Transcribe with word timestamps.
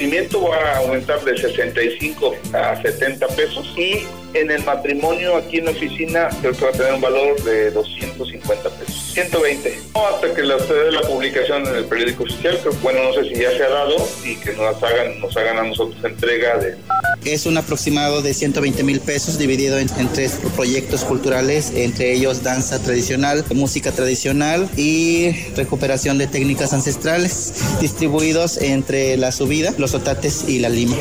Nacimiento 0.00 0.48
va 0.48 0.56
a 0.56 0.78
aumentar 0.78 1.22
de 1.24 1.36
65 1.36 2.34
a 2.54 2.80
70 2.80 3.26
pesos 3.28 3.74
y 3.76 4.06
en 4.32 4.50
el 4.50 4.64
matrimonio 4.64 5.36
aquí 5.36 5.58
en 5.58 5.66
la 5.66 5.72
oficina 5.72 6.28
creo 6.40 6.52
que 6.52 6.64
va 6.64 6.70
a 6.70 6.72
tener 6.72 6.94
un 6.94 7.02
valor 7.02 7.42
de 7.42 7.70
250 7.70 8.70
pesos, 8.70 9.10
120. 9.12 9.78
hasta 9.94 10.34
que 10.34 10.42
la 10.42 10.56
publicación 11.02 11.66
en 11.66 11.74
el 11.74 11.84
periódico 11.84 12.22
oficial, 12.22 12.58
que 12.62 12.70
bueno, 12.80 13.02
no 13.04 13.12
sé 13.12 13.24
si 13.28 13.42
ya 13.42 13.50
se 13.50 13.62
ha 13.62 13.68
dado 13.68 13.96
y 14.24 14.36
que 14.36 14.54
nos 14.54 14.82
hagan, 14.82 15.20
nos 15.20 15.36
hagan 15.36 15.58
a 15.58 15.64
nosotros 15.64 16.02
entrega 16.02 16.56
de... 16.56 16.76
Es 17.24 17.44
un 17.44 17.58
aproximado 17.58 18.22
de 18.22 18.32
120 18.32 18.82
mil 18.82 19.00
pesos 19.00 19.38
dividido 19.38 19.78
en, 19.78 19.88
tres 20.12 20.38
proyectos 20.56 21.04
culturales, 21.04 21.72
entre 21.74 22.14
ellos 22.14 22.42
danza 22.42 22.82
tradicional, 22.82 23.44
música 23.54 23.92
tradicional 23.92 24.68
y 24.76 25.30
recuperación 25.54 26.16
de 26.16 26.26
técnicas 26.26 26.72
ancestrales, 26.72 27.54
distribuidos 27.80 28.56
entre 28.56 29.18
la 29.18 29.32
subida, 29.32 29.74
los 29.76 29.94
otates 29.94 30.48
y 30.48 30.60
la 30.60 30.70
lima. 30.70 30.96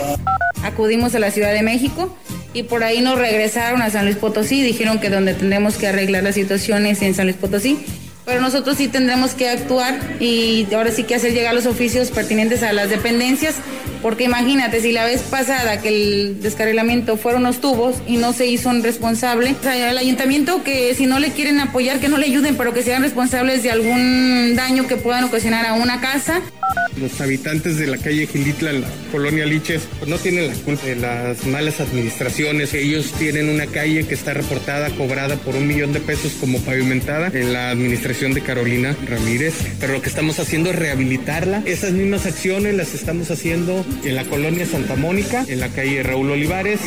Acudimos 0.61 1.15
a 1.15 1.19
la 1.19 1.31
Ciudad 1.31 1.53
de 1.53 1.63
México 1.63 2.13
y 2.53 2.63
por 2.63 2.83
ahí 2.83 2.99
nos 2.99 3.17
regresaron 3.17 3.81
a 3.81 3.89
San 3.89 4.03
Luis 4.03 4.17
Potosí, 4.17 4.61
dijeron 4.61 4.99
que 4.99 5.09
donde 5.09 5.33
tendremos 5.33 5.77
que 5.77 5.87
arreglar 5.87 6.23
las 6.23 6.35
situaciones 6.35 7.01
en 7.01 7.15
San 7.15 7.27
Luis 7.27 7.37
Potosí, 7.37 7.77
pero 8.25 8.41
nosotros 8.41 8.77
sí 8.77 8.89
tendremos 8.89 9.33
que 9.33 9.49
actuar 9.49 10.17
y 10.19 10.67
ahora 10.73 10.91
sí 10.91 11.03
que 11.03 11.15
hacer 11.15 11.33
llegar 11.33 11.55
los 11.55 11.65
oficios 11.65 12.11
pertinentes 12.11 12.61
a 12.61 12.73
las 12.73 12.89
dependencias, 12.89 13.55
porque 14.01 14.25
imagínate, 14.25 14.81
si 14.81 14.91
la 14.91 15.05
vez 15.05 15.21
pasada 15.21 15.81
que 15.81 15.89
el 15.89 16.41
descarrilamiento 16.41 17.17
fueron 17.17 17.43
los 17.43 17.59
tubos 17.59 17.97
y 18.07 18.17
no 18.17 18.33
se 18.33 18.47
hizo 18.47 18.71
responsable, 18.81 19.55
o 19.59 19.63
sea, 19.63 19.91
el 19.91 19.97
ayuntamiento 19.97 20.63
que 20.63 20.93
si 20.95 21.05
no 21.05 21.19
le 21.19 21.31
quieren 21.31 21.59
apoyar, 21.59 21.99
que 21.99 22.07
no 22.07 22.17
le 22.17 22.27
ayuden, 22.27 22.55
pero 22.55 22.73
que 22.73 22.83
sean 22.83 23.01
responsables 23.01 23.63
de 23.63 23.71
algún 23.71 24.55
daño 24.55 24.87
que 24.87 24.95
puedan 24.95 25.23
ocasionar 25.23 25.65
a 25.65 25.73
una 25.73 25.99
casa. 26.01 26.41
Los 26.99 27.21
habitantes 27.21 27.77
de 27.77 27.87
la 27.87 27.97
calle 27.97 28.27
Gilitla, 28.27 28.73
la 28.73 28.87
colonia 29.11 29.45
Liches, 29.45 29.87
no 30.05 30.17
tienen 30.17 30.47
la 30.47 30.53
culpa 30.53 30.85
de 30.85 30.95
las 30.95 31.45
malas 31.45 31.79
administraciones. 31.79 32.73
Ellos 32.73 33.13
tienen 33.17 33.49
una 33.49 33.67
calle 33.67 34.05
que 34.05 34.13
está 34.13 34.33
reportada, 34.33 34.89
cobrada 34.89 35.35
por 35.37 35.55
un 35.55 35.67
millón 35.67 35.93
de 35.93 36.01
pesos 36.01 36.33
como 36.39 36.59
pavimentada 36.59 37.27
en 37.33 37.53
la 37.53 37.69
administración 37.69 38.33
de 38.33 38.41
Carolina 38.41 38.95
Ramírez. 39.07 39.53
Pero 39.79 39.93
lo 39.93 40.01
que 40.01 40.09
estamos 40.09 40.39
haciendo 40.39 40.71
es 40.71 40.75
rehabilitarla. 40.75 41.63
Esas 41.65 41.93
mismas 41.93 42.25
acciones 42.25 42.75
las 42.75 42.93
estamos 42.93 43.31
haciendo 43.31 43.85
en 44.03 44.15
la 44.15 44.25
colonia 44.25 44.65
Santa 44.65 44.95
Mónica, 44.95 45.45
en 45.47 45.59
la 45.59 45.69
calle 45.69 46.03
Raúl 46.03 46.31
Olivares. 46.31 46.81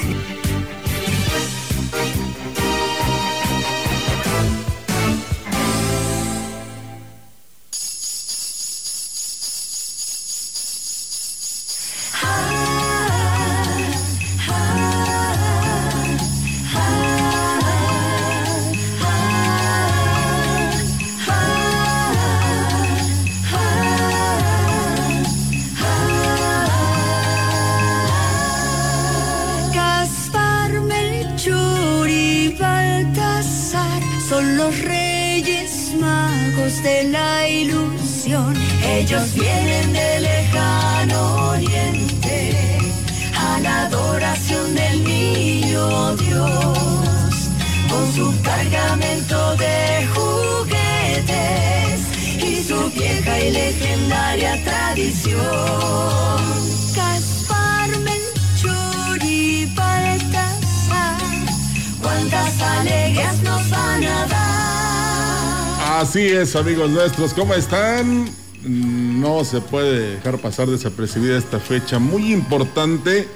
Amigos 66.62 66.90
nuestros, 66.90 67.34
¿cómo 67.34 67.54
están? 67.54 68.24
No 68.62 69.44
se 69.44 69.60
puede 69.60 70.14
dejar 70.14 70.38
pasar 70.38 70.68
desapercibida 70.68 71.36
esta 71.36 71.58
fecha 71.58 71.98
muy 71.98 72.32
importante 72.32 73.26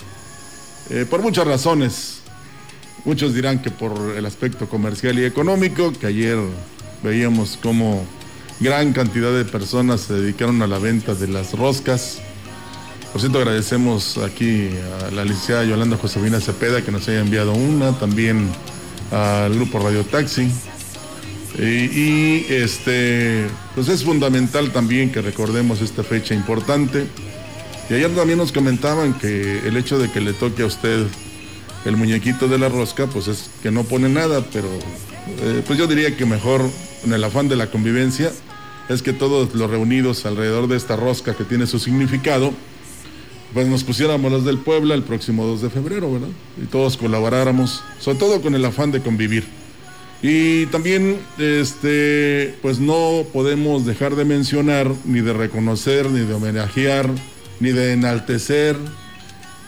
eh, 0.91 1.07
por 1.11 1.23
muchas 1.23 1.45
razones. 1.45 2.21
Muchos 3.05 3.35
dirán 3.35 3.61
que 3.61 3.73
por 3.73 4.15
el 4.17 4.25
aspecto 4.27 4.69
comercial 4.69 5.19
y 5.19 5.25
económico, 5.25 5.93
que 5.93 6.07
ayer 6.07 6.39
veíamos 7.03 7.59
cómo 7.61 8.05
gran 8.61 8.93
cantidad 8.93 9.33
de 9.33 9.45
personas 9.45 10.03
se 10.03 10.15
dedicaron 10.15 10.63
a 10.63 10.69
la 10.69 10.79
venta 10.79 11.17
de 11.17 11.27
las 11.27 11.53
roscas. 11.59 12.21
Por 13.11 13.21
cierto, 13.21 13.39
agradecemos 13.39 14.19
aquí 14.19 14.71
a 15.05 15.11
la 15.11 15.25
licenciada 15.25 15.65
Yolanda 15.65 15.97
Josefina 15.97 16.41
Cepeda 16.41 16.81
que 16.83 16.93
nos 16.93 17.09
haya 17.09 17.23
enviado 17.23 17.55
una, 17.55 17.91
también 17.99 18.49
al 19.11 19.53
grupo 19.53 19.81
Radio 19.81 20.05
Taxi, 20.05 20.49
y, 21.59 22.45
este, 22.51 23.47
pues 23.75 23.89
es 23.89 24.05
fundamental 24.05 24.73
también 24.73 25.11
que 25.11 25.23
recordemos 25.23 25.81
esta 25.81 26.03
fecha 26.03 26.35
importante. 26.35 27.07
Y 27.89 27.95
ayer 27.95 28.11
también 28.15 28.39
nos 28.39 28.53
comentaban 28.53 29.15
que 29.15 29.67
el 29.67 29.77
hecho 29.77 29.99
de 29.99 30.11
que 30.11 30.21
le 30.21 30.33
toque 30.33 30.63
a 30.63 30.67
usted 30.67 31.07
el 31.85 31.97
muñequito 31.97 32.49
de 32.49 32.59
la 32.59 32.69
rosca, 32.69 33.07
pues 33.07 33.29
es 33.29 33.51
que 33.63 33.71
no 33.71 33.85
pone 33.85 34.09
nada, 34.09 34.45
pero 34.53 34.69
eh, 35.41 35.63
pues 35.67 35.79
yo 35.79 35.87
diría 35.87 36.17
que 36.17 36.27
mejor 36.27 36.69
en 37.05 37.13
el 37.13 37.23
afán 37.23 37.49
de 37.49 37.57
la 37.57 37.69
convivencia 37.69 38.33
es 38.89 39.03
que 39.03 39.13
todos 39.13 39.55
los 39.55 39.71
reunidos 39.71 40.27
alrededor 40.27 40.69
de 40.69 40.77
esta 40.77 40.97
rosca 40.97 41.35
que 41.35 41.45
tiene 41.45 41.67
su 41.67 41.79
significado, 41.79 42.53
pues 43.55 43.67
nos 43.69 43.85
pusiéramos 43.85 44.31
los 44.31 44.45
del 44.45 44.59
Puebla 44.59 44.95
el 44.95 45.03
próximo 45.05 45.47
2 45.47 45.63
de 45.63 45.71
febrero, 45.71 46.13
¿verdad? 46.13 46.29
Y 46.63 46.67
todos 46.67 46.97
colaboráramos, 46.97 47.83
sobre 47.99 48.19
todo 48.19 48.43
con 48.43 48.55
el 48.55 48.65
afán 48.65 48.91
de 48.91 49.01
convivir. 49.01 49.45
Y 50.29 50.67
también, 50.67 51.21
este, 51.39 52.57
pues 52.61 52.81
no 52.81 53.25
podemos 53.33 53.87
dejar 53.87 54.17
de 54.17 54.25
mencionar, 54.25 54.93
ni 55.05 55.21
de 55.21 55.33
reconocer, 55.33 56.11
ni 56.11 56.27
de 56.27 56.35
homenajear, 56.35 57.09
ni 57.61 57.71
de 57.71 57.93
enaltecer, 57.93 58.77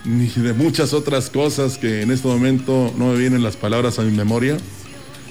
ni 0.03 0.27
de 0.27 0.51
muchas 0.51 0.91
otras 0.91 1.29
cosas 1.29 1.77
que 1.77 2.01
en 2.01 2.11
este 2.11 2.27
momento 2.27 2.93
no 2.97 3.13
me 3.13 3.17
vienen 3.17 3.41
las 3.41 3.55
palabras 3.55 3.99
a 3.99 4.01
mi 4.01 4.11
memoria, 4.11 4.57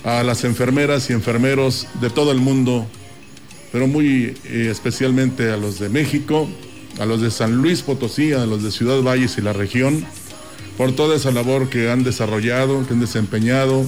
a 0.03 0.23
las 0.23 0.45
enfermeras 0.45 1.11
y 1.11 1.13
enfermeros 1.13 1.87
de 2.01 2.09
todo 2.09 2.33
el 2.33 2.39
mundo, 2.39 2.87
pero 3.71 3.87
muy 3.87 4.35
eh, 4.47 4.69
especialmente 4.71 5.51
a 5.51 5.59
los 5.59 5.79
de 5.79 5.91
México, 5.91 6.49
a 6.99 7.05
los 7.05 7.21
de 7.21 7.31
San 7.31 7.57
Luis 7.57 7.83
Potosí, 7.83 8.33
a 8.33 8.47
los 8.47 8.63
de 8.63 8.71
Ciudad 8.71 9.03
Valles 9.03 9.37
y 9.37 9.43
la 9.43 9.53
región, 9.53 10.07
por 10.79 10.93
toda 10.93 11.17
esa 11.17 11.33
labor 11.33 11.69
que 11.69 11.91
han 11.91 12.03
desarrollado, 12.03 12.87
que 12.87 12.95
han 12.95 13.01
desempeñado 13.01 13.85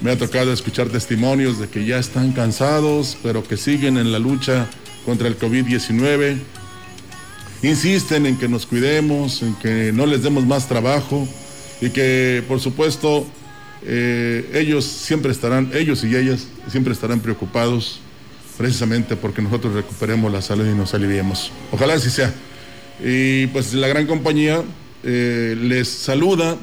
me 0.00 0.12
ha 0.12 0.18
tocado 0.18 0.52
escuchar 0.52 0.88
testimonios 0.88 1.58
de 1.58 1.68
que 1.68 1.84
ya 1.84 1.98
están 1.98 2.32
cansados, 2.32 3.16
pero 3.22 3.42
que 3.42 3.56
siguen 3.56 3.96
en 3.96 4.12
la 4.12 4.18
lucha 4.18 4.68
contra 5.04 5.28
el 5.28 5.38
COVID-19. 5.38 6.38
insisten 7.62 8.26
en 8.26 8.38
que 8.38 8.48
nos 8.48 8.66
cuidemos, 8.66 9.42
en 9.42 9.54
que 9.56 9.92
no 9.92 10.06
les 10.06 10.22
demos 10.22 10.46
más 10.46 10.68
trabajo 10.68 11.26
y 11.80 11.90
que 11.90 12.44
por 12.46 12.60
supuesto 12.60 13.26
eh, 13.84 14.50
ellos 14.54 14.84
siempre 14.84 15.32
estarán, 15.32 15.70
ellos 15.74 16.04
y 16.04 16.14
ellas 16.14 16.46
siempre 16.68 16.92
estarán 16.92 17.20
preocupados 17.20 18.00
precisamente 18.56 19.16
porque 19.16 19.42
nosotros 19.42 19.74
recuperemos 19.74 20.32
la 20.32 20.42
salud 20.42 20.66
y 20.66 20.74
nos 20.74 20.94
aliviemos. 20.94 21.50
Ojalá 21.72 21.94
así 21.94 22.10
sea. 22.10 22.32
Y 23.02 23.46
pues 23.48 23.74
la 23.74 23.88
gran 23.88 24.06
compañía 24.06 24.62
eh, 25.04 25.56
les 25.60 25.88
saluda 25.88 26.56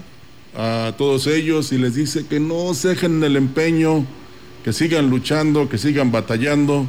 a 0.55 0.93
todos 0.97 1.27
ellos 1.27 1.71
y 1.71 1.77
les 1.77 1.95
dice 1.95 2.25
que 2.25 2.39
no 2.39 2.73
se 2.73 2.89
dejen 2.89 3.23
el 3.23 3.35
empeño, 3.35 4.05
que 4.63 4.73
sigan 4.73 5.09
luchando, 5.09 5.69
que 5.69 5.77
sigan 5.77 6.11
batallando 6.11 6.85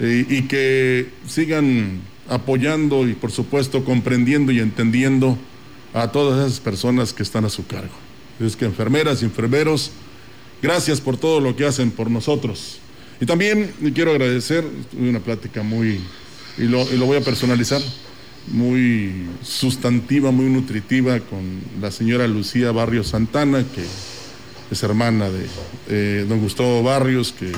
eh, 0.00 0.26
y 0.28 0.42
que 0.42 1.08
sigan 1.28 2.00
apoyando 2.28 3.06
y 3.06 3.14
por 3.14 3.30
supuesto 3.30 3.84
comprendiendo 3.84 4.52
y 4.52 4.60
entendiendo 4.60 5.38
a 5.92 6.10
todas 6.10 6.46
esas 6.46 6.60
personas 6.60 7.12
que 7.12 7.22
están 7.22 7.44
a 7.44 7.50
su 7.50 7.66
cargo. 7.66 7.94
Es 8.40 8.56
que 8.56 8.64
enfermeras 8.64 9.22
y 9.22 9.26
enfermeros, 9.26 9.92
gracias 10.60 11.00
por 11.00 11.16
todo 11.16 11.40
lo 11.40 11.54
que 11.54 11.66
hacen 11.66 11.90
por 11.90 12.10
nosotros. 12.10 12.78
Y 13.20 13.26
también 13.26 13.72
quiero 13.94 14.10
agradecer, 14.10 14.64
tuve 14.90 15.08
una 15.08 15.20
plática 15.20 15.62
muy, 15.62 16.00
y 16.58 16.62
lo, 16.62 16.82
y 16.92 16.96
lo 16.96 17.06
voy 17.06 17.18
a 17.18 17.20
personalizar, 17.20 17.80
muy 18.48 19.26
sustantiva, 19.42 20.30
muy 20.30 20.46
nutritiva 20.46 21.18
con 21.20 21.60
la 21.80 21.90
señora 21.90 22.26
Lucía 22.26 22.72
Barrios 22.72 23.08
Santana, 23.08 23.64
que 23.74 23.82
es 24.70 24.82
hermana 24.82 25.28
de 25.30 25.46
eh, 25.88 26.26
don 26.28 26.40
Gustavo 26.40 26.82
Barrios, 26.82 27.32
que 27.32 27.52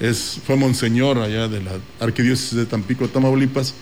es, 0.00 0.40
fue 0.46 0.56
monseñor 0.56 1.18
allá 1.18 1.48
de 1.48 1.62
la 1.62 1.72
Arquidiócesis 2.00 2.56
de 2.56 2.66
Tampico, 2.66 3.08
Tamaulipas. 3.08 3.74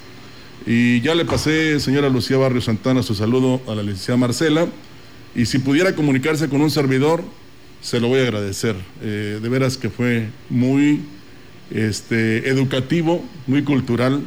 Y 0.66 1.00
ya 1.00 1.14
le 1.14 1.24
pasé, 1.24 1.80
señora 1.80 2.08
Lucía 2.08 2.36
Barrios 2.36 2.64
Santana, 2.64 3.02
su 3.02 3.14
saludo 3.14 3.60
a 3.66 3.74
la 3.74 3.82
licenciada 3.82 4.18
Marcela. 4.18 4.66
Y 5.34 5.46
si 5.46 5.58
pudiera 5.58 5.94
comunicarse 5.94 6.48
con 6.48 6.60
un 6.60 6.70
servidor, 6.70 7.24
se 7.80 8.00
lo 8.00 8.08
voy 8.08 8.20
a 8.20 8.22
agradecer. 8.22 8.76
Eh, 9.02 9.40
de 9.42 9.48
veras 9.48 9.76
que 9.76 9.90
fue 9.90 10.28
muy 10.48 11.00
este, 11.70 12.48
educativo, 12.48 13.24
muy 13.46 13.64
cultural 13.64 14.22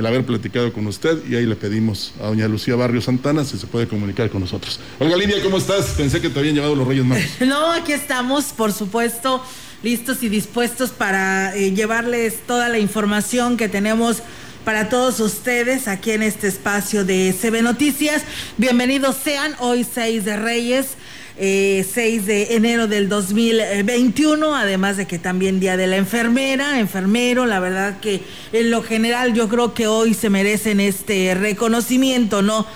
el 0.00 0.06
haber 0.06 0.24
platicado 0.24 0.72
con 0.72 0.86
usted 0.86 1.18
y 1.28 1.36
ahí 1.36 1.44
le 1.44 1.56
pedimos 1.56 2.14
a 2.20 2.28
doña 2.28 2.48
Lucía 2.48 2.74
Barrio 2.74 3.02
Santana 3.02 3.44
si 3.44 3.58
se 3.58 3.66
puede 3.66 3.86
comunicar 3.86 4.30
con 4.30 4.40
nosotros. 4.40 4.80
Olga 4.98 5.14
Lidia, 5.14 5.42
¿cómo 5.42 5.58
estás? 5.58 5.90
Pensé 5.90 6.22
que 6.22 6.30
te 6.30 6.38
habían 6.38 6.54
llevado 6.54 6.74
los 6.74 6.88
Reyes 6.88 7.04
Magos. 7.04 7.24
No, 7.46 7.70
aquí 7.72 7.92
estamos, 7.92 8.46
por 8.46 8.72
supuesto, 8.72 9.44
listos 9.82 10.22
y 10.22 10.30
dispuestos 10.30 10.90
para 10.90 11.54
eh, 11.54 11.72
llevarles 11.72 12.38
toda 12.46 12.70
la 12.70 12.78
información 12.78 13.58
que 13.58 13.68
tenemos 13.68 14.22
para 14.64 14.88
todos 14.88 15.20
ustedes 15.20 15.86
aquí 15.86 16.12
en 16.12 16.22
este 16.22 16.48
espacio 16.48 17.04
de 17.04 17.34
CB 17.38 17.62
Noticias. 17.62 18.22
Bienvenidos 18.56 19.16
sean 19.22 19.54
hoy 19.58 19.84
6 19.84 20.24
de 20.24 20.36
Reyes. 20.38 20.96
6 21.40 21.98
eh, 21.98 22.20
de 22.26 22.54
enero 22.56 22.86
del 22.86 23.08
2021, 23.08 24.54
además 24.54 24.98
de 24.98 25.06
que 25.06 25.18
también 25.18 25.58
Día 25.58 25.78
de 25.78 25.86
la 25.86 25.96
Enfermera, 25.96 26.78
enfermero, 26.78 27.46
la 27.46 27.60
verdad 27.60 27.98
que 28.00 28.22
en 28.52 28.70
lo 28.70 28.82
general 28.82 29.32
yo 29.32 29.48
creo 29.48 29.72
que 29.72 29.86
hoy 29.86 30.12
se 30.12 30.28
merecen 30.28 30.80
este 30.80 31.34
reconocimiento, 31.34 32.42
¿no? 32.42 32.66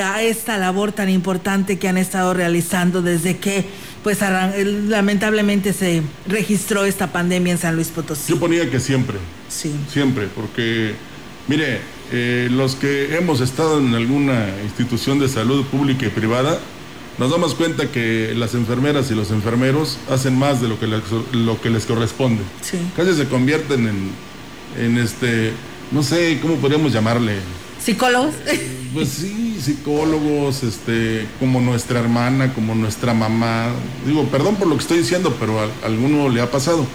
a 0.00 0.22
esta 0.22 0.56
labor 0.56 0.92
tan 0.92 1.10
importante 1.10 1.78
que 1.78 1.88
han 1.88 1.98
estado 1.98 2.32
realizando 2.32 3.02
desde 3.02 3.36
que 3.36 3.66
pues 4.02 4.20
lamentablemente 4.88 5.72
se 5.72 6.02
registró 6.26 6.84
esta 6.84 7.12
pandemia 7.12 7.52
en 7.52 7.58
San 7.58 7.74
Luis 7.74 7.88
Potosí. 7.88 8.32
Yo 8.32 8.40
ponía 8.40 8.70
que 8.70 8.80
siempre. 8.80 9.18
Sí. 9.48 9.72
Siempre, 9.92 10.28
porque 10.34 10.94
mire, 11.46 11.80
eh, 12.10 12.48
los 12.50 12.74
que 12.74 13.16
hemos 13.16 13.40
estado 13.40 13.78
en 13.78 13.94
alguna 13.94 14.48
institución 14.64 15.18
de 15.18 15.28
salud 15.28 15.64
pública 15.66 16.06
y 16.06 16.08
privada, 16.08 16.58
nos 17.18 17.30
damos 17.30 17.54
cuenta 17.54 17.90
que 17.90 18.32
las 18.36 18.54
enfermeras 18.54 19.10
y 19.10 19.14
los 19.14 19.30
enfermeros 19.30 19.98
hacen 20.10 20.38
más 20.38 20.60
de 20.60 20.68
lo 20.68 20.78
que 20.78 20.86
les, 20.86 21.02
lo 21.32 21.60
que 21.60 21.70
les 21.70 21.84
corresponde. 21.84 22.42
Sí. 22.62 22.78
Casi 22.96 23.14
se 23.14 23.26
convierten 23.26 23.88
en, 23.88 24.10
en 24.78 24.98
este, 24.98 25.52
no 25.90 26.02
sé, 26.02 26.38
¿cómo 26.40 26.56
podríamos 26.56 26.92
llamarle? 26.92 27.36
¿Psicólogos? 27.82 28.34
Pues 28.94 29.08
sí, 29.08 29.58
psicólogos, 29.60 30.62
este, 30.62 31.26
como 31.40 31.60
nuestra 31.60 31.98
hermana, 31.98 32.54
como 32.54 32.74
nuestra 32.74 33.12
mamá. 33.12 33.68
Digo, 34.06 34.24
perdón 34.26 34.56
por 34.56 34.68
lo 34.68 34.76
que 34.76 34.82
estoy 34.82 34.98
diciendo, 34.98 35.36
pero 35.40 35.60
a, 35.60 35.64
a 35.64 35.86
alguno 35.86 36.28
le 36.28 36.40
ha 36.40 36.50
pasado. 36.50 36.86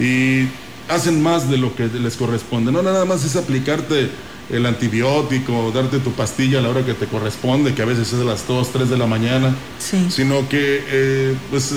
Y 0.00 0.48
hacen 0.88 1.22
más 1.22 1.50
de 1.50 1.58
lo 1.58 1.74
que 1.74 1.86
les 1.88 2.16
corresponde. 2.16 2.72
No 2.72 2.82
nada 2.82 3.04
más 3.04 3.24
es 3.24 3.36
aplicarte 3.36 4.08
el 4.50 4.64
antibiótico, 4.66 5.72
darte 5.74 5.98
tu 5.98 6.12
pastilla 6.12 6.58
a 6.58 6.62
la 6.62 6.68
hora 6.70 6.84
que 6.84 6.94
te 6.94 7.06
corresponde, 7.06 7.74
que 7.74 7.82
a 7.82 7.86
veces 7.86 8.12
es 8.12 8.20
a 8.20 8.24
las 8.24 8.46
2, 8.46 8.72
3 8.72 8.88
de 8.90 8.96
la 8.96 9.06
mañana, 9.06 9.54
Sí. 9.78 10.06
sino 10.10 10.48
que 10.48 10.84
eh, 10.88 11.34
pues 11.50 11.72
eh, 11.72 11.76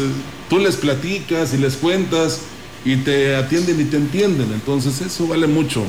tú 0.50 0.60
les 0.60 0.76
platicas 0.78 1.54
y 1.54 1.58
les 1.58 1.76
cuentas 1.76 2.42
y 2.86 2.96
te 2.98 3.36
atienden 3.36 3.82
y 3.82 3.86
te 3.86 3.98
entienden, 3.98 4.52
entonces 4.54 5.02
eso 5.02 5.28
vale 5.28 5.48
mucho, 5.48 5.84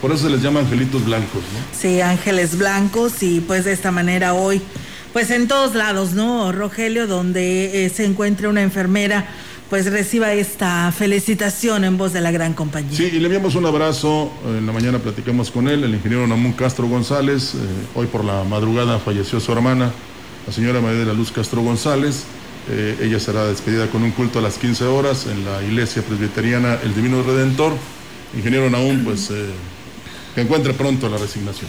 por 0.00 0.10
eso 0.10 0.24
se 0.24 0.30
les 0.30 0.42
llama 0.42 0.60
angelitos 0.60 1.04
blancos, 1.04 1.42
¿no? 1.52 1.78
Sí, 1.78 2.00
ángeles 2.00 2.58
blancos 2.58 3.22
y 3.22 3.40
pues 3.40 3.64
de 3.64 3.72
esta 3.72 3.92
manera 3.92 4.34
hoy, 4.34 4.60
pues 5.12 5.30
en 5.30 5.46
todos 5.46 5.74
lados, 5.76 6.14
¿no? 6.14 6.50
Rogelio, 6.50 7.06
donde 7.06 7.84
eh, 7.84 7.90
se 7.90 8.04
encuentre 8.06 8.48
una 8.48 8.62
enfermera, 8.62 9.28
pues 9.72 9.90
reciba 9.90 10.34
esta 10.34 10.92
felicitación 10.92 11.84
en 11.84 11.96
voz 11.96 12.12
de 12.12 12.20
la 12.20 12.30
gran 12.30 12.52
compañía. 12.52 12.94
Sí, 12.94 13.04
y 13.04 13.18
le 13.18 13.24
enviamos 13.24 13.54
un 13.54 13.64
abrazo, 13.64 14.30
en 14.44 14.66
la 14.66 14.72
mañana 14.72 14.98
platicamos 14.98 15.50
con 15.50 15.66
él, 15.66 15.82
el 15.82 15.94
ingeniero 15.94 16.26
Namún 16.26 16.52
Castro 16.52 16.86
González, 16.86 17.54
eh, 17.54 17.58
hoy 17.94 18.06
por 18.06 18.22
la 18.22 18.44
madrugada 18.44 18.98
falleció 18.98 19.40
su 19.40 19.50
hermana, 19.50 19.90
la 20.46 20.52
señora 20.52 20.82
María 20.82 20.98
de 20.98 21.06
la 21.06 21.14
Luz 21.14 21.32
Castro 21.32 21.62
González, 21.62 22.24
Eh, 22.70 22.96
ella 23.00 23.18
será 23.18 23.46
despedida 23.46 23.88
con 23.88 24.02
un 24.04 24.12
culto 24.12 24.38
a 24.38 24.42
las 24.42 24.56
15 24.56 24.84
horas 24.84 25.26
en 25.26 25.44
la 25.44 25.64
iglesia 25.64 26.02
presbiteriana 26.02 26.78
El 26.84 26.94
Divino 26.94 27.22
Redentor. 27.22 27.72
Ingeniero 28.36 28.70
Naum, 28.70 29.02
pues 29.02 29.30
eh, 29.30 29.46
que 30.34 30.42
encuentre 30.42 30.72
pronto 30.74 31.08
la 31.08 31.16
resignación. 31.16 31.68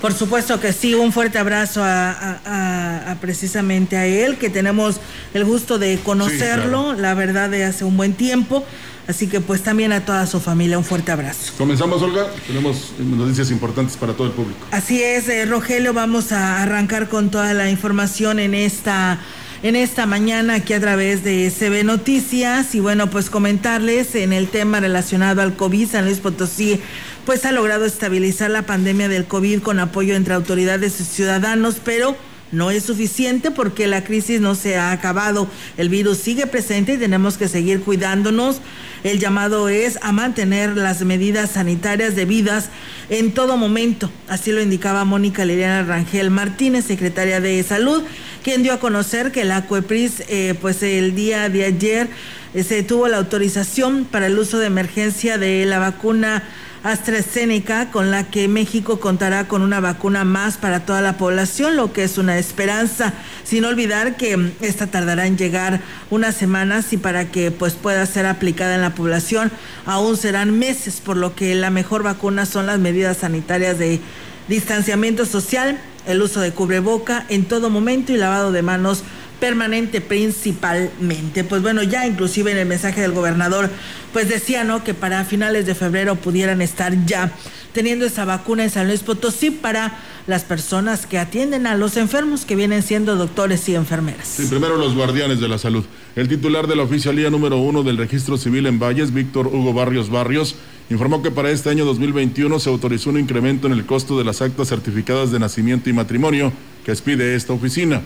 Por 0.00 0.12
supuesto 0.14 0.60
que 0.60 0.72
sí, 0.72 0.94
un 0.94 1.12
fuerte 1.12 1.38
abrazo 1.38 1.82
a, 1.82 2.10
a- 2.12 2.40
a- 2.46 3.10
a 3.12 3.14
precisamente 3.16 3.96
a 3.96 4.06
él, 4.06 4.36
que 4.38 4.48
tenemos 4.48 5.00
el 5.34 5.44
gusto 5.44 5.78
de 5.78 5.98
conocerlo, 5.98 6.94
Sí, 6.94 7.00
la 7.00 7.14
verdad, 7.14 7.50
de 7.50 7.64
hace 7.64 7.84
un 7.84 7.96
buen 7.96 8.14
tiempo. 8.14 8.64
Así 9.08 9.26
que 9.26 9.40
pues 9.40 9.62
también 9.62 9.92
a 9.92 10.04
toda 10.04 10.26
su 10.26 10.38
familia 10.38 10.76
un 10.78 10.84
fuerte 10.84 11.10
abrazo. 11.10 11.52
Comenzamos, 11.56 12.02
Olga. 12.02 12.26
Tenemos 12.46 12.92
noticias 12.98 13.50
importantes 13.50 13.96
para 13.96 14.12
todo 14.12 14.26
el 14.26 14.34
público. 14.34 14.60
Así 14.70 15.02
es, 15.02 15.28
eh, 15.30 15.46
Rogelio, 15.46 15.94
vamos 15.94 16.30
a 16.30 16.62
arrancar 16.62 17.08
con 17.08 17.30
toda 17.30 17.54
la 17.54 17.70
información 17.70 18.38
en 18.38 18.54
esta 18.54 19.18
en 19.62 19.76
esta 19.76 20.06
mañana 20.06 20.54
aquí 20.54 20.72
a 20.72 20.80
través 20.80 21.24
de 21.24 21.50
CB 21.50 21.84
Noticias 21.84 22.74
y 22.74 22.80
bueno, 22.80 23.10
pues 23.10 23.28
comentarles 23.28 24.14
en 24.14 24.32
el 24.32 24.48
tema 24.48 24.80
relacionado 24.80 25.42
al 25.42 25.56
COVID, 25.56 25.88
San 25.88 26.04
Luis 26.04 26.18
Potosí 26.18 26.80
pues 27.26 27.44
ha 27.44 27.52
logrado 27.52 27.84
estabilizar 27.84 28.50
la 28.50 28.62
pandemia 28.62 29.08
del 29.08 29.26
COVID 29.26 29.60
con 29.60 29.80
apoyo 29.80 30.14
entre 30.14 30.34
autoridades 30.34 31.00
y 31.00 31.04
ciudadanos, 31.04 31.76
pero 31.84 32.16
no 32.52 32.70
es 32.70 32.84
suficiente 32.84 33.50
porque 33.50 33.86
la 33.86 34.04
crisis 34.04 34.40
no 34.40 34.54
se 34.54 34.76
ha 34.76 34.92
acabado. 34.92 35.48
El 35.76 35.88
virus 35.90 36.18
sigue 36.18 36.46
presente 36.46 36.94
y 36.94 36.98
tenemos 36.98 37.36
que 37.36 37.48
seguir 37.48 37.82
cuidándonos. 37.82 38.60
El 39.04 39.18
llamado 39.18 39.68
es 39.68 39.98
a 40.02 40.12
mantener 40.12 40.76
las 40.76 41.02
medidas 41.02 41.50
sanitarias 41.50 42.16
debidas 42.16 42.70
en 43.10 43.32
todo 43.32 43.56
momento. 43.56 44.10
Así 44.28 44.52
lo 44.52 44.60
indicaba 44.60 45.04
Mónica 45.04 45.44
Liliana 45.44 45.84
Rangel 45.84 46.30
Martínez, 46.30 46.84
secretaria 46.84 47.40
de 47.40 47.62
Salud, 47.62 48.02
quien 48.42 48.62
dio 48.62 48.72
a 48.72 48.80
conocer 48.80 49.30
que 49.32 49.44
la 49.44 49.66
CUEPRIS, 49.66 50.24
eh, 50.28 50.54
pues 50.60 50.82
el 50.82 51.14
día 51.14 51.48
de 51.48 51.64
ayer, 51.64 52.08
eh, 52.54 52.62
se 52.64 52.82
tuvo 52.82 53.08
la 53.08 53.18
autorización 53.18 54.04
para 54.04 54.26
el 54.26 54.38
uso 54.38 54.58
de 54.58 54.66
emergencia 54.66 55.38
de 55.38 55.64
la 55.66 55.78
vacuna 55.78 56.42
AstraZeneca, 56.82 57.90
con 57.90 58.10
la 58.10 58.24
que 58.30 58.48
México 58.48 59.00
contará 59.00 59.48
con 59.48 59.62
una 59.62 59.80
vacuna 59.80 60.24
más 60.24 60.56
para 60.56 60.86
toda 60.86 61.00
la 61.00 61.16
población, 61.16 61.76
lo 61.76 61.92
que 61.92 62.04
es 62.04 62.18
una 62.18 62.38
esperanza, 62.38 63.14
sin 63.44 63.64
olvidar 63.64 64.16
que 64.16 64.52
esta 64.60 64.86
tardará 64.86 65.26
en 65.26 65.36
llegar 65.36 65.80
unas 66.10 66.34
semanas 66.34 66.92
y 66.92 66.96
para 66.96 67.30
que 67.30 67.50
pues 67.50 67.74
pueda 67.74 68.04
ser 68.06 68.26
aplicada 68.26 68.74
en 68.74 68.82
la 68.82 68.94
población. 68.94 69.50
Aún 69.86 70.16
serán 70.16 70.58
meses, 70.58 71.00
por 71.04 71.16
lo 71.16 71.34
que 71.34 71.54
la 71.54 71.70
mejor 71.70 72.02
vacuna 72.02 72.46
son 72.46 72.66
las 72.66 72.78
medidas 72.78 73.18
sanitarias 73.18 73.78
de 73.78 74.00
distanciamiento 74.48 75.26
social, 75.26 75.78
el 76.06 76.22
uso 76.22 76.40
de 76.40 76.52
cubreboca 76.52 77.26
en 77.28 77.44
todo 77.44 77.70
momento 77.70 78.12
y 78.12 78.16
lavado 78.16 78.50
de 78.52 78.62
manos 78.62 79.02
permanente 79.40 80.00
principalmente. 80.00 81.44
Pues 81.44 81.62
bueno, 81.62 81.82
ya 81.82 82.06
inclusive 82.06 82.52
en 82.52 82.58
el 82.58 82.66
mensaje 82.66 83.00
del 83.00 83.12
gobernador, 83.12 83.70
pues 84.12 84.28
decía, 84.28 84.64
¿no? 84.64 84.84
Que 84.84 84.94
para 84.94 85.24
finales 85.24 85.66
de 85.66 85.74
febrero 85.74 86.16
pudieran 86.16 86.62
estar 86.62 87.06
ya 87.06 87.32
teniendo 87.72 88.06
esa 88.06 88.24
vacuna 88.24 88.64
en 88.64 88.70
San 88.70 88.88
Luis 88.88 89.00
Potosí 89.00 89.50
para 89.50 89.98
las 90.26 90.44
personas 90.44 91.06
que 91.06 91.18
atienden 91.18 91.66
a 91.66 91.74
los 91.76 91.96
enfermos 91.96 92.44
que 92.44 92.56
vienen 92.56 92.82
siendo 92.82 93.16
doctores 93.16 93.68
y 93.68 93.74
enfermeras. 93.74 94.26
Sí, 94.26 94.46
primero 94.46 94.76
los 94.76 94.94
guardianes 94.94 95.40
de 95.40 95.48
la 95.48 95.58
salud. 95.58 95.84
El 96.16 96.28
titular 96.28 96.66
de 96.66 96.76
la 96.76 96.82
oficialía 96.82 97.30
número 97.30 97.58
uno 97.58 97.82
del 97.82 97.96
registro 97.96 98.36
civil 98.36 98.66
en 98.66 98.78
Valles, 98.78 99.12
Víctor 99.12 99.46
Hugo 99.46 99.72
Barrios 99.72 100.10
Barrios, 100.10 100.56
informó 100.90 101.22
que 101.22 101.30
para 101.30 101.50
este 101.50 101.70
año 101.70 101.84
2021 101.84 102.58
se 102.58 102.68
autorizó 102.68 103.10
un 103.10 103.18
incremento 103.18 103.66
en 103.66 103.74
el 103.74 103.86
costo 103.86 104.18
de 104.18 104.24
las 104.24 104.42
actas 104.42 104.68
certificadas 104.68 105.30
de 105.30 105.38
nacimiento 105.38 105.88
y 105.88 105.92
matrimonio 105.92 106.52
que 106.84 106.92
expide 106.92 107.34
esta 107.34 107.52
oficina. 107.52 108.02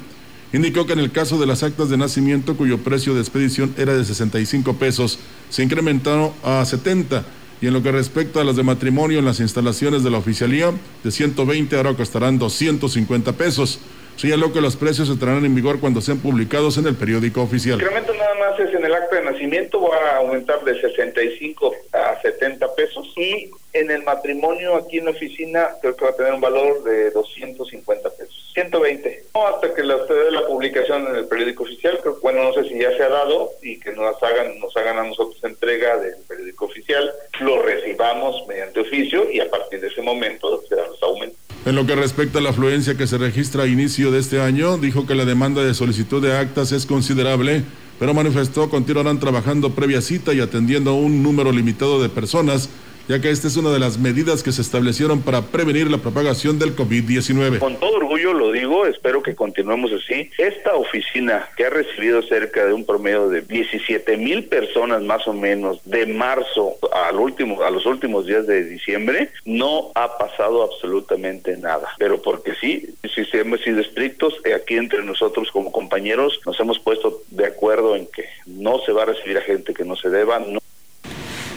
Indicó 0.52 0.86
que 0.86 0.92
en 0.92 0.98
el 0.98 1.12
caso 1.12 1.38
de 1.38 1.46
las 1.46 1.62
actas 1.62 1.88
de 1.88 1.96
nacimiento, 1.96 2.56
cuyo 2.56 2.78
precio 2.78 3.14
de 3.14 3.20
expedición 3.20 3.74
era 3.78 3.94
de 3.96 4.04
65 4.04 4.74
pesos, 4.76 5.18
se 5.48 5.62
incrementaron 5.62 6.32
a 6.44 6.64
70 6.64 7.24
y 7.62 7.68
en 7.68 7.72
lo 7.72 7.82
que 7.82 7.92
respecta 7.92 8.40
a 8.40 8.44
las 8.44 8.56
de 8.56 8.62
matrimonio 8.62 9.18
en 9.18 9.24
las 9.24 9.40
instalaciones 9.40 10.02
de 10.02 10.10
la 10.10 10.18
oficialía, 10.18 10.72
de 11.02 11.10
120 11.10 11.76
ahora 11.76 11.94
costarán 11.94 12.38
250 12.38 13.32
pesos. 13.32 13.78
Señaló 14.22 14.52
que 14.52 14.60
los 14.60 14.76
precios 14.76 15.08
estarán 15.08 15.44
en 15.44 15.52
vigor 15.52 15.80
cuando 15.80 16.00
sean 16.00 16.18
publicados 16.18 16.78
en 16.78 16.86
el 16.86 16.94
periódico 16.94 17.42
oficial. 17.42 17.80
El 17.80 17.86
incremento 17.86 18.14
nada 18.14 18.36
más 18.36 18.60
es 18.60 18.72
en 18.72 18.84
el 18.84 18.94
acta 18.94 19.16
de 19.16 19.24
nacimiento, 19.24 19.80
va 19.80 19.96
a 19.96 20.16
aumentar 20.18 20.62
de 20.62 20.80
65 20.80 21.74
a 21.92 22.20
70 22.22 22.72
pesos 22.76 23.12
y 23.16 23.50
en 23.72 23.90
el 23.90 24.04
matrimonio 24.04 24.76
aquí 24.76 24.98
en 24.98 25.06
la 25.06 25.10
oficina 25.10 25.70
creo 25.80 25.96
que 25.96 26.04
va 26.04 26.12
a 26.12 26.14
tener 26.14 26.34
un 26.34 26.40
valor 26.40 26.84
de 26.84 27.10
250 27.10 28.10
pesos. 28.10 28.52
120. 28.54 29.24
No, 29.34 29.48
hasta 29.48 29.74
que 29.74 29.82
la, 29.82 29.96
usted 29.96 30.30
la 30.30 30.46
publicación 30.46 31.04
en 31.08 31.16
el 31.16 31.26
periódico 31.26 31.64
oficial, 31.64 31.98
creo, 32.00 32.20
bueno, 32.22 32.44
no 32.44 32.52
sé 32.52 32.62
si 32.68 32.78
ya 32.78 32.96
se 32.96 33.02
ha 33.02 33.08
dado 33.08 33.50
y 33.60 33.80
que 33.80 33.90
nos 33.90 34.22
hagan, 34.22 34.56
nos 34.60 34.76
hagan 34.76 35.00
a 35.00 35.02
nosotros 35.02 35.42
entrega 35.42 35.96
del 35.96 36.14
periódico 36.28 36.66
oficial, 36.66 37.12
lo 37.40 37.60
recibamos 37.60 38.46
mediante 38.46 38.78
oficio 38.78 39.28
y 39.32 39.40
a 39.40 39.50
partir 39.50 39.80
de 39.80 39.88
ese 39.88 40.00
momento 40.00 40.62
se 40.68 40.76
dan 40.76 40.86
los 40.90 41.02
aumentos. 41.02 41.51
En 41.64 41.76
lo 41.76 41.86
que 41.86 41.94
respecta 41.94 42.40
a 42.40 42.42
la 42.42 42.50
afluencia 42.50 42.96
que 42.96 43.06
se 43.06 43.18
registra 43.18 43.62
a 43.62 43.68
inicio 43.68 44.10
de 44.10 44.18
este 44.18 44.40
año, 44.40 44.78
dijo 44.78 45.06
que 45.06 45.14
la 45.14 45.24
demanda 45.24 45.62
de 45.62 45.74
solicitud 45.74 46.20
de 46.20 46.36
actas 46.36 46.72
es 46.72 46.86
considerable, 46.86 47.62
pero 48.00 48.14
manifestó 48.14 48.68
continuarán 48.68 49.20
trabajando 49.20 49.70
previa 49.70 50.00
cita 50.00 50.34
y 50.34 50.40
atendiendo 50.40 50.90
a 50.90 50.94
un 50.94 51.22
número 51.22 51.52
limitado 51.52 52.02
de 52.02 52.08
personas 52.08 52.68
ya 53.08 53.20
que 53.20 53.30
esta 53.30 53.48
es 53.48 53.56
una 53.56 53.70
de 53.70 53.78
las 53.78 53.98
medidas 53.98 54.42
que 54.42 54.52
se 54.52 54.62
establecieron 54.62 55.22
para 55.22 55.42
prevenir 55.42 55.90
la 55.90 55.98
propagación 55.98 56.58
del 56.58 56.76
COVID-19. 56.76 57.58
Con 57.58 57.76
todo 57.76 57.96
orgullo 57.96 58.32
lo 58.32 58.52
digo, 58.52 58.86
espero 58.86 59.22
que 59.22 59.34
continuemos 59.34 59.92
así. 59.92 60.30
Esta 60.38 60.74
oficina 60.74 61.48
que 61.56 61.66
ha 61.66 61.70
recibido 61.70 62.22
cerca 62.22 62.64
de 62.64 62.72
un 62.72 62.84
promedio 62.84 63.28
de 63.28 63.42
17 63.42 64.16
mil 64.16 64.44
personas 64.44 65.02
más 65.02 65.26
o 65.26 65.32
menos 65.32 65.80
de 65.84 66.06
marzo 66.06 66.76
al 66.92 67.16
último, 67.16 67.62
a 67.62 67.70
los 67.70 67.86
últimos 67.86 68.26
días 68.26 68.46
de 68.46 68.64
diciembre, 68.64 69.30
no 69.44 69.90
ha 69.94 70.18
pasado 70.18 70.62
absolutamente 70.62 71.56
nada. 71.56 71.88
Pero 71.98 72.22
porque 72.22 72.54
sí, 72.60 72.94
si 73.14 73.26
hemos 73.36 73.60
sido 73.60 73.80
estrictos, 73.80 74.34
eh, 74.44 74.54
aquí 74.54 74.76
entre 74.76 75.04
nosotros 75.04 75.50
como 75.50 75.72
compañeros 75.72 76.40
nos 76.46 76.58
hemos 76.60 76.78
puesto 76.78 77.22
de 77.30 77.46
acuerdo 77.46 77.96
en 77.96 78.06
que 78.06 78.24
no 78.46 78.80
se 78.80 78.92
va 78.92 79.02
a 79.02 79.06
recibir 79.06 79.38
a 79.38 79.42
gente 79.42 79.74
que 79.74 79.84
no 79.84 79.96
se 79.96 80.08
deba, 80.08 80.38
no 80.38 80.60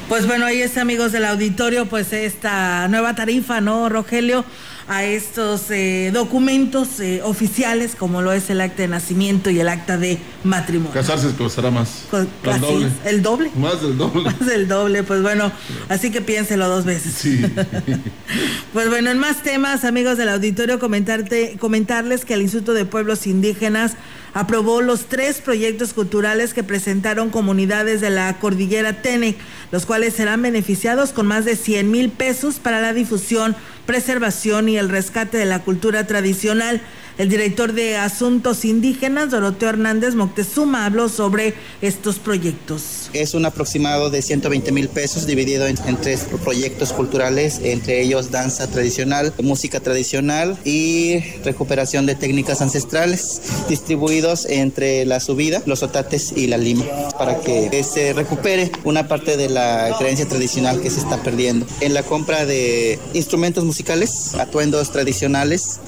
pues 0.08 0.28
bueno, 0.28 0.46
ahí 0.46 0.62
está, 0.62 0.82
amigos 0.82 1.12
del 1.12 1.26
auditorio, 1.26 1.88
pues 1.88 2.14
esta 2.14 2.88
nueva 2.88 3.16
tarifa, 3.16 3.62
¿no, 3.62 3.90
Rogelio? 3.90 4.46
A 4.88 5.04
estos 5.04 5.72
eh, 5.72 6.12
documentos 6.14 7.00
eh, 7.00 7.22
oficiales, 7.24 7.96
como 7.96 8.22
lo 8.22 8.32
es 8.32 8.52
el 8.52 8.62
acta 8.62 8.84
de 8.84 8.88
nacimiento 8.88 9.50
y 9.50 9.60
el 9.60 9.68
acta 9.68 9.98
de 9.98 10.20
matrimonio. 10.44 10.94
Casarse 10.94 11.34
costará 11.36 11.72
más. 11.72 12.04
el 12.44 12.62
doble. 12.62 12.92
¿El 13.04 13.22
doble? 13.24 13.52
Más 13.56 13.82
del 13.82 13.98
doble. 13.98 14.24
Más 14.26 14.46
del 14.46 14.68
doble, 14.68 15.02
pues 15.02 15.24
bueno, 15.24 15.52
así 15.90 16.12
que 16.12 16.22
piénselo 16.22 16.70
dos 16.70 16.86
veces. 16.86 17.14
Sí. 17.14 17.42
pues 18.74 18.90
bueno, 18.90 19.10
en 19.10 19.18
más 19.18 19.42
temas, 19.42 19.86
amigos 19.86 20.18
del 20.18 20.30
auditorio, 20.30 20.80
comentarte, 20.80 21.58
comentarles 21.60 22.24
que 22.24 22.36
el 22.36 22.44
Instituto 22.44 22.74
de 22.74 22.86
Pueblos 22.86 23.26
Indígenas 23.26 23.94
aprobó 24.36 24.82
los 24.82 25.06
tres 25.06 25.40
proyectos 25.40 25.94
culturales 25.94 26.54
que 26.54 26.62
presentaron 26.62 27.30
comunidades 27.30 28.02
de 28.02 28.10
la 28.10 28.38
cordillera 28.38 29.02
Tenec, 29.02 29.38
los 29.72 29.86
cuales 29.86 30.14
serán 30.14 30.42
beneficiados 30.42 31.14
con 31.14 31.26
más 31.26 31.46
de 31.46 31.56
100 31.56 31.90
mil 31.90 32.10
pesos 32.10 32.56
para 32.56 32.82
la 32.82 32.92
difusión, 32.92 33.56
preservación 33.86 34.70
y 34.70 34.78
el 34.78 34.90
rescate 34.90 35.38
de 35.38 35.46
la 35.46 35.60
cultura 35.60 36.08
tradicional. 36.08 36.82
El 37.18 37.30
director 37.30 37.72
de 37.72 37.96
Asuntos 37.96 38.66
Indígenas, 38.66 39.32
Doroteo 39.32 39.70
Hernández 39.70 40.16
Moctezuma, 40.16 40.86
habló 40.86 41.08
sobre 41.08 41.54
estos 41.82 42.20
proyectos. 42.20 43.10
Es 43.14 43.34
un 43.34 43.46
aproximado 43.46 44.10
de 44.10 44.22
120 44.22 44.74
mil 44.74 44.90
pesos 44.90 45.26
dividido 45.26 45.66
en, 45.66 45.78
tres 45.96 46.28
proyectos 46.44 46.92
culturales, 46.92 47.62
entre 47.64 48.02
ellos 48.02 48.32
danza 48.32 48.68
tradicional, 48.68 49.34
música 49.42 49.80
tradicional 49.80 50.58
y 50.66 51.22
recuperación 51.46 52.06
de 52.06 52.16
técnicas 52.16 52.62
ancestrales, 52.62 53.42
distribuidos 53.70 54.46
entre 54.46 55.06
la 55.06 55.22
subida, 55.22 55.62
los 55.66 55.84
otates 55.84 56.34
y 56.36 56.48
la 56.48 56.58
lima, 56.58 56.84
para 57.18 57.40
que 57.40 57.82
se 57.86 58.12
recupere 58.12 58.74
una 58.84 59.08
parte 59.08 59.38
de 59.38 59.48
la 59.48 59.96
creencia 59.98 60.28
tradicional 60.28 60.82
que 60.82 60.90
se 60.90 61.00
está 61.00 61.24
perdiendo. 61.24 61.66
En 61.80 61.94
la 61.94 62.04
compra 62.04 62.46
de 62.46 63.00
instrumentos 63.14 63.64
musicales, 63.64 64.36
atuendos 64.36 64.92
tradicionales, 64.92 65.80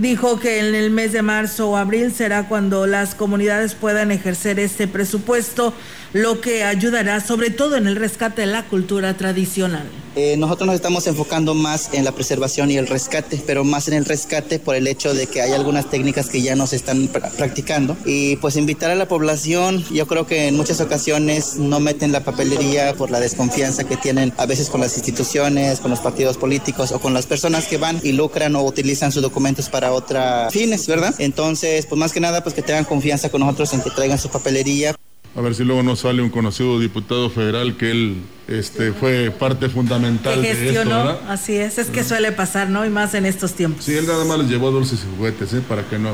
dijo 0.00 0.38
que 0.38 0.60
en 0.60 0.74
el 0.74 0.90
mes 0.90 1.12
de 1.12 1.22
marzo 1.22 1.70
o 1.70 1.76
abril 1.76 2.12
será 2.12 2.48
cuando 2.48 2.86
las 2.86 3.14
comunidades 3.14 3.74
puedan 3.74 4.10
ejercer 4.10 4.58
este 4.60 4.86
presupuesto 4.86 5.74
lo 6.12 6.40
que 6.40 6.64
ayudará 6.64 7.20
sobre 7.20 7.50
todo 7.50 7.76
en 7.76 7.86
el 7.86 7.96
rescate 7.96 8.42
de 8.42 8.46
la 8.46 8.64
cultura 8.66 9.16
tradicional. 9.16 9.88
Eh, 10.16 10.36
nosotros 10.36 10.66
nos 10.66 10.74
estamos 10.74 11.06
enfocando 11.06 11.54
más 11.54 11.90
en 11.92 12.04
la 12.04 12.10
preservación 12.10 12.72
y 12.72 12.76
el 12.76 12.88
rescate, 12.88 13.40
pero 13.46 13.62
más 13.62 13.86
en 13.86 13.94
el 13.94 14.04
rescate 14.04 14.58
por 14.58 14.74
el 14.74 14.88
hecho 14.88 15.14
de 15.14 15.28
que 15.28 15.42
hay 15.42 15.52
algunas 15.52 15.90
técnicas 15.90 16.28
que 16.28 16.42
ya 16.42 16.56
no 16.56 16.66
se 16.66 16.74
están 16.74 17.08
practicando. 17.08 17.96
Y 18.04 18.34
pues 18.36 18.56
invitar 18.56 18.90
a 18.90 18.96
la 18.96 19.06
población, 19.06 19.84
yo 19.92 20.08
creo 20.08 20.26
que 20.26 20.48
en 20.48 20.56
muchas 20.56 20.80
ocasiones 20.80 21.54
no 21.56 21.78
meten 21.78 22.10
la 22.10 22.24
papelería 22.24 22.94
por 22.94 23.12
la 23.12 23.20
desconfianza 23.20 23.84
que 23.84 23.96
tienen 23.96 24.32
a 24.38 24.46
veces 24.46 24.70
con 24.70 24.80
las 24.80 24.96
instituciones, 24.96 25.78
con 25.78 25.92
los 25.92 26.00
partidos 26.00 26.36
políticos 26.36 26.90
o 26.90 27.00
con 27.00 27.14
las 27.14 27.26
personas 27.26 27.66
que 27.66 27.76
van 27.76 28.00
y 28.02 28.10
lucran 28.10 28.56
o 28.56 28.64
utilizan 28.64 29.12
sus 29.12 29.22
documentos 29.22 29.68
para 29.68 29.92
otros 29.92 30.52
fines, 30.52 30.86
¿verdad? 30.88 31.14
Entonces, 31.18 31.86
pues 31.86 31.96
más 31.96 32.12
que 32.12 32.18
nada, 32.18 32.42
pues 32.42 32.56
que 32.56 32.62
tengan 32.62 32.84
confianza 32.84 33.30
con 33.30 33.42
nosotros 33.42 33.72
en 33.74 33.82
que 33.82 33.90
traigan 33.90 34.18
su 34.18 34.30
papelería. 34.30 34.97
A 35.38 35.40
ver 35.40 35.54
si 35.54 35.62
luego 35.62 35.84
nos 35.84 36.00
sale 36.00 36.20
un 36.20 36.30
conocido 36.30 36.80
diputado 36.80 37.30
federal 37.30 37.76
que 37.76 37.92
él 37.92 38.16
este, 38.48 38.90
fue 38.90 39.30
parte 39.30 39.68
fundamental 39.68 40.42
de 40.42 40.50
esto, 40.50 41.20
Así 41.28 41.54
es, 41.54 41.78
es 41.78 41.90
que 41.90 42.02
suele 42.02 42.32
pasar, 42.32 42.70
¿no? 42.70 42.84
Y 42.84 42.90
más 42.90 43.14
en 43.14 43.24
estos 43.24 43.52
tiempos. 43.52 43.84
Sí, 43.84 43.94
él 43.94 44.04
nada 44.08 44.24
más 44.24 44.40
les 44.40 44.48
llevó 44.48 44.72
dulces 44.72 44.98
y 45.04 45.16
juguetes, 45.16 45.52
¿eh? 45.52 45.62
Para 45.68 45.88
que 45.88 45.96
no, 45.96 46.10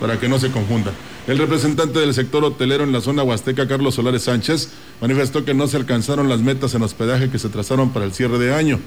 para 0.00 0.18
que 0.18 0.28
no 0.28 0.40
se 0.40 0.50
confunda. 0.50 0.90
El 1.28 1.38
representante 1.38 2.00
del 2.00 2.12
sector 2.12 2.44
hotelero 2.44 2.82
en 2.82 2.90
la 2.90 3.00
zona 3.00 3.22
huasteca, 3.22 3.68
Carlos 3.68 3.94
Solares 3.94 4.24
Sánchez, 4.24 4.70
manifestó 5.00 5.44
que 5.44 5.54
no 5.54 5.68
se 5.68 5.76
alcanzaron 5.76 6.28
las 6.28 6.40
metas 6.40 6.74
en 6.74 6.82
hospedaje 6.82 7.30
que 7.30 7.38
se 7.38 7.48
trazaron 7.48 7.92
para 7.92 8.04
el 8.04 8.14
cierre 8.14 8.38
de 8.38 8.52
año. 8.52 8.80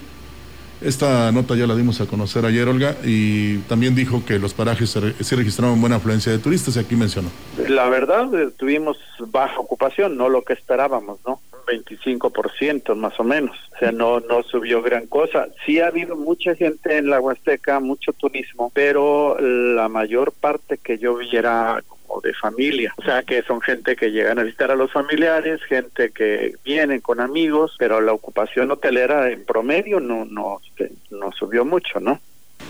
Esta 0.82 1.32
nota 1.32 1.56
ya 1.56 1.68
la 1.68 1.76
dimos 1.76 2.00
a 2.00 2.06
conocer 2.06 2.46
ayer, 2.46 2.68
Olga, 2.68 2.96
y 3.04 3.58
también 3.60 3.96
dijo 3.96 4.24
que 4.26 4.40
los 4.40 4.54
parajes 4.54 4.90
se, 4.90 5.36
registraron 5.36 5.82
buena 5.82 5.98
afluencia 5.98 6.32
de 6.32 6.40
turistas, 6.40 6.78
y 6.78 6.80
aquí 6.80 6.96
mencionó. 6.96 7.30
La 7.68 7.90
verdad, 7.90 8.34
eh, 8.34 8.50
tuvimos 8.56 8.98
baja 9.20 9.60
ocupación, 9.60 10.16
no 10.16 10.30
lo 10.30 10.44
que 10.44 10.54
esperábamos, 10.54 11.20
¿no? 11.28 11.42
25% 11.68 12.96
más 12.96 13.20
o 13.20 13.24
menos, 13.24 13.56
o 13.76 13.78
sea, 13.78 13.92
no, 13.92 14.20
no 14.22 14.42
subió 14.44 14.82
gran 14.82 15.06
cosa. 15.06 15.48
Sí 15.66 15.80
ha 15.80 15.88
habido 15.88 16.16
mucha 16.16 16.56
gente 16.56 16.98
en 16.98 17.10
la 17.10 17.20
Huasteca, 17.20 17.80
mucho 17.80 18.14
turismo, 18.14 18.72
pero 18.74 19.38
la 19.40 19.88
mayor 19.88 20.32
parte 20.32 20.78
que 20.78 20.98
yo 20.98 21.18
vi 21.18 21.36
era 21.36 21.84
o 22.10 22.22
de 22.22 22.34
familia. 22.34 22.94
O 22.98 23.04
sea, 23.04 23.24
que 23.24 23.42
son 23.44 23.62
gente 23.62 23.96
que 23.96 24.12
llegan 24.12 24.40
a 24.40 24.44
visitar 24.44 24.72
a 24.72 24.76
los 24.76 24.92
familiares, 24.92 25.62
gente 25.64 26.12
que 26.12 26.56
vienen 26.66 27.00
con 27.02 27.20
amigos, 27.20 27.76
pero 27.80 28.02
la 28.02 28.14
ocupación 28.14 28.72
hotelera 28.72 29.30
en 29.32 29.46
promedio 29.46 30.00
no, 30.00 30.26
no, 30.26 30.60
este, 30.68 30.92
no 31.12 31.32
subió 31.32 31.66
mucho, 31.66 32.00
¿no? 32.00 32.20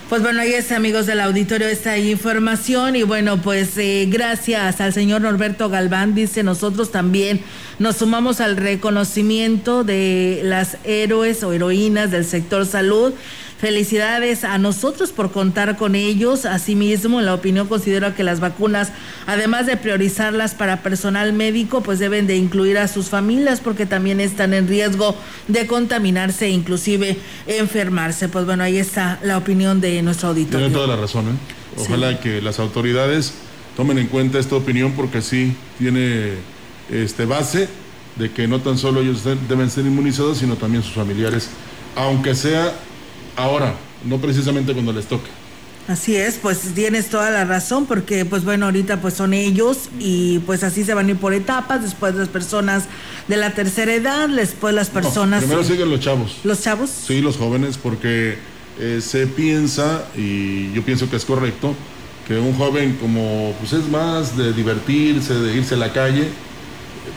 Pues 0.07 0.23
bueno, 0.23 0.41
ahí 0.41 0.53
es 0.53 0.71
amigos 0.71 1.05
del 1.05 1.19
auditorio 1.19 1.67
esta 1.67 1.97
información 1.99 2.95
y 2.95 3.03
bueno, 3.03 3.41
pues 3.43 3.77
eh, 3.77 4.07
gracias 4.09 4.81
al 4.81 4.91
señor 4.91 5.21
Norberto 5.21 5.69
Galván, 5.69 6.15
dice 6.15 6.41
nosotros 6.41 6.91
también 6.91 7.41
nos 7.77 7.97
sumamos 7.97 8.41
al 8.41 8.57
reconocimiento 8.57 9.83
de 9.83 10.41
las 10.43 10.77
héroes 10.83 11.43
o 11.43 11.53
heroínas 11.53 12.09
del 12.09 12.25
sector 12.25 12.65
salud 12.65 13.13
Felicidades 13.59 14.45
a 14.45 14.57
nosotros 14.57 15.11
por 15.11 15.33
contar 15.33 15.75
con 15.75 15.93
ellos. 15.93 16.45
Asimismo, 16.45 17.19
en 17.19 17.25
la 17.25 17.33
opinión 17.33 17.67
considero 17.67 18.15
que 18.15 18.23
las 18.23 18.39
vacunas, 18.39 18.93
además 19.27 19.65
de 19.65 19.75
priorizarlas 19.75 20.55
para 20.55 20.81
personal 20.81 21.33
médico, 21.33 21.83
pues 21.83 21.99
deben 21.99 22.25
de 22.25 22.37
incluir 22.37 22.77
a 22.77 22.87
sus 22.87 23.09
familias 23.09 23.59
porque 23.59 23.85
también 23.85 24.21
están 24.21 24.53
en 24.53 24.69
riesgo 24.69 25.13
de 25.49 25.67
contaminarse 25.67 26.45
e 26.45 26.51
inclusive 26.51 27.17
enfermarse. 27.47 28.29
Pues 28.29 28.45
bueno, 28.45 28.63
ahí 28.63 28.77
está 28.77 29.19
la 29.23 29.37
opinión 29.37 29.81
de 29.81 30.01
nuestro 30.03 30.29
auditor. 30.29 30.61
Tiene 30.61 30.73
toda 30.73 30.87
la 30.87 30.95
razón, 30.95 31.27
¿eh? 31.27 31.81
Ojalá 31.81 32.17
que 32.21 32.41
las 32.41 32.59
autoridades 32.59 33.33
tomen 33.75 33.97
en 33.97 34.07
cuenta 34.07 34.39
esta 34.39 34.55
opinión 34.55 34.93
porque 34.93 35.21
sí 35.21 35.53
tiene 35.77 36.35
este 36.89 37.25
base 37.25 37.67
de 38.15 38.31
que 38.31 38.47
no 38.47 38.61
tan 38.61 38.77
solo 38.77 39.01
ellos 39.01 39.23
deben 39.49 39.69
ser 39.69 39.85
inmunizados, 39.85 40.37
sino 40.37 40.55
también 40.55 40.81
sus 40.81 40.93
familiares, 40.93 41.49
aunque 41.95 42.35
sea 42.35 42.73
ahora, 43.39 43.73
no 44.05 44.17
precisamente 44.17 44.73
cuando 44.73 44.93
les 44.93 45.05
toque. 45.05 45.29
Así 45.87 46.15
es, 46.15 46.35
pues 46.35 46.59
tienes 46.75 47.09
toda 47.09 47.31
la 47.31 47.45
razón, 47.45 47.87
porque 47.87 48.23
pues 48.23 48.43
bueno, 48.43 48.65
ahorita 48.65 49.01
pues 49.01 49.15
son 49.15 49.33
ellos 49.33 49.89
y 49.99 50.37
pues 50.39 50.63
así 50.63 50.83
se 50.83 50.93
van 50.93 51.07
a 51.07 51.09
ir 51.09 51.17
por 51.17 51.33
etapas, 51.33 51.81
después 51.81 52.13
las 52.13 52.27
personas 52.27 52.83
de 53.27 53.37
la 53.37 53.55
tercera 53.55 53.91
edad, 53.91 54.29
después 54.29 54.75
las 54.75 54.91
personas... 54.91 55.41
primero 55.41 55.63
siguen 55.63 55.89
los 55.89 55.99
chavos. 55.99 56.37
¿Los 56.43 56.61
chavos? 56.61 56.91
Sí, 56.91 57.21
los 57.21 57.37
jóvenes, 57.37 57.79
porque 57.79 58.37
eh, 58.79 58.99
se 59.01 59.25
piensa, 59.25 60.03
y 60.15 60.71
yo 60.73 60.83
pienso 60.83 61.09
que 61.09 61.15
es 61.15 61.25
correcto, 61.25 61.73
que 62.27 62.37
un 62.37 62.53
joven 62.53 62.95
como 63.01 63.55
pues 63.59 63.73
es 63.73 63.89
más 63.89 64.37
de 64.37 64.53
divertirse, 64.53 65.33
de 65.33 65.57
irse 65.57 65.73
a 65.73 65.77
la 65.79 65.91
calle, 65.91 66.27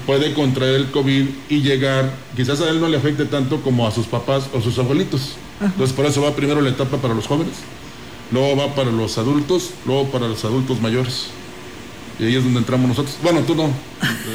puede 0.06 0.32
contraer 0.32 0.76
el 0.76 0.90
COVID 0.90 1.26
y 1.50 1.60
llegar, 1.60 2.10
quizás 2.34 2.62
a 2.62 2.70
él 2.70 2.80
no 2.80 2.88
le 2.88 2.96
afecte 2.96 3.26
tanto 3.26 3.60
como 3.60 3.86
a 3.86 3.90
sus 3.90 4.06
papás 4.06 4.44
o 4.54 4.62
sus 4.62 4.78
abuelitos. 4.78 5.36
Entonces 5.66 5.94
por 5.94 6.06
eso 6.06 6.22
va 6.22 6.34
primero 6.34 6.60
la 6.60 6.70
etapa 6.70 6.96
para 6.98 7.14
los 7.14 7.26
jóvenes 7.26 7.54
luego 8.32 8.56
va 8.56 8.74
para 8.74 8.90
los 8.90 9.18
adultos, 9.18 9.70
luego 9.86 10.10
para 10.10 10.26
los 10.26 10.44
adultos 10.44 10.80
mayores. 10.80 11.26
Y 12.18 12.24
ahí 12.24 12.36
es 12.36 12.44
donde 12.44 12.58
entramos 12.58 12.88
nosotros. 12.88 13.16
Bueno, 13.22 13.40
tú 13.40 13.54
no, 13.54 13.70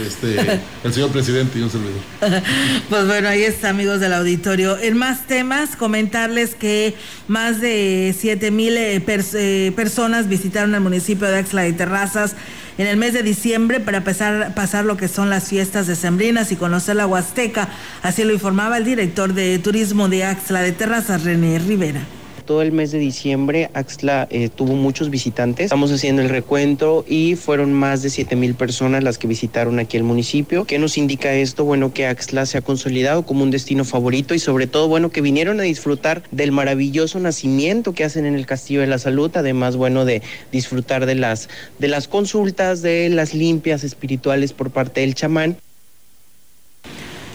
este, 0.05 0.61
el 0.83 0.93
señor 0.93 1.09
presidente 1.09 1.59
y 1.59 1.61
un 1.61 1.69
servidor. 1.69 2.01
Pues 2.89 3.05
bueno, 3.05 3.27
ahí 3.27 3.43
está, 3.43 3.69
amigos 3.69 3.99
del 3.99 4.13
auditorio. 4.13 4.77
En 4.77 4.97
más 4.97 5.27
temas, 5.27 5.75
comentarles 5.75 6.55
que 6.55 6.95
más 7.27 7.59
de 7.61 8.15
7 8.17 8.51
mil 8.51 8.77
eh, 8.77 9.03
eh, 9.05 9.71
personas 9.75 10.27
visitaron 10.27 10.73
el 10.73 10.81
municipio 10.81 11.27
de 11.27 11.37
Axla 11.37 11.63
de 11.63 11.73
Terrazas 11.73 12.35
en 12.77 12.87
el 12.87 12.97
mes 12.97 13.13
de 13.13 13.23
diciembre 13.23 13.79
para 13.79 14.03
pasar, 14.03 14.85
lo 14.85 14.97
que 14.97 15.07
son 15.07 15.29
las 15.29 15.49
fiestas 15.49 15.87
decembrinas 15.87 16.51
y 16.51 16.55
conocer 16.55 16.95
la 16.95 17.07
Huasteca. 17.07 17.69
Así 18.03 18.23
lo 18.23 18.33
informaba 18.33 18.77
el 18.77 18.85
director 18.85 19.33
de 19.33 19.59
turismo 19.59 20.09
de 20.09 20.25
Axla 20.25 20.61
de 20.61 20.71
Terrazas, 20.71 21.23
René 21.23 21.59
Rivera 21.59 22.16
todo 22.47 22.63
el 22.63 22.71
mes 22.71 22.91
de 22.91 22.97
diciembre 22.97 23.69
Axla 23.75 24.27
eh, 24.31 24.49
tuvo 24.49 24.73
muchos 24.73 25.11
visitantes. 25.11 25.65
Estamos 25.65 25.91
haciendo 25.91 26.23
el 26.23 26.29
recuento 26.29 27.05
y 27.07 27.35
fueron 27.35 27.73
más 27.73 28.01
de 28.01 28.09
7 28.09 28.35
mil 28.35 28.55
personas 28.55 29.03
las 29.03 29.19
que 29.19 29.27
visitaron 29.27 29.77
aquí 29.77 29.97
el 29.97 30.03
municipio. 30.03 30.65
¿Qué 30.65 30.79
nos 30.79 30.97
indica 30.97 31.31
esto? 31.35 31.65
Bueno, 31.65 31.93
que 31.93 32.07
Axla 32.07 32.47
se 32.47 32.57
ha 32.57 32.61
consolidado 32.61 33.23
como 33.23 33.43
un 33.43 33.51
destino 33.51 33.85
favorito 33.85 34.33
y 34.33 34.39
sobre 34.39 34.65
todo, 34.65 34.87
bueno, 34.87 35.11
que 35.11 35.21
vinieron 35.21 35.59
a 35.59 35.63
disfrutar 35.63 36.23
del 36.31 36.51
maravilloso 36.51 37.19
nacimiento 37.19 37.93
que 37.93 38.03
hacen 38.03 38.25
en 38.25 38.33
el 38.33 38.47
Castillo 38.47 38.81
de 38.81 38.87
la 38.87 38.97
Salud, 38.97 39.29
además, 39.35 39.75
bueno, 39.75 40.05
de 40.05 40.23
disfrutar 40.51 41.05
de 41.05 41.15
las, 41.15 41.49
de 41.77 41.89
las 41.89 42.07
consultas, 42.07 42.81
de 42.81 43.09
las 43.09 43.35
limpias 43.35 43.83
espirituales 43.83 44.53
por 44.53 44.71
parte 44.71 45.01
del 45.01 45.13
chamán. 45.13 45.57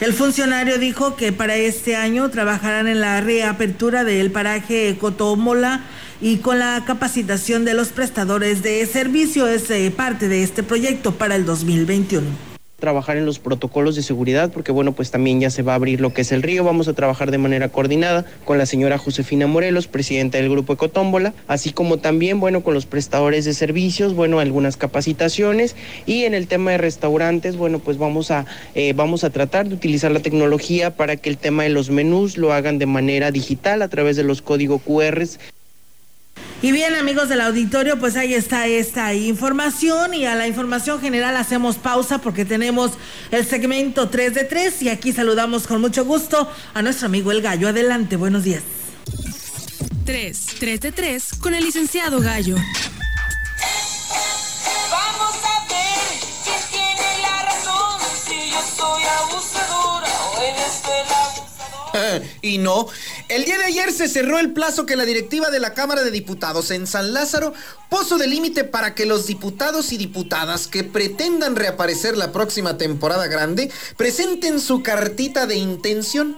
El 0.03 0.15
funcionario 0.15 0.79
dijo 0.79 1.15
que 1.15 1.31
para 1.31 1.55
este 1.55 1.95
año 1.95 2.29
trabajarán 2.29 2.89
en 2.89 3.01
la 3.01 3.21
reapertura 3.21 4.03
del 4.03 4.33
paraje 4.33 4.97
Cotómola 4.99 5.83
y 6.21 6.39
con 6.39 6.59
la 6.59 6.83
capacitación 6.85 7.65
de 7.65 7.75
los 7.75 7.91
prestadores 7.91 8.65
de 8.65 8.85
servicio. 8.87 9.47
Es 9.47 9.71
eh, 9.71 9.93
parte 9.97 10.27
de 10.27 10.43
este 10.43 10.65
proyecto 10.65 11.13
para 11.13 11.37
el 11.37 11.45
2021 11.45 12.52
trabajar 12.83 13.17
en 13.17 13.25
los 13.25 13.39
protocolos 13.39 13.95
de 13.95 14.03
seguridad, 14.03 14.51
porque 14.51 14.73
bueno, 14.73 14.91
pues 14.91 15.13
también 15.13 15.41
ya 15.41 15.51
se 15.51 15.63
va 15.63 15.73
a 15.73 15.77
abrir 15.77 16.01
lo 16.01 16.13
que 16.13 16.23
es 16.23 16.33
el 16.33 16.43
río. 16.43 16.65
Vamos 16.65 16.89
a 16.89 16.95
trabajar 16.95 17.31
de 17.31 17.39
manera 17.39 17.69
coordinada 17.69 18.25
con 18.45 18.59
la 18.59 18.67
señora 18.67 18.99
Josefina 18.99 19.47
Morelos, 19.47 19.87
presidenta 19.87 20.39
del 20.39 20.51
grupo 20.51 20.73
Ecotómbola, 20.73 21.33
así 21.47 21.73
como 21.73 21.99
también, 21.99 22.41
bueno, 22.41 22.65
con 22.65 22.75
los 22.75 22.87
prestadores 22.87 23.45
de 23.45 23.55
servicios, 23.55 24.15
bueno, 24.15 24.41
algunas 24.41 24.77
capacitaciones. 24.77 25.77
Y 26.07 26.25
en 26.25 26.35
el 26.35 26.49
tema 26.49 26.73
de 26.73 26.79
restaurantes, 26.79 27.57
bueno, 27.57 27.79
pues 27.79 27.99
vamos 27.99 28.33
a, 28.33 28.47
eh, 28.75 28.95
vamos 28.95 29.23
a 29.23 29.31
tratar 29.31 29.69
de 29.69 29.77
utilizar 29.77 30.11
la 30.11 30.19
tecnología 30.19 30.97
para 30.97 31.15
que 31.15 31.31
el 31.31 31.39
tema 31.39 31.63
de 31.63 31.69
los 31.69 31.89
menús 31.91 32.37
lo 32.37 32.53
hagan 32.53 32.81
de 32.81 32.87
manera 32.87 33.31
digital 33.31 33.83
a 33.83 33.89
través 33.89 34.17
de 34.17 34.25
los 34.25 34.43
códigos 34.43 34.83
QRs. 34.83 35.39
Y 36.63 36.71
bien, 36.71 36.95
amigos 36.95 37.29
del 37.29 37.41
auditorio, 37.41 37.99
pues 37.99 38.17
ahí 38.17 38.35
está 38.35 38.69
esta 38.69 39.15
información 39.15 40.15
y 40.15 40.27
a 40.27 40.37
la 40.37 40.47
información 40.47 41.01
general 41.01 41.37
hacemos 41.37 41.75
pausa 41.75 42.19
porque 42.19 42.45
tenemos 42.45 42.93
el 43.33 43.45
segmento 43.45 44.09
3 44.09 44.33
de 44.33 44.45
3 44.45 44.83
y 44.83 44.89
aquí 44.89 45.13
saludamos 45.13 45.67
con 45.67 45.81
mucho 45.81 46.05
gusto 46.05 46.49
a 46.73 46.81
nuestro 46.83 47.07
amigo 47.07 47.33
El 47.33 47.43
Gallo. 47.43 47.67
Adelante, 47.67 48.15
buenos 48.15 48.45
días. 48.45 48.63
3, 50.05 50.47
3 50.61 50.81
de 50.81 50.93
3 50.93 51.35
con 51.41 51.53
el 51.55 51.65
licenciado 51.65 52.21
Gallo. 52.21 52.55
Vamos 54.89 55.35
a 55.43 55.67
ver 55.67 55.99
quién 56.45 56.61
tiene 56.71 57.23
la 57.23 57.43
razón, 57.43 58.01
si 58.25 58.51
yo 58.53 58.63
soy 58.77 59.03
abusadora 59.03 60.07
o 60.07 60.43
eres 60.43 60.83
y 62.41 62.59
no, 62.59 62.89
el 63.35 63.47
día 63.47 63.57
de 63.57 63.65
ayer 63.65 63.93
se 63.93 64.09
cerró 64.09 64.39
el 64.39 64.53
plazo 64.53 64.85
que 64.85 64.95
la 64.95 65.07
directiva 65.07 65.49
de 65.49 65.59
la 65.59 65.73
Cámara 65.73 66.05
de 66.05 66.11
Diputados 66.11 66.71
en 66.71 66.87
San 66.87 67.15
Lázaro 67.15 67.55
puso 67.89 68.19
de 68.19 68.27
límite 68.27 68.63
para 68.63 68.95
que 68.95 69.07
los 69.07 69.27
diputados 69.27 69.93
y 69.93 69.97
diputadas 69.97 70.67
que 70.67 70.85
pretendan 70.85 71.57
reaparecer 71.57 72.19
la 72.19 72.31
próxima 72.31 72.77
temporada 72.77 73.29
grande 73.29 73.71
presenten 73.97 74.61
su 74.61 74.83
cartita 74.83 75.47
de 75.47 75.57
intención. 75.57 76.37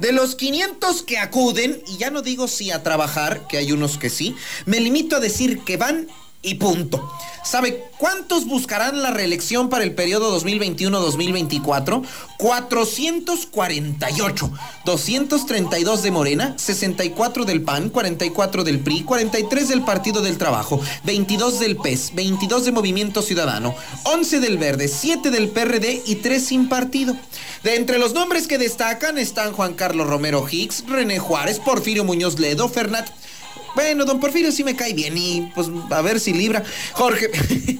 De 0.00 0.10
los 0.10 0.34
500 0.34 1.02
que 1.02 1.18
acuden, 1.18 1.80
y 1.86 1.98
ya 1.98 2.10
no 2.10 2.22
digo 2.22 2.48
si 2.48 2.72
a 2.72 2.82
trabajar, 2.82 3.46
que 3.46 3.58
hay 3.58 3.70
unos 3.70 3.96
que 3.96 4.10
sí, 4.10 4.34
me 4.66 4.80
limito 4.80 5.16
a 5.16 5.20
decir 5.20 5.60
que 5.60 5.76
van 5.76 6.08
y 6.42 6.54
punto. 6.54 7.10
¿Sabe 7.44 7.90
cuántos 7.98 8.46
buscarán 8.46 9.02
la 9.02 9.10
reelección 9.10 9.68
para 9.68 9.82
el 9.82 9.94
periodo 9.94 10.40
2021-2024? 10.40 12.04
448. 12.38 14.50
232 14.84 16.02
de 16.02 16.10
Morena, 16.10 16.54
64 16.56 17.44
del 17.44 17.62
PAN, 17.62 17.90
44 17.90 18.64
del 18.64 18.80
PRI, 18.80 19.02
43 19.02 19.68
del 19.68 19.82
Partido 19.82 20.22
del 20.22 20.38
Trabajo, 20.38 20.80
22 21.04 21.60
del 21.60 21.76
PES, 21.76 22.14
22 22.14 22.64
de 22.64 22.72
Movimiento 22.72 23.22
Ciudadano, 23.22 23.74
11 24.04 24.40
del 24.40 24.58
Verde, 24.58 24.88
7 24.88 25.30
del 25.30 25.48
PRD 25.48 26.02
y 26.06 26.16
3 26.16 26.44
sin 26.44 26.68
partido. 26.68 27.16
De 27.64 27.76
entre 27.76 27.98
los 27.98 28.12
nombres 28.12 28.46
que 28.46 28.58
destacan 28.58 29.18
están 29.18 29.52
Juan 29.52 29.74
Carlos 29.74 30.06
Romero 30.06 30.46
Hicks, 30.48 30.84
René 30.88 31.18
Juárez, 31.18 31.58
Porfirio 31.58 32.04
Muñoz 32.04 32.38
Ledo, 32.38 32.68
Fernat 32.68 33.08
bueno, 33.74 34.04
don 34.04 34.20
Porfirio 34.20 34.52
sí 34.52 34.64
me 34.64 34.76
cae 34.76 34.92
bien 34.92 35.16
y 35.16 35.50
pues 35.54 35.68
a 35.90 36.02
ver 36.02 36.20
si 36.20 36.32
libra. 36.32 36.62
Jorge. 36.92 37.30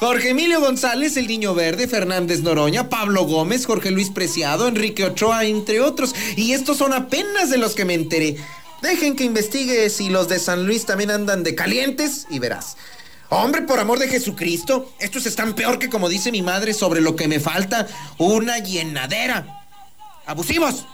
Jorge 0.00 0.30
Emilio 0.30 0.60
González, 0.60 1.16
el 1.16 1.26
Niño 1.26 1.54
Verde, 1.54 1.88
Fernández 1.88 2.42
Noroña, 2.42 2.88
Pablo 2.88 3.24
Gómez, 3.24 3.66
Jorge 3.66 3.90
Luis 3.90 4.10
Preciado, 4.10 4.68
Enrique 4.68 5.04
Ochoa, 5.04 5.44
entre 5.44 5.80
otros. 5.80 6.14
Y 6.36 6.52
estos 6.52 6.76
son 6.76 6.92
apenas 6.92 7.50
de 7.50 7.58
los 7.58 7.74
que 7.74 7.84
me 7.84 7.94
enteré. 7.94 8.36
Dejen 8.80 9.16
que 9.16 9.24
investigue 9.24 9.90
si 9.90 10.08
los 10.08 10.28
de 10.28 10.38
San 10.38 10.66
Luis 10.66 10.86
también 10.86 11.10
andan 11.10 11.42
de 11.42 11.56
calientes 11.56 12.26
y 12.30 12.38
verás. 12.38 12.76
Hombre, 13.28 13.62
por 13.62 13.80
amor 13.80 13.98
de 13.98 14.06
Jesucristo, 14.06 14.92
estos 15.00 15.26
están 15.26 15.54
peor 15.54 15.80
que 15.80 15.90
como 15.90 16.08
dice 16.08 16.30
mi 16.30 16.42
madre 16.42 16.74
sobre 16.74 17.00
lo 17.00 17.16
que 17.16 17.26
me 17.26 17.40
falta, 17.40 17.88
una 18.18 18.58
llenadera. 18.58 19.64
¡Abusivos! 20.26 20.86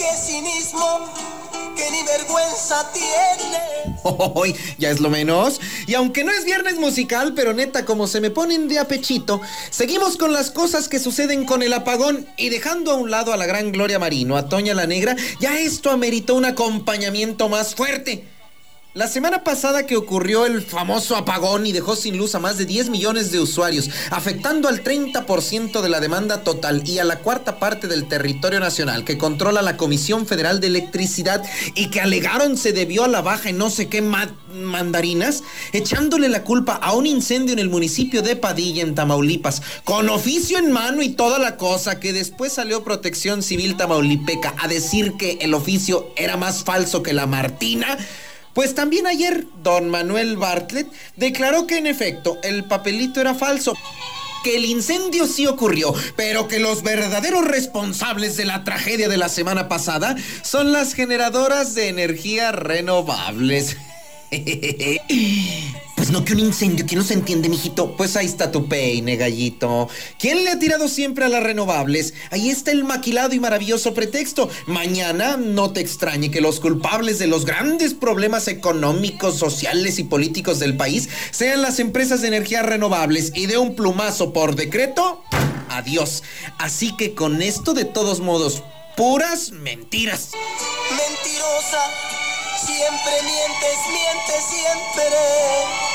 ¡Qué 0.00 0.16
cinismo! 0.16 1.12
¡Qué 1.76 1.90
ni 1.90 2.02
vergüenza 2.04 2.90
tiene! 2.90 3.98
Hoy 4.02 4.56
ya 4.78 4.88
es 4.88 4.98
lo 4.98 5.10
menos. 5.10 5.60
Y 5.86 5.92
aunque 5.92 6.24
no 6.24 6.32
es 6.32 6.46
viernes 6.46 6.78
musical, 6.78 7.34
pero 7.34 7.52
neta, 7.52 7.84
como 7.84 8.06
se 8.06 8.22
me 8.22 8.30
ponen 8.30 8.66
de 8.66 8.78
apechito, 8.78 9.42
seguimos 9.68 10.16
con 10.16 10.32
las 10.32 10.50
cosas 10.50 10.88
que 10.88 10.98
suceden 10.98 11.44
con 11.44 11.62
el 11.62 11.74
apagón 11.74 12.26
y 12.38 12.48
dejando 12.48 12.92
a 12.92 12.94
un 12.94 13.10
lado 13.10 13.34
a 13.34 13.36
la 13.36 13.44
gran 13.44 13.72
Gloria 13.72 13.98
Marino, 13.98 14.38
a 14.38 14.48
Toña 14.48 14.72
la 14.72 14.86
Negra, 14.86 15.16
ya 15.38 15.60
esto 15.60 15.90
ameritó 15.90 16.34
un 16.34 16.46
acompañamiento 16.46 17.50
más 17.50 17.74
fuerte. 17.74 18.24
La 18.92 19.06
semana 19.06 19.44
pasada 19.44 19.86
que 19.86 19.96
ocurrió 19.96 20.46
el 20.46 20.62
famoso 20.62 21.14
apagón 21.14 21.64
y 21.64 21.70
dejó 21.70 21.94
sin 21.94 22.16
luz 22.16 22.34
a 22.34 22.40
más 22.40 22.58
de 22.58 22.64
10 22.66 22.88
millones 22.90 23.30
de 23.30 23.38
usuarios, 23.38 23.88
afectando 24.10 24.66
al 24.66 24.82
30% 24.82 25.80
de 25.80 25.88
la 25.88 26.00
demanda 26.00 26.42
total 26.42 26.82
y 26.84 26.98
a 26.98 27.04
la 27.04 27.20
cuarta 27.20 27.60
parte 27.60 27.86
del 27.86 28.08
territorio 28.08 28.58
nacional 28.58 29.04
que 29.04 29.16
controla 29.16 29.62
la 29.62 29.76
Comisión 29.76 30.26
Federal 30.26 30.58
de 30.58 30.66
Electricidad 30.66 31.44
y 31.76 31.90
que 31.90 32.00
alegaron 32.00 32.56
se 32.56 32.72
debió 32.72 33.04
a 33.04 33.08
la 33.08 33.22
baja 33.22 33.50
en 33.50 33.58
no 33.58 33.70
sé 33.70 33.88
qué 33.88 34.02
mandarinas, 34.02 35.44
echándole 35.72 36.28
la 36.28 36.42
culpa 36.42 36.72
a 36.74 36.92
un 36.92 37.06
incendio 37.06 37.52
en 37.52 37.60
el 37.60 37.70
municipio 37.70 38.22
de 38.22 38.34
Padilla, 38.34 38.82
en 38.82 38.96
Tamaulipas, 38.96 39.62
con 39.84 40.08
oficio 40.08 40.58
en 40.58 40.72
mano 40.72 41.00
y 41.00 41.10
toda 41.10 41.38
la 41.38 41.56
cosa, 41.56 42.00
que 42.00 42.12
después 42.12 42.54
salió 42.54 42.82
Protección 42.82 43.44
Civil 43.44 43.76
Tamaulipeca 43.76 44.56
a 44.58 44.66
decir 44.66 45.12
que 45.16 45.38
el 45.42 45.54
oficio 45.54 46.08
era 46.16 46.36
más 46.36 46.64
falso 46.64 47.04
que 47.04 47.12
la 47.12 47.28
Martina. 47.28 47.96
Pues 48.54 48.74
también 48.74 49.06
ayer 49.06 49.46
don 49.62 49.88
Manuel 49.88 50.36
Bartlett 50.36 50.88
declaró 51.16 51.66
que 51.66 51.78
en 51.78 51.86
efecto 51.86 52.38
el 52.42 52.64
papelito 52.64 53.20
era 53.20 53.34
falso 53.34 53.74
que 54.42 54.56
el 54.56 54.64
incendio 54.64 55.26
sí 55.26 55.46
ocurrió, 55.46 55.94
pero 56.16 56.48
que 56.48 56.58
los 56.58 56.82
verdaderos 56.82 57.44
responsables 57.44 58.36
de 58.36 58.46
la 58.46 58.64
tragedia 58.64 59.08
de 59.08 59.18
la 59.18 59.28
semana 59.28 59.68
pasada 59.68 60.16
son 60.42 60.72
las 60.72 60.94
generadoras 60.94 61.74
de 61.74 61.88
energía 61.88 62.52
renovables. 62.52 63.76
no 66.10 66.24
que 66.24 66.32
un 66.32 66.40
incendio, 66.40 66.86
que 66.86 66.96
no 66.96 67.02
se 67.02 67.14
entiende, 67.14 67.48
mijito. 67.48 67.96
Pues 67.96 68.16
ahí 68.16 68.26
está 68.26 68.50
tu 68.50 68.68
peine, 68.68 69.16
gallito. 69.16 69.88
¿Quién 70.18 70.44
le 70.44 70.50
ha 70.50 70.58
tirado 70.58 70.88
siempre 70.88 71.24
a 71.24 71.28
las 71.28 71.42
renovables? 71.42 72.14
Ahí 72.30 72.50
está 72.50 72.72
el 72.72 72.84
maquilado 72.84 73.34
y 73.34 73.40
maravilloso 73.40 73.94
pretexto. 73.94 74.48
Mañana 74.66 75.36
no 75.36 75.72
te 75.72 75.80
extrañe 75.80 76.30
que 76.30 76.40
los 76.40 76.60
culpables 76.60 77.18
de 77.18 77.26
los 77.26 77.44
grandes 77.44 77.94
problemas 77.94 78.48
económicos, 78.48 79.38
sociales 79.38 79.98
y 79.98 80.04
políticos 80.04 80.58
del 80.58 80.76
país 80.76 81.08
sean 81.30 81.62
las 81.62 81.78
empresas 81.78 82.22
de 82.22 82.28
energías 82.28 82.66
renovables 82.66 83.32
y 83.34 83.46
de 83.46 83.58
un 83.58 83.74
plumazo 83.76 84.32
por 84.32 84.56
decreto, 84.56 85.22
adiós. 85.68 86.22
Así 86.58 86.96
que 86.96 87.14
con 87.14 87.42
esto, 87.42 87.74
de 87.74 87.84
todos 87.84 88.20
modos, 88.20 88.62
puras 88.96 89.52
mentiras. 89.52 90.30
Mentirosa, 90.90 91.82
siempre 92.66 93.12
mientes, 93.22 93.78
mientes 93.88 94.44
siempre. 94.50 95.89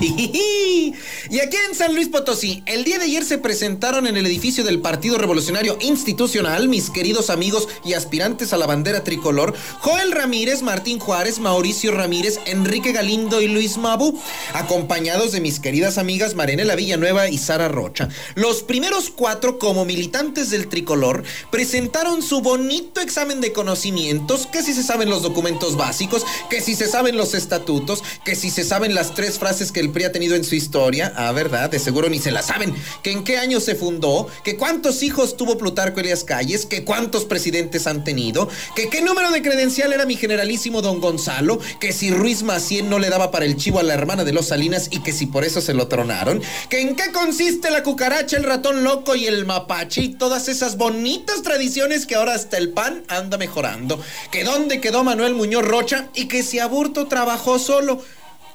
Hihihi! 0.00 0.96
Y 1.30 1.38
aquí 1.38 1.56
en 1.68 1.76
San 1.76 1.94
Luis 1.94 2.08
Potosí, 2.08 2.64
el 2.66 2.82
día 2.82 2.98
de 2.98 3.04
ayer 3.04 3.24
se 3.24 3.38
presentaron 3.38 4.08
en 4.08 4.16
el 4.16 4.26
edificio 4.26 4.64
del 4.64 4.80
Partido 4.80 5.16
Revolucionario 5.16 5.78
Institucional 5.80 6.66
mis 6.68 6.90
queridos 6.90 7.30
amigos 7.30 7.68
y 7.84 7.92
aspirantes 7.92 8.52
a 8.52 8.56
la 8.56 8.66
bandera 8.66 9.04
tricolor, 9.04 9.54
Joel 9.78 10.10
Ramírez, 10.10 10.62
Martín 10.62 10.98
Juárez, 10.98 11.38
Mauricio 11.38 11.92
Ramírez, 11.92 12.40
Enrique 12.46 12.90
Galindo 12.90 13.40
y 13.40 13.46
Luis 13.46 13.76
Mabu, 13.76 14.20
acompañados 14.54 15.30
de 15.30 15.40
mis 15.40 15.60
queridas 15.60 15.98
amigas 15.98 16.34
Marinela 16.34 16.74
Villanueva 16.74 17.28
y 17.28 17.38
Sara 17.38 17.68
Rocha. 17.68 18.08
Los 18.34 18.64
primeros 18.64 19.08
cuatro, 19.10 19.60
como 19.60 19.84
militantes 19.84 20.50
del 20.50 20.66
tricolor, 20.66 21.22
presentaron 21.52 22.22
su 22.22 22.40
bonito 22.40 23.00
examen 23.00 23.40
de 23.40 23.52
conocimientos, 23.52 24.48
que 24.48 24.64
si 24.64 24.74
se 24.74 24.82
saben 24.82 25.08
los 25.08 25.22
documentos 25.22 25.76
básicos, 25.76 26.26
que 26.50 26.60
si 26.60 26.74
se 26.74 26.88
saben 26.88 27.16
los 27.16 27.34
estatutos, 27.34 28.02
que 28.24 28.34
si 28.34 28.50
se 28.50 28.64
saben 28.64 28.96
las 28.96 29.14
tres 29.14 29.38
frases 29.38 29.70
que 29.70 29.78
el 29.78 29.90
PRI 29.90 30.04
ha 30.06 30.12
tenido 30.12 30.34
en 30.34 30.42
su 30.42 30.56
historia, 30.56 31.14
ah, 31.28 31.32
verdad, 31.32 31.70
de 31.70 31.78
seguro 31.78 32.08
ni 32.08 32.18
se 32.18 32.30
la 32.30 32.42
saben, 32.42 32.74
que 33.02 33.12
en 33.12 33.24
qué 33.24 33.38
año 33.38 33.60
se 33.60 33.74
fundó, 33.74 34.28
que 34.44 34.56
cuántos 34.56 35.02
hijos 35.02 35.36
tuvo 35.36 35.58
Plutarco 35.58 36.00
Elias 36.00 36.24
Calles, 36.24 36.66
que 36.66 36.84
cuántos 36.84 37.24
presidentes 37.24 37.86
han 37.86 38.04
tenido, 38.04 38.48
que 38.74 38.88
qué 38.88 39.02
número 39.02 39.30
de 39.30 39.42
credencial 39.42 39.92
era 39.92 40.06
mi 40.06 40.16
generalísimo 40.16 40.82
don 40.82 41.00
Gonzalo, 41.00 41.58
que 41.78 41.92
si 41.92 42.10
Ruiz 42.10 42.42
Macién 42.42 42.88
no 42.88 42.98
le 42.98 43.10
daba 43.10 43.30
para 43.30 43.44
el 43.44 43.56
chivo 43.56 43.78
a 43.78 43.82
la 43.82 43.94
hermana 43.94 44.24
de 44.24 44.32
los 44.32 44.48
Salinas 44.48 44.88
y 44.90 45.00
que 45.00 45.12
si 45.12 45.26
por 45.26 45.44
eso 45.44 45.60
se 45.60 45.74
lo 45.74 45.88
tronaron, 45.88 46.42
que 46.68 46.80
en 46.80 46.96
qué 46.96 47.12
consiste 47.12 47.70
la 47.70 47.82
cucaracha, 47.82 48.36
el 48.36 48.44
ratón 48.44 48.84
loco 48.84 49.14
y 49.14 49.26
el 49.26 49.46
mapache 49.46 50.02
y 50.02 50.08
todas 50.10 50.48
esas 50.48 50.76
bonitas 50.76 51.42
tradiciones 51.42 52.06
que 52.06 52.14
ahora 52.14 52.34
hasta 52.34 52.56
el 52.56 52.70
pan 52.70 53.04
anda 53.08 53.38
mejorando, 53.38 54.00
que 54.30 54.44
dónde 54.44 54.80
quedó 54.80 55.04
Manuel 55.04 55.34
Muñoz 55.34 55.64
Rocha 55.64 56.08
y 56.14 56.26
que 56.26 56.42
si 56.42 56.58
Aburto 56.58 57.06
trabajó 57.06 57.58
solo. 57.58 58.02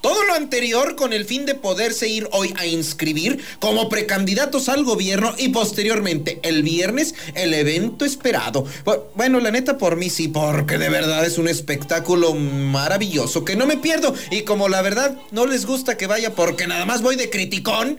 Todo 0.05 0.23
lo 0.25 0.35
anterior 0.35 0.95
con 0.95 1.13
el 1.13 1.25
fin 1.25 1.47
de 1.47 1.55
poderse 1.55 2.07
ir 2.07 2.29
hoy 2.31 2.53
a 2.57 2.67
inscribir 2.67 3.43
como 3.59 3.89
precandidatos 3.89 4.69
al 4.69 4.83
gobierno 4.83 5.33
y 5.35 5.49
posteriormente 5.49 6.39
el 6.43 6.61
viernes 6.61 7.15
el 7.33 7.55
evento 7.55 8.05
esperado. 8.05 8.65
Bu- 8.85 8.99
Bueno, 9.15 9.39
la 9.39 9.49
neta 9.49 9.79
por 9.79 9.95
mí 9.95 10.11
sí, 10.11 10.27
porque 10.27 10.77
de 10.77 10.89
verdad 10.89 11.25
es 11.25 11.39
un 11.39 11.47
espectáculo 11.47 12.35
maravilloso 12.35 13.43
que 13.43 13.55
no 13.55 13.65
me 13.65 13.77
pierdo 13.77 14.13
y 14.29 14.43
como 14.43 14.69
la 14.69 14.83
verdad 14.83 15.17
no 15.31 15.47
les 15.47 15.65
gusta 15.65 15.97
que 15.97 16.05
vaya 16.05 16.35
porque 16.35 16.67
nada 16.67 16.85
más 16.85 17.01
voy 17.01 17.15
de 17.15 17.31
criticón, 17.31 17.97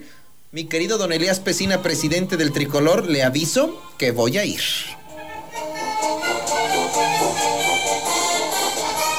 mi 0.53 0.67
querido 0.67 0.99
don 0.99 1.13
Elías 1.13 1.41
Pesina, 1.41 1.83
presidente 1.83 2.37
del 2.37 2.53
tricolor, 2.53 3.11
le 3.11 3.25
aviso 3.25 3.83
que 3.99 4.13
voy 4.13 4.39
a 4.39 4.45
ir. 4.45 4.61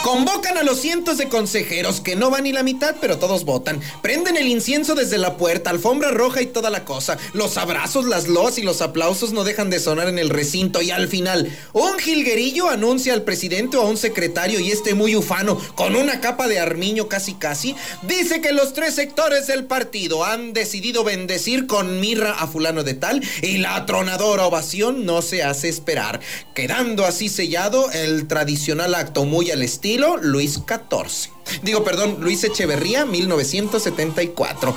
Convocan 0.08 0.58
a 0.58 0.64
los 0.64 0.80
cientos 0.80 1.18
de 1.18 1.28
consejeros 1.28 2.00
que 2.00 2.16
no 2.16 2.30
van 2.30 2.46
ni 2.46 2.54
la 2.54 2.64
mitad, 2.64 2.96
pero 3.02 3.18
todos 3.18 3.44
votan. 3.44 3.82
Prenden 4.02 4.38
el 4.38 4.48
incienso 4.48 4.96
desde 4.96 5.18
la 5.18 5.36
puerta, 5.36 5.70
alfombra 5.70 6.12
roja 6.12 6.42
y 6.42 6.46
toda 6.46 6.70
la 6.70 6.86
cosa. 6.86 7.18
Los 7.34 7.58
abrazos, 7.58 8.06
las 8.06 8.30
loas 8.30 8.58
y 8.58 8.62
los 8.62 8.82
aplausos 8.82 9.34
no 9.34 9.44
dejan 9.44 9.70
de 9.70 9.82
sonar 9.82 10.08
en 10.08 10.18
el 10.18 10.30
recinto. 10.30 10.82
Y 10.82 10.92
al 10.92 11.10
final, 11.10 11.54
un 11.74 12.00
jilguerillo 12.00 12.70
anuncia 12.70 13.14
al 13.14 13.24
presidente 13.24 13.76
o 13.76 13.82
a 13.82 13.90
un 13.90 13.98
secretario 13.98 14.62
y 14.62 14.72
este 14.72 14.94
muy 14.94 15.14
ufano, 15.14 15.60
con 15.76 15.98
una 15.98 16.22
capa 16.22 16.48
de 16.48 16.62
armiño 16.62 17.10
casi 17.10 17.34
casi, 17.34 17.76
dice 18.04 18.40
que 18.40 18.54
los 18.54 18.72
tres 18.72 18.96
sectores 18.96 19.48
del 19.48 19.66
partido 19.66 20.24
han 20.24 20.54
decidido 20.54 21.04
bendecir 21.04 21.68
con 21.68 22.00
mirra 22.00 22.32
a 22.32 22.48
fulano 22.48 22.86
de 22.86 22.94
tal 22.94 23.22
y 23.42 23.58
la 23.58 23.76
atronadora 23.76 24.46
ovación 24.46 25.06
no 25.06 25.22
se 25.22 25.44
hace 25.44 25.68
esperar, 25.68 26.22
quedando 26.56 27.04
así 27.04 27.28
sellado 27.28 27.92
el 27.92 28.26
tradicional 28.28 28.96
acto 28.96 29.26
muy 29.26 29.52
al 29.52 29.64
estilo 29.64 29.97
Luis 30.22 30.54
XIV. 30.54 31.32
Digo, 31.64 31.84
perdón, 31.84 32.18
Luis 32.20 32.44
Echeverría, 32.44 33.06
1974. 33.06 34.76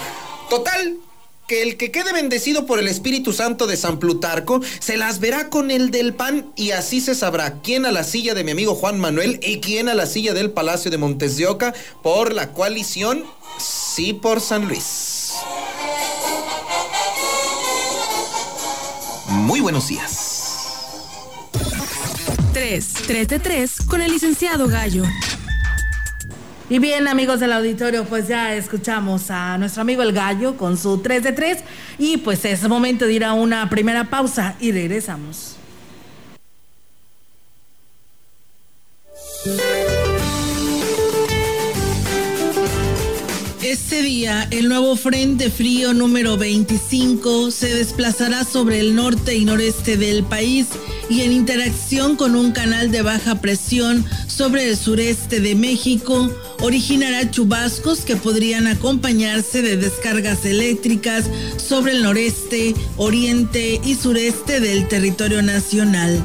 Total, 0.48 0.96
que 1.46 1.62
el 1.62 1.76
que 1.76 1.90
quede 1.90 2.12
bendecido 2.12 2.64
por 2.64 2.78
el 2.78 2.88
Espíritu 2.88 3.32
Santo 3.32 3.66
de 3.66 3.76
San 3.76 3.98
Plutarco 3.98 4.60
se 4.78 4.96
las 4.96 5.18
verá 5.18 5.50
con 5.50 5.70
el 5.70 5.90
del 5.90 6.14
pan 6.14 6.52
y 6.54 6.70
así 6.70 7.00
se 7.00 7.14
sabrá 7.14 7.60
quién 7.60 7.86
a 7.86 7.92
la 7.92 8.04
silla 8.04 8.34
de 8.34 8.44
mi 8.44 8.52
amigo 8.52 8.74
Juan 8.74 9.00
Manuel 9.00 9.40
y 9.42 9.60
quién 9.60 9.88
a 9.88 9.94
la 9.94 10.06
silla 10.06 10.32
del 10.32 10.52
Palacio 10.52 10.90
de 10.90 10.98
Montes 10.98 11.36
de 11.36 11.48
Oca 11.48 11.74
por 12.02 12.32
la 12.32 12.52
coalición 12.52 13.24
Sí 13.58 14.12
por 14.14 14.40
San 14.40 14.68
Luis. 14.68 15.34
Muy 19.26 19.60
buenos 19.60 19.88
días. 19.88 20.19
3. 22.70 22.92
3 23.08 23.26
de 23.26 23.38
3 23.40 23.76
con 23.88 24.00
el 24.00 24.12
licenciado 24.12 24.68
Gallo. 24.68 25.02
Y 26.68 26.78
bien, 26.78 27.08
amigos 27.08 27.40
del 27.40 27.52
auditorio, 27.52 28.04
pues 28.04 28.28
ya 28.28 28.54
escuchamos 28.54 29.28
a 29.32 29.58
nuestro 29.58 29.82
amigo 29.82 30.02
el 30.02 30.12
gallo 30.12 30.56
con 30.56 30.78
su 30.78 30.98
3 30.98 31.24
de 31.24 31.32
3 31.32 31.58
y 31.98 32.18
pues 32.18 32.44
es 32.44 32.62
momento 32.68 33.06
de 33.06 33.14
ir 33.14 33.24
a 33.24 33.32
una 33.32 33.68
primera 33.68 34.08
pausa 34.08 34.54
y 34.60 34.70
regresamos. 34.70 35.56
Este 43.62 44.02
día, 44.02 44.46
el 44.52 44.68
nuevo 44.68 44.94
Frente 44.94 45.50
Frío 45.50 45.92
número 45.92 46.36
25 46.36 47.50
se 47.50 47.74
desplazará 47.74 48.44
sobre 48.44 48.78
el 48.78 48.94
norte 48.94 49.34
y 49.34 49.44
noreste 49.44 49.96
del 49.96 50.22
país 50.22 50.68
y 51.10 51.22
en 51.22 51.32
interacción 51.32 52.16
con 52.16 52.36
un 52.36 52.52
canal 52.52 52.92
de 52.92 53.02
baja 53.02 53.40
presión 53.40 54.04
sobre 54.28 54.70
el 54.70 54.76
sureste 54.76 55.40
de 55.40 55.56
México, 55.56 56.30
originará 56.60 57.28
chubascos 57.30 58.02
que 58.02 58.14
podrían 58.14 58.68
acompañarse 58.68 59.60
de 59.60 59.76
descargas 59.76 60.44
eléctricas 60.44 61.28
sobre 61.56 61.92
el 61.92 62.04
noreste, 62.04 62.74
oriente 62.96 63.80
y 63.84 63.96
sureste 63.96 64.60
del 64.60 64.86
territorio 64.86 65.42
nacional. 65.42 66.22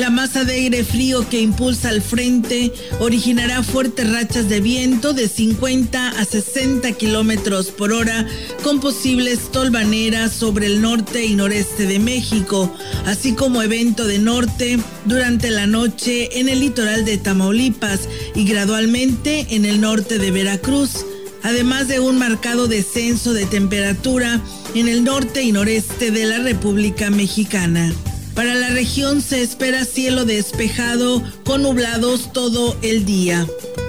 La 0.00 0.08
masa 0.08 0.44
de 0.44 0.54
aire 0.54 0.82
frío 0.82 1.28
que 1.28 1.42
impulsa 1.42 1.90
al 1.90 2.00
frente 2.00 2.72
originará 3.00 3.62
fuertes 3.62 4.10
rachas 4.10 4.48
de 4.48 4.62
viento 4.62 5.12
de 5.12 5.28
50 5.28 6.08
a 6.08 6.24
60 6.24 6.92
kilómetros 6.92 7.66
por 7.66 7.92
hora 7.92 8.26
con 8.62 8.80
posibles 8.80 9.52
tolvaneras 9.52 10.32
sobre 10.32 10.68
el 10.68 10.80
norte 10.80 11.26
y 11.26 11.34
noreste 11.34 11.84
de 11.84 11.98
México, 11.98 12.74
así 13.04 13.34
como 13.34 13.60
evento 13.60 14.06
de 14.06 14.18
norte 14.18 14.78
durante 15.04 15.50
la 15.50 15.66
noche 15.66 16.40
en 16.40 16.48
el 16.48 16.60
litoral 16.60 17.04
de 17.04 17.18
Tamaulipas 17.18 18.08
y 18.34 18.46
gradualmente 18.46 19.48
en 19.50 19.66
el 19.66 19.82
norte 19.82 20.18
de 20.18 20.30
Veracruz 20.30 21.04
además 21.42 21.88
de 21.88 22.00
un 22.00 22.16
marcado 22.16 22.68
descenso 22.68 23.34
de 23.34 23.44
temperatura 23.44 24.40
en 24.74 24.88
el 24.88 25.04
norte 25.04 25.42
y 25.42 25.52
noreste 25.52 26.10
de 26.10 26.24
la 26.24 26.38
República 26.38 27.10
Mexicana. 27.10 27.92
Para 28.34 28.54
la 28.54 28.70
región 28.70 29.20
se 29.20 29.42
espera 29.42 29.84
cielo 29.84 30.24
despejado 30.24 31.22
con 31.44 31.62
nublados 31.62 32.32
todo 32.32 32.76
el 32.82 33.04
día. 33.04 33.46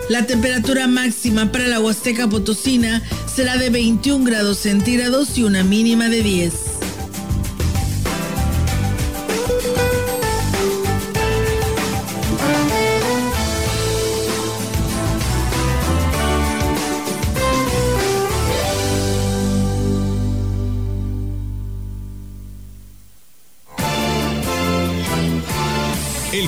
La 0.10 0.26
temperatura 0.26 0.88
máxima 0.88 1.52
para 1.52 1.68
la 1.68 1.80
Huasteca 1.80 2.28
Potosina 2.28 3.02
será 3.34 3.58
de 3.58 3.70
21 3.70 4.26
grados 4.26 4.58
centígrados 4.58 5.38
y 5.38 5.44
una 5.44 5.64
mínima 5.64 6.10
de 6.10 6.22
10. 6.22 6.71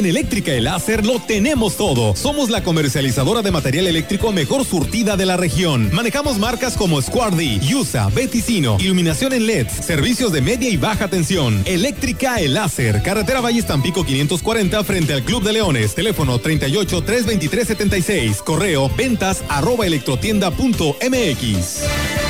En 0.00 0.06
Eléctrica 0.06 0.52
El 0.54 0.64
Láser 0.64 1.04
lo 1.04 1.20
tenemos 1.20 1.76
todo. 1.76 2.16
Somos 2.16 2.48
la 2.48 2.62
comercializadora 2.62 3.42
de 3.42 3.50
material 3.50 3.86
eléctrico 3.86 4.32
mejor 4.32 4.64
surtida 4.64 5.14
de 5.14 5.26
la 5.26 5.36
región. 5.36 5.90
Manejamos 5.92 6.38
marcas 6.38 6.78
como 6.78 7.02
Squardi, 7.02 7.60
Yusa, 7.60 8.08
Beticino, 8.08 8.78
iluminación 8.80 9.34
en 9.34 9.46
LEDs, 9.46 9.84
servicios 9.84 10.32
de 10.32 10.40
media 10.40 10.70
y 10.70 10.78
baja 10.78 11.08
tensión. 11.08 11.60
Eléctrica 11.66 12.36
El 12.36 12.54
Láser, 12.54 13.02
carretera 13.02 13.42
Valle 13.42 13.62
Tampico 13.62 14.02
540 14.02 14.82
frente 14.84 15.12
al 15.12 15.22
Club 15.22 15.42
de 15.42 15.52
Leones. 15.52 15.94
Teléfono 15.94 16.38
38 16.38 17.02
323 17.02 17.66
76. 17.66 18.40
Correo 18.40 18.88
ventas 18.96 19.44
arroba 19.50 19.86
electrotienda.mx. 19.86 22.29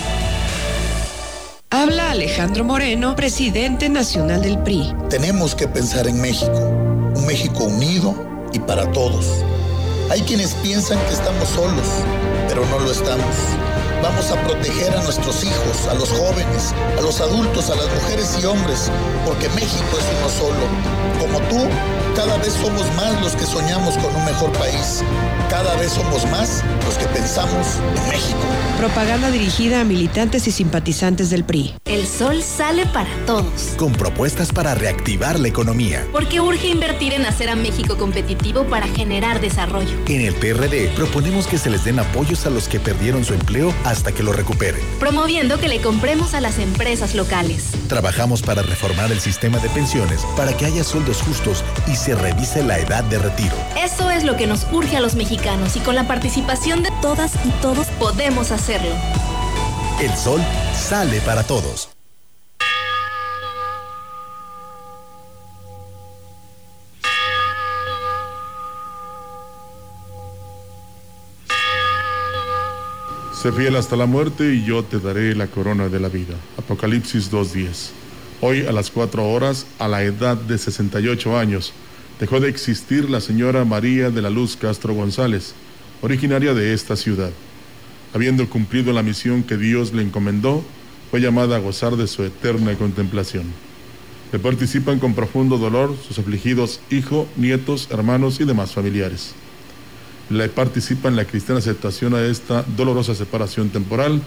Habla 1.73 2.11
Alejandro 2.11 2.65
Moreno, 2.65 3.15
presidente 3.15 3.87
nacional 3.87 4.41
del 4.41 4.59
PRI. 4.59 4.93
Tenemos 5.09 5.55
que 5.55 5.69
pensar 5.69 6.05
en 6.05 6.19
México, 6.19 6.51
un 6.51 7.25
México 7.25 7.63
unido 7.63 8.13
y 8.51 8.59
para 8.59 8.91
todos. 8.91 9.25
Hay 10.09 10.19
quienes 10.23 10.53
piensan 10.55 10.99
que 11.05 11.13
estamos 11.13 11.47
solos, 11.47 11.87
pero 12.49 12.65
no 12.65 12.77
lo 12.77 12.91
estamos. 12.91 13.33
Vamos 14.03 14.29
a 14.31 14.43
proteger 14.43 14.93
a 14.97 15.01
nuestros 15.01 15.45
hijos, 15.45 15.87
a 15.89 15.93
los 15.93 16.09
jóvenes, 16.09 16.73
a 16.97 17.01
los 17.01 17.21
adultos, 17.21 17.69
a 17.69 17.75
las 17.77 17.87
mujeres 17.93 18.37
y 18.41 18.45
hombres, 18.45 18.91
porque 19.25 19.47
México 19.55 19.97
es 19.97 20.05
uno 20.19 20.27
solo. 20.27 20.67
Como 21.21 21.39
tú, 21.47 21.69
cada 22.15 22.37
vez 22.37 22.53
somos 22.53 22.85
más 22.95 23.21
los 23.21 23.35
que 23.35 23.45
soñamos 23.45 23.97
con 23.97 24.15
un 24.15 24.25
mejor 24.25 24.51
país. 24.53 25.03
Cada 25.49 25.75
vez 25.75 25.91
somos 25.91 26.25
más 26.31 26.63
los 26.85 26.95
que 26.95 27.05
pensamos 27.07 27.77
en 27.95 28.09
México. 28.09 28.39
Propaganda 28.77 29.29
dirigida 29.29 29.81
a 29.81 29.83
militantes 29.83 30.47
y 30.47 30.51
simpatizantes 30.51 31.29
del 31.29 31.43
PRI. 31.43 31.75
El 31.85 32.07
sol 32.07 32.41
sale 32.41 32.85
para 32.87 33.09
todos. 33.25 33.73
Con 33.77 33.91
propuestas 33.91 34.51
para 34.51 34.73
reactivar 34.73 35.39
la 35.39 35.49
economía. 35.49 36.07
Porque 36.11 36.39
urge 36.39 36.67
invertir 36.67 37.13
en 37.13 37.25
hacer 37.25 37.49
a 37.49 37.55
México 37.55 37.97
competitivo 37.97 38.63
para 38.63 38.87
generar 38.87 39.39
desarrollo. 39.39 39.95
En 40.07 40.21
el 40.21 40.33
PRD 40.33 40.89
proponemos 40.95 41.47
que 41.47 41.57
se 41.57 41.69
les 41.69 41.83
den 41.83 41.99
apoyos 41.99 42.45
a 42.45 42.49
los 42.49 42.67
que 42.67 42.79
perdieron 42.79 43.23
su 43.23 43.33
empleo 43.33 43.73
hasta 43.83 44.13
que 44.13 44.23
lo 44.23 44.33
recuperen. 44.33 44.81
Promoviendo 44.99 45.59
que 45.59 45.67
le 45.67 45.81
compremos 45.81 46.33
a 46.33 46.41
las 46.41 46.57
empresas 46.57 47.13
locales. 47.13 47.65
Trabajamos 47.87 48.41
para 48.41 48.61
reformar 48.61 49.11
el 49.11 49.19
sistema 49.19 49.59
de 49.59 49.69
pensiones 49.69 50.21
para 50.35 50.55
que 50.55 50.65
haya 50.65 50.83
sueldos 50.83 51.21
justos 51.21 51.63
y 51.87 51.95
se 52.01 52.15
revise 52.15 52.63
la 52.63 52.79
edad 52.79 53.03
de 53.03 53.19
retiro. 53.19 53.55
Eso 53.77 54.09
es 54.09 54.23
lo 54.23 54.35
que 54.35 54.47
nos 54.47 54.65
urge 54.71 54.97
a 54.97 55.01
los 55.01 55.13
mexicanos 55.13 55.75
y 55.75 55.81
con 55.81 55.93
la 55.93 56.07
participación 56.07 56.81
de 56.81 56.89
todas 56.99 57.33
y 57.45 57.51
todos 57.61 57.85
podemos 57.99 58.51
hacerlo. 58.51 58.89
El 60.01 60.11
sol 60.15 60.41
sale 60.73 61.21
para 61.21 61.43
todos. 61.43 61.89
Sé 73.39 73.51
fiel 73.51 73.75
hasta 73.75 73.95
la 73.95 74.07
muerte 74.07 74.55
y 74.55 74.63
yo 74.63 74.83
te 74.83 74.99
daré 74.99 75.35
la 75.35 75.45
corona 75.45 75.87
de 75.87 75.99
la 75.99 76.09
vida. 76.09 76.33
Apocalipsis 76.57 77.31
2.10. 77.31 77.91
Hoy 78.41 78.65
a 78.65 78.71
las 78.71 78.89
4 78.89 79.29
horas, 79.29 79.67
a 79.77 79.87
la 79.87 80.01
edad 80.01 80.35
de 80.35 80.57
68 80.57 81.37
años, 81.37 81.73
dejó 82.21 82.39
de 82.39 82.49
existir 82.49 83.09
la 83.09 83.19
señora 83.19 83.65
María 83.65 84.11
de 84.11 84.21
la 84.21 84.29
Luz 84.29 84.55
Castro 84.55 84.93
González, 84.93 85.55
originaria 86.03 86.53
de 86.53 86.71
esta 86.71 86.95
ciudad. 86.95 87.31
Habiendo 88.13 88.47
cumplido 88.47 88.93
la 88.93 89.01
misión 89.01 89.41
que 89.41 89.57
Dios 89.57 89.91
le 89.91 90.03
encomendó, 90.03 90.63
fue 91.09 91.19
llamada 91.19 91.55
a 91.55 91.59
gozar 91.59 91.97
de 91.97 92.05
su 92.05 92.23
eterna 92.23 92.75
contemplación. 92.75 93.45
Le 94.31 94.37
participan 94.37 94.99
con 94.99 95.15
profundo 95.15 95.57
dolor 95.57 95.97
sus 96.07 96.19
afligidos 96.19 96.79
hijos, 96.91 97.25
nietos, 97.37 97.87
hermanos 97.89 98.39
y 98.39 98.45
demás 98.45 98.71
familiares. 98.71 99.33
Le 100.29 100.47
participa 100.47 101.09
en 101.09 101.15
la 101.15 101.25
cristiana 101.25 101.57
aceptación 101.57 102.13
a 102.13 102.21
esta 102.21 102.63
dolorosa 102.77 103.15
separación 103.15 103.71
temporal 103.71 104.21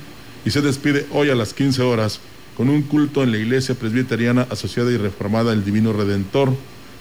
y 0.44 0.50
se 0.50 0.62
despide 0.62 1.06
hoy 1.12 1.30
a 1.30 1.36
las 1.36 1.54
15 1.54 1.82
horas 1.82 2.18
con 2.56 2.70
un 2.70 2.82
culto 2.82 3.22
en 3.22 3.30
la 3.30 3.38
iglesia 3.38 3.76
presbiteriana 3.76 4.48
asociada 4.50 4.90
y 4.90 4.96
reformada 4.96 5.52
El 5.52 5.64
Divino 5.64 5.92
Redentor, 5.92 6.54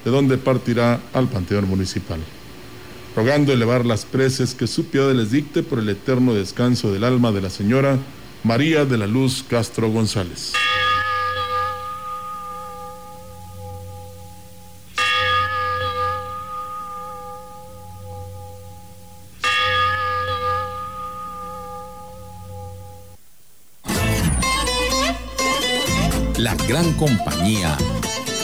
de 0.03 0.11
donde 0.11 0.37
partirá 0.37 0.99
al 1.13 1.27
Panteón 1.27 1.67
Municipal, 1.67 2.19
rogando 3.15 3.53
elevar 3.53 3.85
las 3.85 4.05
preces 4.05 4.53
que 4.53 4.67
su 4.67 4.85
piedad 4.85 5.11
les 5.13 5.31
dicte 5.31 5.63
por 5.63 5.79
el 5.79 5.89
eterno 5.89 6.33
descanso 6.33 6.91
del 6.91 7.03
alma 7.03 7.31
de 7.31 7.41
la 7.41 7.49
señora 7.49 7.97
María 8.43 8.85
de 8.85 8.97
la 8.97 9.07
Luz 9.07 9.43
Castro 9.47 9.89
González. 9.89 10.53
La 26.37 26.55
gran 26.67 26.91
compañía 26.93 27.77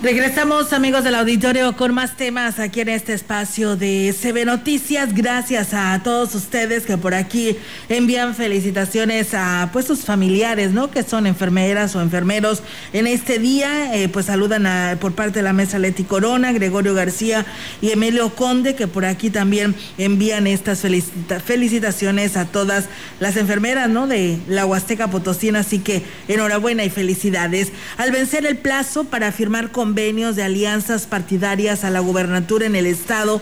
Regresamos 0.00 0.72
amigos 0.72 1.02
del 1.02 1.16
auditorio 1.16 1.74
con 1.76 1.92
más 1.92 2.16
temas 2.16 2.60
aquí 2.60 2.82
en 2.82 2.88
este 2.88 3.14
espacio 3.14 3.74
de 3.74 4.14
CB 4.16 4.44
Noticias. 4.46 5.12
Gracias 5.12 5.74
a 5.74 6.00
todos 6.04 6.36
ustedes 6.36 6.86
que 6.86 6.96
por 6.96 7.14
aquí 7.14 7.56
envían 7.88 8.36
felicitaciones 8.36 9.34
a 9.34 9.70
pues 9.72 9.86
sus 9.86 10.04
familiares, 10.04 10.70
¿no? 10.70 10.88
Que 10.92 11.02
son 11.02 11.26
enfermeras 11.26 11.96
o 11.96 12.00
enfermeros 12.00 12.62
en 12.92 13.08
este 13.08 13.40
día. 13.40 13.92
Eh, 13.96 14.08
pues 14.08 14.26
saludan 14.26 14.66
a, 14.66 14.98
por 15.00 15.14
parte 15.16 15.40
de 15.40 15.42
la 15.42 15.52
mesa 15.52 15.80
Leti 15.80 16.04
Corona, 16.04 16.52
Gregorio 16.52 16.94
García 16.94 17.44
y 17.82 17.90
Emilio 17.90 18.32
Conde 18.36 18.76
que 18.76 18.86
por 18.86 19.04
aquí 19.04 19.30
también 19.30 19.74
envían 19.98 20.46
estas 20.46 20.78
felicita- 20.80 21.40
felicitaciones 21.40 22.36
a 22.36 22.44
todas 22.44 22.84
las 23.18 23.36
enfermeras, 23.36 23.88
¿no? 23.88 24.06
De 24.06 24.38
la 24.46 24.64
Huasteca 24.64 25.08
Potosina. 25.10 25.58
Así 25.58 25.80
que 25.80 26.04
enhorabuena 26.28 26.84
y 26.84 26.90
felicidades. 26.90 27.72
Al 27.96 28.12
vencer 28.12 28.46
el 28.46 28.58
plazo 28.58 29.02
para 29.02 29.32
firmar 29.32 29.72
convenios 29.88 30.36
de 30.36 30.42
alianzas 30.42 31.06
partidarias 31.06 31.82
a 31.82 31.88
la 31.88 32.00
gubernatura 32.00 32.66
en 32.66 32.76
el 32.76 32.84
estado, 32.84 33.40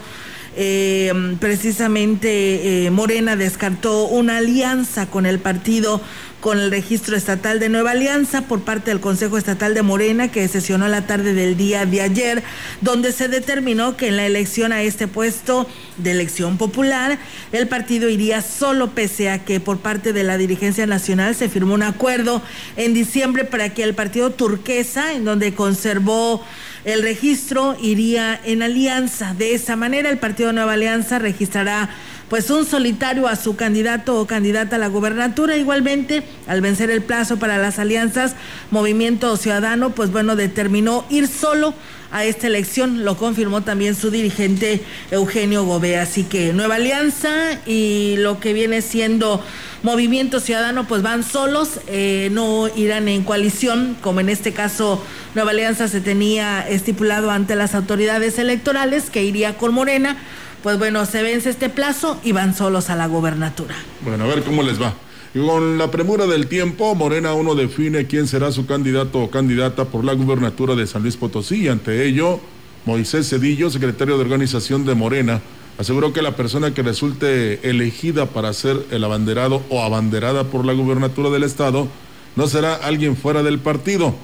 eh, 0.56 1.12
precisamente 1.38 2.86
eh, 2.86 2.90
Morena 2.90 3.36
descartó 3.36 4.06
una 4.06 4.38
alianza 4.38 5.06
con 5.06 5.26
el 5.26 5.38
partido 5.38 6.00
con 6.40 6.58
el 6.60 6.70
registro 6.70 7.16
estatal 7.16 7.58
de 7.58 7.68
Nueva 7.68 7.90
Alianza 7.92 8.42
por 8.42 8.60
parte 8.60 8.90
del 8.90 9.00
Consejo 9.00 9.36
Estatal 9.36 9.74
de 9.74 9.82
Morena 9.82 10.28
que 10.28 10.46
sesionó 10.48 10.86
la 10.86 11.06
tarde 11.06 11.34
del 11.34 11.56
día 11.56 11.86
de 11.86 12.02
ayer, 12.02 12.42
donde 12.80 13.10
se 13.10 13.28
determinó 13.28 13.96
que 13.96 14.08
en 14.08 14.16
la 14.16 14.26
elección 14.26 14.72
a 14.72 14.82
este 14.82 15.08
puesto 15.08 15.66
de 15.96 16.12
elección 16.12 16.56
popular, 16.56 17.18
el 17.52 17.66
partido 17.66 18.08
iría 18.08 18.42
solo 18.42 18.90
pese 18.90 19.28
a 19.30 19.44
que 19.44 19.60
por 19.60 19.78
parte 19.78 20.12
de 20.12 20.22
la 20.22 20.38
dirigencia 20.38 20.86
nacional 20.86 21.34
se 21.34 21.48
firmó 21.48 21.74
un 21.74 21.82
acuerdo 21.82 22.42
en 22.76 22.94
diciembre 22.94 23.44
para 23.44 23.74
que 23.74 23.82
el 23.82 23.94
partido 23.94 24.30
turquesa, 24.30 25.14
en 25.14 25.24
donde 25.24 25.54
conservó 25.54 26.44
el 26.86 27.02
registro, 27.02 27.76
iría 27.82 28.40
en 28.44 28.62
alianza. 28.62 29.34
De 29.34 29.54
esa 29.54 29.74
manera, 29.74 30.08
el 30.08 30.18
partido 30.18 30.52
Nueva 30.52 30.74
Alianza 30.74 31.18
registrará 31.18 31.90
pues 32.28 32.48
un 32.48 32.64
solitario 32.64 33.26
a 33.26 33.34
su 33.34 33.56
candidato 33.56 34.20
o 34.20 34.26
candidata 34.26 34.76
a 34.76 34.78
la 34.78 34.86
gubernatura. 34.86 35.56
Igualmente, 35.56 36.22
al 36.46 36.60
vencer 36.60 36.90
el 36.90 37.02
plazo 37.02 37.38
para 37.38 37.58
las 37.58 37.80
alianzas, 37.80 38.36
Movimiento 38.70 39.36
Ciudadano, 39.36 39.90
pues 39.90 40.12
bueno, 40.12 40.36
determinó 40.36 41.04
ir 41.10 41.26
solo 41.26 41.74
a 42.16 42.24
esta 42.24 42.46
elección, 42.46 43.04
lo 43.04 43.16
confirmó 43.16 43.62
también 43.62 43.94
su 43.94 44.10
dirigente 44.10 44.82
Eugenio 45.10 45.64
Gobea. 45.64 46.02
Así 46.02 46.24
que 46.24 46.52
Nueva 46.54 46.76
Alianza 46.76 47.60
y 47.66 48.16
lo 48.18 48.40
que 48.40 48.52
viene 48.52 48.80
siendo 48.80 49.44
Movimiento 49.82 50.40
Ciudadano, 50.40 50.88
pues 50.88 51.02
van 51.02 51.22
solos, 51.22 51.80
eh, 51.88 52.30
no 52.32 52.68
irán 52.74 53.08
en 53.08 53.22
coalición, 53.22 53.96
como 54.00 54.20
en 54.20 54.30
este 54.30 54.52
caso 54.52 55.04
Nueva 55.34 55.50
Alianza 55.50 55.88
se 55.88 56.00
tenía 56.00 56.66
estipulado 56.66 57.30
ante 57.30 57.54
las 57.54 57.74
autoridades 57.74 58.38
electorales, 58.38 59.10
que 59.10 59.22
iría 59.22 59.58
con 59.58 59.74
Morena 59.74 60.16
pues 60.62 60.78
bueno, 60.78 61.06
se 61.06 61.22
vence 61.22 61.50
este 61.50 61.68
plazo 61.68 62.18
y 62.24 62.32
van 62.32 62.52
solos 62.52 62.90
a 62.90 62.96
la 62.96 63.06
gobernatura. 63.06 63.76
Bueno, 64.00 64.24
a 64.24 64.26
ver 64.26 64.42
cómo 64.42 64.64
les 64.64 64.82
va. 64.82 64.94
Con 65.34 65.76
la 65.76 65.90
premura 65.90 66.26
del 66.26 66.46
tiempo, 66.46 66.94
Morena 66.94 67.34
uno 67.34 67.54
define 67.54 68.06
quién 68.06 68.26
será 68.26 68.52
su 68.52 68.66
candidato 68.66 69.20
o 69.20 69.30
candidata 69.30 69.84
por 69.84 70.04
la 70.04 70.14
gubernatura 70.14 70.74
de 70.74 70.86
San 70.86 71.02
Luis 71.02 71.16
Potosí. 71.16 71.64
Y 71.64 71.68
ante 71.68 72.06
ello, 72.06 72.40
Moisés 72.86 73.28
Cedillo, 73.28 73.70
secretario 73.70 74.16
de 74.16 74.22
organización 74.22 74.86
de 74.86 74.94
Morena, 74.94 75.42
aseguró 75.78 76.12
que 76.12 76.22
la 76.22 76.36
persona 76.36 76.72
que 76.72 76.82
resulte 76.82 77.68
elegida 77.68 78.26
para 78.26 78.52
ser 78.52 78.78
el 78.90 79.04
abanderado 79.04 79.62
o 79.68 79.82
abanderada 79.82 80.44
por 80.44 80.64
la 80.64 80.72
gubernatura 80.72 81.28
del 81.30 81.42
estado 81.42 81.88
no 82.34 82.46
será 82.46 82.74
alguien 82.74 83.16
fuera 83.16 83.42
del 83.42 83.58
partido, 83.58 84.14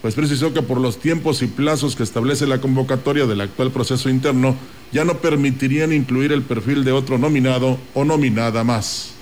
pues 0.00 0.14
precisó 0.14 0.52
que 0.52 0.62
por 0.62 0.80
los 0.80 0.98
tiempos 0.98 1.42
y 1.42 1.46
plazos 1.46 1.96
que 1.96 2.02
establece 2.02 2.46
la 2.46 2.60
convocatoria 2.60 3.26
del 3.26 3.40
actual 3.40 3.70
proceso 3.70 4.08
interno, 4.08 4.54
ya 4.92 5.04
no 5.04 5.18
permitirían 5.18 5.92
incluir 5.92 6.30
el 6.32 6.42
perfil 6.42 6.84
de 6.84 6.92
otro 6.92 7.18
nominado 7.18 7.78
o 7.94 8.04
nominada 8.04 8.64
más. 8.64 9.13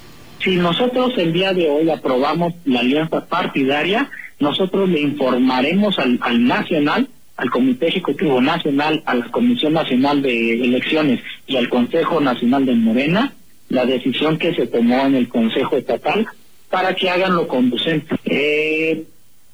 Si 0.43 0.57
nosotros 0.57 1.13
el 1.19 1.33
día 1.33 1.53
de 1.53 1.71
hoy 1.71 1.89
aprobamos 1.91 2.55
la 2.65 2.81
alianza 2.81 3.27
partidaria, 3.27 4.11
nosotros 4.41 4.89
le 4.89 5.01
informaremos 5.01 5.99
al, 5.99 6.19
al 6.21 6.45
nacional, 6.45 7.09
al 7.37 7.51
Comité 7.51 7.89
Ejecutivo 7.89 8.41
Nacional, 8.41 9.03
a 9.07 9.15
la 9.15 9.31
Comisión 9.31 9.75
Nacional 9.75 10.21
de 10.23 10.65
Elecciones 10.65 11.21
y 11.47 11.57
al 11.57 11.69
Consejo 11.69 12.21
Nacional 12.21 12.67
de 12.67 12.75
Morena 12.75 13.33
la 13.73 13.87
decisión 13.87 14.37
que 14.37 14.55
se 14.55 14.67
tomó 14.67 15.07
en 15.07 15.15
el 15.15 15.29
Consejo 15.29 15.77
Estatal 15.77 16.27
para 16.69 16.95
que 16.95 17.09
hagan 17.09 17.35
lo 17.35 17.49
conducente. 17.49 18.15
Eh, 18.25 19.05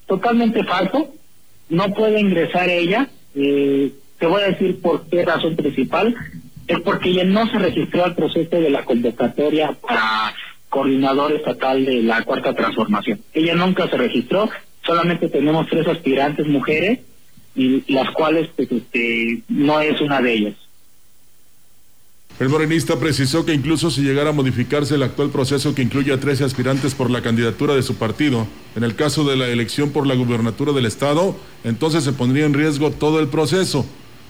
totalmente 0.07 0.64
falso, 0.64 1.14
no 1.68 1.94
puede 1.94 2.20
ingresar 2.20 2.68
ella. 2.68 3.09
Eh, 3.35 3.92
te 4.18 4.27
voy 4.27 4.42
a 4.42 4.48
decir 4.48 4.81
por 4.81 5.09
qué 5.09 5.24
razón 5.24 5.55
principal. 5.55 6.16
Es 6.66 6.81
porque 6.81 7.11
ella 7.11 7.24
no 7.24 7.48
se 7.48 7.59
registró 7.59 8.05
al 8.05 8.16
proceso 8.16 8.57
de 8.57 8.70
la 8.70 8.85
convocatoria 8.85 9.72
para 9.81 10.35
coordinador 10.68 11.33
estatal 11.33 11.85
de 11.85 12.02
la 12.02 12.22
Cuarta 12.24 12.54
Transformación. 12.54 13.20
Ella 13.33 13.54
nunca 13.54 13.88
se 13.88 13.96
registró, 13.96 14.50
solamente 14.85 15.28
tenemos 15.28 15.66
tres 15.68 15.87
aspirantes 15.87 16.46
mujeres 16.46 17.00
y 17.54 17.92
las 17.92 18.11
cuales 18.12 18.48
pues, 18.57 18.70
este, 18.70 19.42
no 19.48 19.81
es 19.81 20.00
una 20.00 20.20
de 20.20 20.33
ellas. 20.33 20.54
El 22.38 22.50
morenista 22.50 23.00
precisó 23.00 23.44
que 23.44 23.52
incluso 23.52 23.90
si 23.90 24.02
llegara 24.02 24.31
a 24.31 24.33
modificarse 24.33 24.94
el 24.94 25.02
actual 25.02 25.31
proceso 25.31 25.74
que 25.74 25.83
incluye 25.83 26.12
a 26.12 26.20
13 26.20 26.44
aspirantes 26.44 26.94
por 26.94 27.11
la 27.11 27.20
candidatura 27.20 27.74
de 27.74 27.83
su 27.83 27.96
partido, 27.96 28.46
en 28.76 28.85
el 28.85 28.94
caso 28.94 29.24
de 29.24 29.37
la 29.37 29.48
elección 29.48 29.90
por 29.90 30.07
la 30.07 30.14
gubernatura 30.14 30.72
del 30.72 30.87
Estado, 30.87 31.35
entonces 31.64 32.04
se 32.04 32.12
pondría 32.12 32.46
en 32.46 32.54
riesgo 32.54 32.92
todo 32.92 33.18
el 33.18 33.26
proceso. 33.26 33.85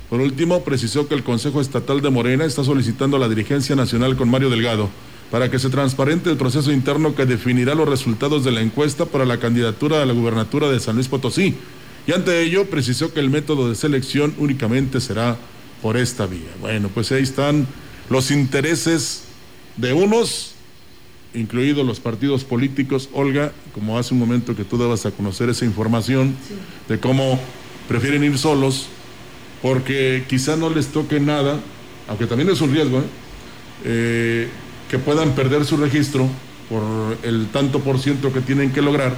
Por 0.09 0.23
último, 0.23 0.65
precisó 0.65 1.07
que 1.07 1.15
el 1.15 1.23
Consejo 1.23 1.61
Estatal 1.61 2.01
de 2.01 2.09
Morena 2.09 2.47
está 2.47 2.65
solicitando 2.65 3.19
a 3.19 3.21
la 3.21 3.29
dirigencia 3.29 3.77
nacional 3.77 4.17
con 4.17 4.31
Mario 4.31 4.49
Delgado 4.49 4.89
para 5.31 5.51
que 5.51 5.59
se 5.59 5.69
transparente 5.69 6.31
el 6.31 6.37
proceso 6.37 6.73
interno 6.73 7.15
que 7.15 7.27
definirá 7.27 7.75
los 7.75 7.89
resultados 7.89 8.45
de 8.45 8.53
la 8.53 8.63
encuesta 8.63 9.07
para 9.07 9.27
la 9.27 9.39
candidatura 9.39 10.03
a 10.03 10.07
la 10.07 10.15
gubernatura 10.15 10.71
de 10.71 10.81
San 10.81 10.95
Luis 10.95 11.09
Potosí. 11.09 11.55
Y 12.07 12.13
ante 12.13 12.41
ello, 12.43 12.65
precisó 12.71 13.13
que 13.13 13.21
el 13.21 13.29
método 13.29 13.69
de 13.69 13.75
selección 13.75 14.35
únicamente 14.39 15.01
será 15.01 15.37
por 15.83 15.99
esta 15.99 16.27
vía. 16.27 16.49
Bueno, 16.61 16.89
pues 16.93 17.13
ahí 17.13 17.23
están 17.23 17.67
los 18.09 18.31
intereses 18.31 19.25
de 19.77 19.93
unos, 19.93 20.55
incluidos 21.35 21.87
los 21.87 22.01
partidos 22.01 22.45
políticos. 22.45 23.11
Olga, 23.13 23.53
como 23.75 23.99
hace 23.99 24.15
un 24.15 24.21
momento 24.21 24.57
que 24.57 24.65
tú 24.65 24.79
dabas 24.79 25.05
a 25.05 25.11
conocer 25.11 25.51
esa 25.51 25.67
información 25.67 26.35
de 26.89 26.99
cómo 26.99 27.39
prefieren 27.87 28.25
ir 28.25 28.39
solos, 28.39 28.87
porque 29.61 30.25
quizá 30.29 30.57
no 30.57 30.71
les 30.71 30.87
toque 30.87 31.21
nada, 31.21 31.61
aunque 32.09 32.27
también 32.27 32.49
es 32.49 32.61
un 32.63 32.73
riesgo, 32.73 33.01
¿eh? 33.01 33.05
Eh, 33.85 34.49
que 34.89 34.99
puedan 34.99 35.33
perder 35.33 35.65
su 35.65 35.77
registro 35.77 36.29
por 36.69 36.83
el 37.23 37.49
tanto 37.53 37.81
por 37.81 37.99
ciento 37.99 38.33
que 38.33 38.41
tienen 38.41 38.73
que 38.73 38.83
lograr, 38.83 39.15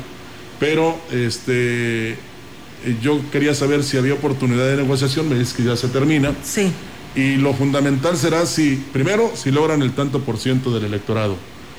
pero 0.58 0.98
este 1.10 2.16
yo 3.02 3.20
quería 3.30 3.54
saber 3.54 3.82
si 3.82 3.96
había 3.96 4.14
oportunidad 4.14 4.66
de 4.66 4.76
negociación, 4.76 5.28
me 5.28 5.38
dices 5.38 5.54
que 5.54 5.64
ya 5.64 5.76
se 5.76 5.88
termina. 5.88 6.32
Sí. 6.42 6.72
Y 7.14 7.36
lo 7.36 7.52
fundamental 7.54 8.16
será 8.16 8.46
si, 8.46 8.76
primero, 8.92 9.32
si 9.34 9.50
logran 9.50 9.82
el 9.82 9.92
tanto 9.92 10.20
por 10.20 10.38
ciento 10.38 10.72
del 10.72 10.84
electorado. 10.84 11.36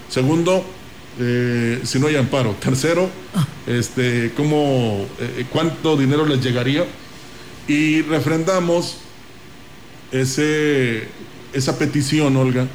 Segundo, 0.09 0.63
eh, 1.19 1.79
si 1.83 1.99
no 1.99 2.07
hay 2.07 2.17
amparo. 2.17 2.55
Tercero, 2.59 3.09
este, 3.65 4.31
cómo, 4.35 5.05
eh, 5.19 5.45
cuánto 5.51 5.95
dinero 5.95 6.25
les 6.25 6.43
llegaría. 6.43 6.85
Y 7.67 8.01
refrendamos 8.01 8.97
ese, 10.11 11.07
esa 11.53 11.77
petición, 11.79 12.35
Olga, 12.35 12.67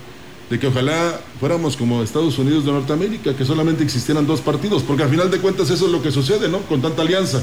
de 0.50 0.58
que 0.58 0.68
ojalá 0.68 1.20
fuéramos 1.40 1.76
como 1.76 2.02
Estados 2.02 2.38
Unidos 2.38 2.64
de 2.64 2.72
Norteamérica, 2.72 3.34
que 3.34 3.44
solamente 3.44 3.82
existieran 3.82 4.26
dos 4.26 4.40
partidos, 4.40 4.82
porque 4.82 5.02
al 5.02 5.10
final 5.10 5.30
de 5.30 5.38
cuentas 5.38 5.70
eso 5.70 5.86
es 5.86 5.92
lo 5.92 6.02
que 6.02 6.12
sucede, 6.12 6.48
¿no? 6.48 6.60
Con 6.60 6.80
tanta 6.80 7.02
alianza. 7.02 7.42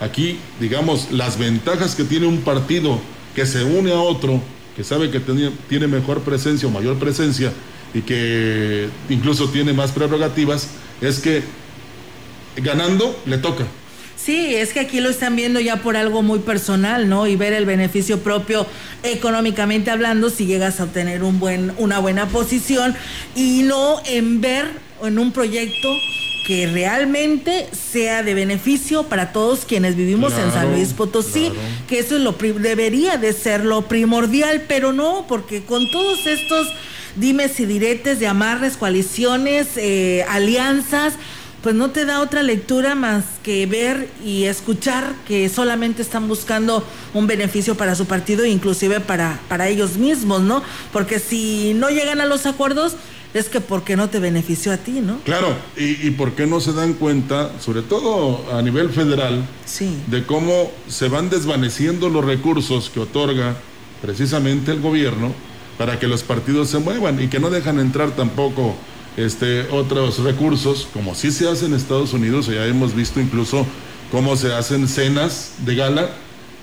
Aquí, 0.00 0.38
digamos, 0.58 1.12
las 1.12 1.38
ventajas 1.38 1.94
que 1.94 2.04
tiene 2.04 2.26
un 2.26 2.38
partido 2.38 2.98
que 3.34 3.46
se 3.46 3.62
une 3.64 3.92
a 3.92 3.98
otro, 3.98 4.40
que 4.76 4.84
sabe 4.84 5.10
que 5.10 5.20
tiene 5.20 5.86
mejor 5.86 6.20
presencia 6.20 6.66
o 6.68 6.70
mayor 6.70 6.96
presencia 6.98 7.52
y 7.92 8.00
que 8.00 8.88
incluso 9.08 9.48
tiene 9.50 9.72
más 9.72 9.92
prerrogativas, 9.92 10.68
es 11.00 11.20
que 11.20 11.42
ganando 12.56 13.16
le 13.26 13.38
toca. 13.38 13.64
Sí, 14.24 14.54
es 14.54 14.72
que 14.72 14.80
aquí 14.80 15.00
lo 15.00 15.10
están 15.10 15.36
viendo 15.36 15.60
ya 15.60 15.82
por 15.82 15.98
algo 15.98 16.22
muy 16.22 16.38
personal, 16.38 17.10
¿no? 17.10 17.26
Y 17.26 17.36
ver 17.36 17.52
el 17.52 17.66
beneficio 17.66 18.20
propio 18.20 18.66
económicamente 19.02 19.90
hablando 19.90 20.30
si 20.30 20.46
llegas 20.46 20.80
a 20.80 20.84
obtener 20.84 21.22
un 21.22 21.38
buen, 21.38 21.74
una 21.76 21.98
buena 21.98 22.26
posición 22.28 22.94
y 23.34 23.64
no 23.64 24.00
en 24.06 24.40
ver 24.40 24.66
en 25.02 25.18
un 25.18 25.30
proyecto 25.30 25.88
que 26.46 26.66
realmente 26.66 27.68
sea 27.72 28.22
de 28.22 28.32
beneficio 28.32 29.04
para 29.04 29.30
todos 29.30 29.66
quienes 29.66 29.94
vivimos 29.94 30.32
en 30.34 30.50
San 30.52 30.72
Luis 30.72 30.94
Potosí, 30.94 31.52
que 31.86 31.98
eso 31.98 32.16
es 32.16 32.22
lo 32.22 32.32
debería 32.32 33.18
de 33.18 33.34
ser 33.34 33.64
lo 33.66 33.88
primordial, 33.88 34.62
pero 34.66 34.94
no, 34.94 35.26
porque 35.28 35.64
con 35.64 35.90
todos 35.90 36.26
estos 36.26 36.68
dimes 37.16 37.60
y 37.60 37.66
diretes 37.66 38.20
de 38.20 38.26
amarres, 38.26 38.78
coaliciones, 38.78 39.68
eh, 39.76 40.24
alianzas, 40.30 41.14
pues 41.64 41.74
no 41.74 41.90
te 41.90 42.04
da 42.04 42.20
otra 42.20 42.42
lectura 42.42 42.94
más 42.94 43.24
que 43.42 43.64
ver 43.64 44.10
y 44.22 44.44
escuchar 44.44 45.14
que 45.26 45.48
solamente 45.48 46.02
están 46.02 46.28
buscando 46.28 46.84
un 47.14 47.26
beneficio 47.26 47.74
para 47.74 47.94
su 47.94 48.04
partido 48.04 48.44
e 48.44 48.50
inclusive 48.50 49.00
para, 49.00 49.40
para 49.48 49.66
ellos 49.68 49.96
mismos, 49.96 50.42
¿no? 50.42 50.62
Porque 50.92 51.18
si 51.18 51.72
no 51.74 51.88
llegan 51.88 52.20
a 52.20 52.26
los 52.26 52.44
acuerdos, 52.44 52.96
es 53.32 53.48
que 53.48 53.62
porque 53.62 53.96
no 53.96 54.10
te 54.10 54.18
benefició 54.20 54.72
a 54.72 54.76
ti, 54.76 55.00
¿no? 55.00 55.16
Claro, 55.24 55.56
y, 55.78 56.06
y 56.06 56.10
por 56.10 56.32
qué 56.32 56.46
no 56.46 56.60
se 56.60 56.74
dan 56.74 56.92
cuenta, 56.92 57.50
sobre 57.60 57.80
todo 57.80 58.44
a 58.52 58.60
nivel 58.60 58.90
federal, 58.90 59.42
Sí. 59.64 59.96
de 60.08 60.22
cómo 60.26 60.70
se 60.86 61.08
van 61.08 61.30
desvaneciendo 61.30 62.10
los 62.10 62.24
recursos 62.26 62.90
que 62.90 63.00
otorga 63.00 63.56
precisamente 64.02 64.70
el 64.70 64.80
gobierno 64.82 65.32
para 65.78 65.98
que 65.98 66.08
los 66.08 66.22
partidos 66.24 66.68
se 66.68 66.78
muevan 66.78 67.22
y 67.22 67.28
que 67.28 67.40
no 67.40 67.48
dejan 67.48 67.80
entrar 67.80 68.10
tampoco 68.10 68.76
este, 69.16 69.62
otros 69.70 70.18
recursos, 70.18 70.88
como 70.92 71.14
sí 71.14 71.30
se 71.30 71.48
hace 71.48 71.66
en 71.66 71.74
Estados 71.74 72.12
Unidos, 72.12 72.46
ya 72.46 72.66
hemos 72.66 72.94
visto 72.94 73.20
incluso 73.20 73.66
cómo 74.10 74.36
se 74.36 74.52
hacen 74.54 74.88
cenas 74.88 75.52
de 75.64 75.74
gala 75.76 76.10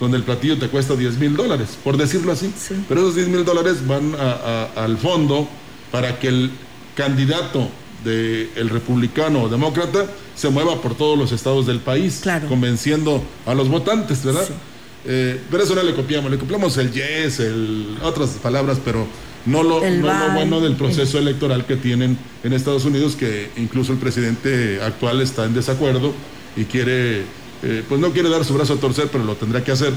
donde 0.00 0.16
el 0.16 0.22
platillo 0.24 0.58
te 0.58 0.68
cuesta 0.68 0.96
10 0.96 1.18
mil 1.18 1.36
dólares, 1.36 1.78
por 1.84 1.96
decirlo 1.96 2.32
así. 2.32 2.52
Pero 2.88 3.02
esos 3.02 3.14
10 3.14 3.28
mil 3.28 3.44
dólares 3.44 3.86
van 3.86 4.14
a- 4.18 4.70
a- 4.76 4.84
al 4.84 4.98
fondo 4.98 5.48
para 5.92 6.18
que 6.18 6.28
el 6.28 6.50
candidato 6.96 7.68
del 8.04 8.68
republicano 8.68 9.42
o 9.44 9.48
demócrata 9.48 10.06
se 10.34 10.48
mueva 10.48 10.80
por 10.82 10.96
todos 10.96 11.16
los 11.16 11.30
estados 11.30 11.66
del 11.66 11.78
país, 11.78 12.20
convenciendo 12.48 13.22
a 13.46 13.54
los 13.54 13.68
votantes, 13.68 14.24
¿verdad? 14.24 14.44
Eh, 15.04 15.40
pero 15.50 15.62
eso 15.62 15.74
no 15.76 15.82
le 15.84 15.94
copiamos, 15.94 16.30
le 16.30 16.38
copiamos 16.38 16.76
el 16.78 16.90
yes, 16.92 17.38
el, 17.40 17.96
otras 18.02 18.30
palabras, 18.42 18.78
pero 18.84 19.06
no 19.46 19.62
lo, 19.62 19.80
no 19.80 20.18
lo 20.18 20.34
bueno 20.34 20.60
del 20.60 20.76
proceso 20.76 21.18
electoral 21.18 21.66
que 21.66 21.76
tienen 21.76 22.16
en 22.44 22.52
Estados 22.52 22.84
Unidos, 22.84 23.16
que 23.16 23.50
incluso 23.56 23.92
el 23.92 23.98
presidente 23.98 24.80
actual 24.82 25.20
está 25.20 25.44
en 25.44 25.54
desacuerdo 25.54 26.12
y 26.56 26.64
quiere, 26.64 27.22
eh, 27.62 27.82
pues 27.88 28.00
no 28.00 28.12
quiere 28.12 28.28
dar 28.28 28.44
su 28.44 28.54
brazo 28.54 28.74
a 28.74 28.76
torcer, 28.76 29.08
pero 29.10 29.24
lo 29.24 29.34
tendrá 29.34 29.64
que 29.64 29.72
hacer, 29.72 29.92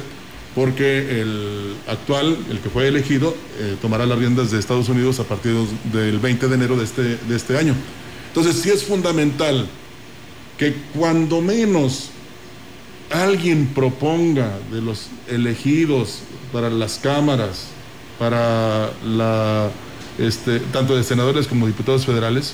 porque 0.56 1.22
el 1.22 1.76
actual, 1.88 2.38
el 2.50 2.60
que 2.60 2.70
fue 2.70 2.88
elegido, 2.88 3.36
eh, 3.60 3.76
tomará 3.82 4.06
las 4.06 4.18
riendas 4.18 4.52
de 4.52 4.60
Estados 4.60 4.90
Unidos 4.90 5.20
a 5.20 5.26
partir 5.26 5.54
del 5.94 6.20
20 6.20 6.48
de 6.48 6.56
enero 6.56 6.78
de 6.78 6.84
este, 6.84 7.18
de 7.18 7.36
este 7.36 7.58
año. 7.58 7.76
Entonces 8.30 8.62
sí 8.62 8.70
es 8.70 8.84
fundamental 8.84 9.68
que 10.58 10.76
cuando 10.94 11.42
menos 11.42 12.10
alguien 13.12 13.68
proponga 13.68 14.58
de 14.72 14.82
los 14.82 15.08
elegidos 15.30 16.20
para 16.52 16.70
las 16.70 16.98
cámaras, 16.98 17.68
para 18.20 18.92
la, 19.06 19.70
este, 20.18 20.60
tanto 20.60 20.96
de 20.96 21.04
senadores 21.04 21.48
como 21.48 21.68
diputados 21.68 22.06
federales, 22.06 22.54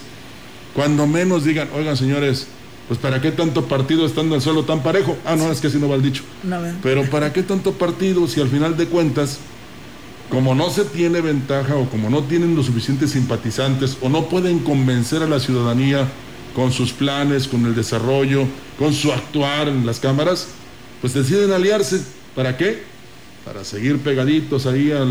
cuando 0.74 1.08
menos 1.08 1.44
digan, 1.44 1.70
oigan 1.76 1.98
señores, 1.98 2.48
pues 2.88 3.00
para 3.00 3.22
qué 3.22 3.32
tanto 3.32 3.66
partido 3.66 4.06
estando 4.06 4.36
el 4.36 4.42
suelo 4.42 4.64
tan 4.64 4.84
parejo. 4.84 5.18
Ah, 5.26 5.36
no, 5.36 5.52
es 5.52 5.62
que 5.62 5.68
así 5.68 5.78
no 5.78 5.88
va 5.90 5.96
el 5.96 6.02
dicho. 6.02 6.24
Pero 6.84 7.10
¿para 7.10 7.32
qué 7.32 7.44
tanto 7.44 7.74
partido 7.74 8.28
si 8.28 8.42
al 8.42 8.50
final 8.50 8.76
de 8.76 8.88
cuentas, 8.88 9.38
como 10.30 10.56
no 10.56 10.70
se 10.70 10.86
tiene 10.86 11.22
ventaja 11.22 11.76
o 11.76 11.90
como 11.90 12.10
no 12.10 12.24
tienen 12.24 12.56
los 12.56 12.66
suficientes 12.66 13.12
simpatizantes 13.12 13.98
o 14.02 14.10
no 14.10 14.28
pueden 14.28 14.60
convencer 14.60 15.24
a 15.24 15.28
la 15.28 15.40
ciudadanía 15.40 16.08
con 16.56 16.72
sus 16.72 16.92
planes, 16.92 17.48
con 17.48 17.66
el 17.66 17.76
desarrollo, 17.76 18.46
con 18.78 18.94
su 18.94 19.12
actuar 19.12 19.68
en 19.68 19.86
las 19.86 20.00
cámaras, 20.00 20.48
pues 21.00 21.14
deciden 21.14 21.52
aliarse. 21.52 22.02
¿Para 22.36 22.58
qué? 22.58 22.84
Para 23.46 23.64
seguir 23.64 24.00
pegaditos 24.00 24.66
ahí 24.66 24.92
a 24.92 25.06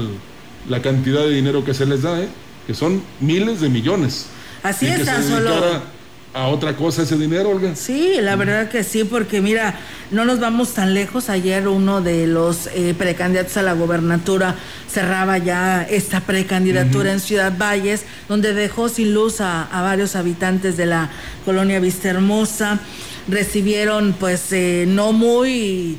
la 0.68 0.82
cantidad 0.82 1.20
de 1.22 1.30
dinero 1.30 1.64
que 1.64 1.74
se 1.74 1.86
les 1.86 2.02
da, 2.02 2.20
¿eh? 2.20 2.28
que 2.66 2.74
son 2.74 3.02
miles 3.20 3.60
de 3.60 3.68
millones. 3.68 4.26
Así 4.62 4.86
y 4.86 4.90
es, 4.90 5.04
tan 5.04 5.22
solo- 5.26 6.00
a 6.32 6.46
otra 6.46 6.76
cosa 6.76 7.02
ese 7.02 7.16
dinero, 7.16 7.50
Olga. 7.50 7.74
Sí, 7.74 8.12
la 8.20 8.36
verdad 8.36 8.68
que 8.68 8.84
sí, 8.84 9.02
porque 9.02 9.40
mira, 9.40 9.74
no 10.12 10.24
nos 10.24 10.38
vamos 10.38 10.74
tan 10.74 10.94
lejos. 10.94 11.28
Ayer 11.28 11.66
uno 11.66 12.02
de 12.02 12.28
los 12.28 12.68
eh, 12.68 12.94
precandidatos 12.96 13.56
a 13.56 13.62
la 13.62 13.72
gobernatura 13.72 14.54
cerraba 14.88 15.38
ya 15.38 15.82
esta 15.82 16.20
precandidatura 16.20 17.10
en 17.12 17.18
Ciudad 17.18 17.52
Valles, 17.58 18.04
donde 18.28 18.54
dejó 18.54 18.88
sin 18.88 19.12
luz 19.12 19.40
a, 19.40 19.64
a 19.64 19.82
varios 19.82 20.14
habitantes 20.14 20.76
de 20.76 20.86
la 20.86 21.10
colonia 21.44 21.80
Vista 21.80 22.10
Hermosa. 22.10 22.78
Recibieron 23.26 24.12
pues 24.18 24.52
eh, 24.52 24.84
no 24.86 25.12
muy 25.12 25.98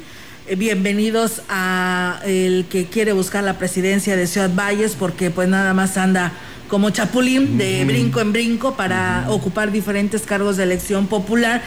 bienvenidos 0.58 1.41
a 1.47 2.20
el 2.26 2.66
que 2.70 2.86
quiere 2.86 3.14
buscar 3.14 3.43
la 3.43 3.58
presidencia 3.58 4.16
de 4.18 4.28
Ciudad 4.28 4.49
Valles, 4.54 4.95
porque 4.99 5.30
pues 5.30 5.47
nada 5.47 5.74
más 5.74 5.97
anda 5.97 6.34
como 6.68 6.89
chapulín 6.89 7.58
de 7.58 7.86
brinco 7.86 8.20
en 8.20 8.34
brinco 8.34 8.76
para 8.76 9.26
ocupar 9.30 9.72
diferentes 9.72 10.24
cargos 10.24 10.58
de 10.58 10.64
elección 10.64 11.08
popular. 11.08 11.62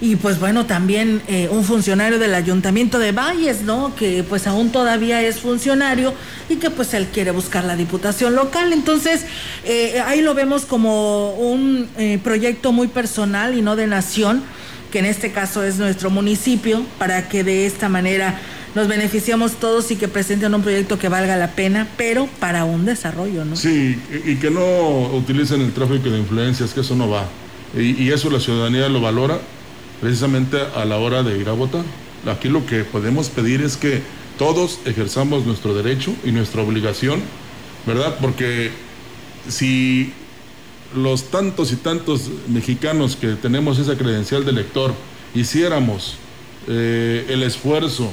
Y 0.00 0.16
pues 0.16 0.40
bueno, 0.40 0.66
también 0.66 1.22
eh, 1.28 1.48
un 1.50 1.64
funcionario 1.64 2.18
del 2.18 2.34
ayuntamiento 2.34 2.98
de 2.98 3.12
Valles, 3.12 3.62
¿no? 3.62 3.94
Que 3.94 4.24
pues 4.24 4.46
aún 4.46 4.70
todavía 4.70 5.22
es 5.22 5.38
funcionario 5.38 6.12
y 6.48 6.56
que 6.56 6.70
pues 6.70 6.92
él 6.94 7.06
quiere 7.12 7.30
buscar 7.30 7.64
la 7.64 7.76
diputación 7.76 8.34
local. 8.34 8.72
Entonces, 8.72 9.24
eh, 9.64 10.02
ahí 10.04 10.20
lo 10.20 10.34
vemos 10.34 10.66
como 10.66 11.34
un 11.34 11.88
eh, 11.96 12.18
proyecto 12.22 12.72
muy 12.72 12.88
personal 12.88 13.56
y 13.56 13.62
no 13.62 13.76
de 13.76 13.86
nación, 13.86 14.42
que 14.94 15.00
en 15.00 15.06
este 15.06 15.32
caso 15.32 15.64
es 15.64 15.78
nuestro 15.78 16.08
municipio, 16.08 16.86
para 17.00 17.28
que 17.28 17.42
de 17.42 17.66
esta 17.66 17.88
manera 17.88 18.40
nos 18.76 18.86
beneficiamos 18.86 19.54
todos 19.54 19.90
y 19.90 19.96
que 19.96 20.06
presenten 20.06 20.54
un 20.54 20.62
proyecto 20.62 21.00
que 21.00 21.08
valga 21.08 21.36
la 21.36 21.50
pena, 21.50 21.88
pero 21.96 22.28
para 22.38 22.64
un 22.64 22.84
desarrollo, 22.84 23.44
¿no? 23.44 23.56
Sí, 23.56 24.00
y 24.24 24.36
que 24.36 24.52
no 24.52 25.16
utilicen 25.16 25.62
el 25.62 25.72
tráfico 25.72 26.10
de 26.10 26.18
influencias, 26.20 26.72
que 26.72 26.82
eso 26.82 26.94
no 26.94 27.10
va. 27.10 27.24
Y, 27.76 28.04
y 28.04 28.12
eso 28.12 28.30
la 28.30 28.38
ciudadanía 28.38 28.88
lo 28.88 29.00
valora 29.00 29.40
precisamente 30.00 30.58
a 30.76 30.84
la 30.84 30.96
hora 30.98 31.24
de 31.24 31.40
ir 31.40 31.48
a 31.48 31.52
votar. 31.54 31.82
Aquí 32.30 32.48
lo 32.48 32.64
que 32.64 32.84
podemos 32.84 33.30
pedir 33.30 33.62
es 33.62 33.76
que 33.76 34.00
todos 34.38 34.78
ejerzamos 34.84 35.44
nuestro 35.44 35.74
derecho 35.74 36.14
y 36.22 36.30
nuestra 36.30 36.62
obligación, 36.62 37.20
¿verdad? 37.84 38.14
Porque 38.20 38.70
si 39.48 40.12
los 40.94 41.30
tantos 41.30 41.72
y 41.72 41.76
tantos 41.76 42.30
mexicanos 42.48 43.16
que 43.16 43.34
tenemos 43.34 43.78
esa 43.78 43.96
credencial 43.96 44.44
de 44.44 44.50
elector 44.50 44.94
hiciéramos 45.34 46.16
eh, 46.68 47.26
el 47.28 47.42
esfuerzo, 47.42 48.10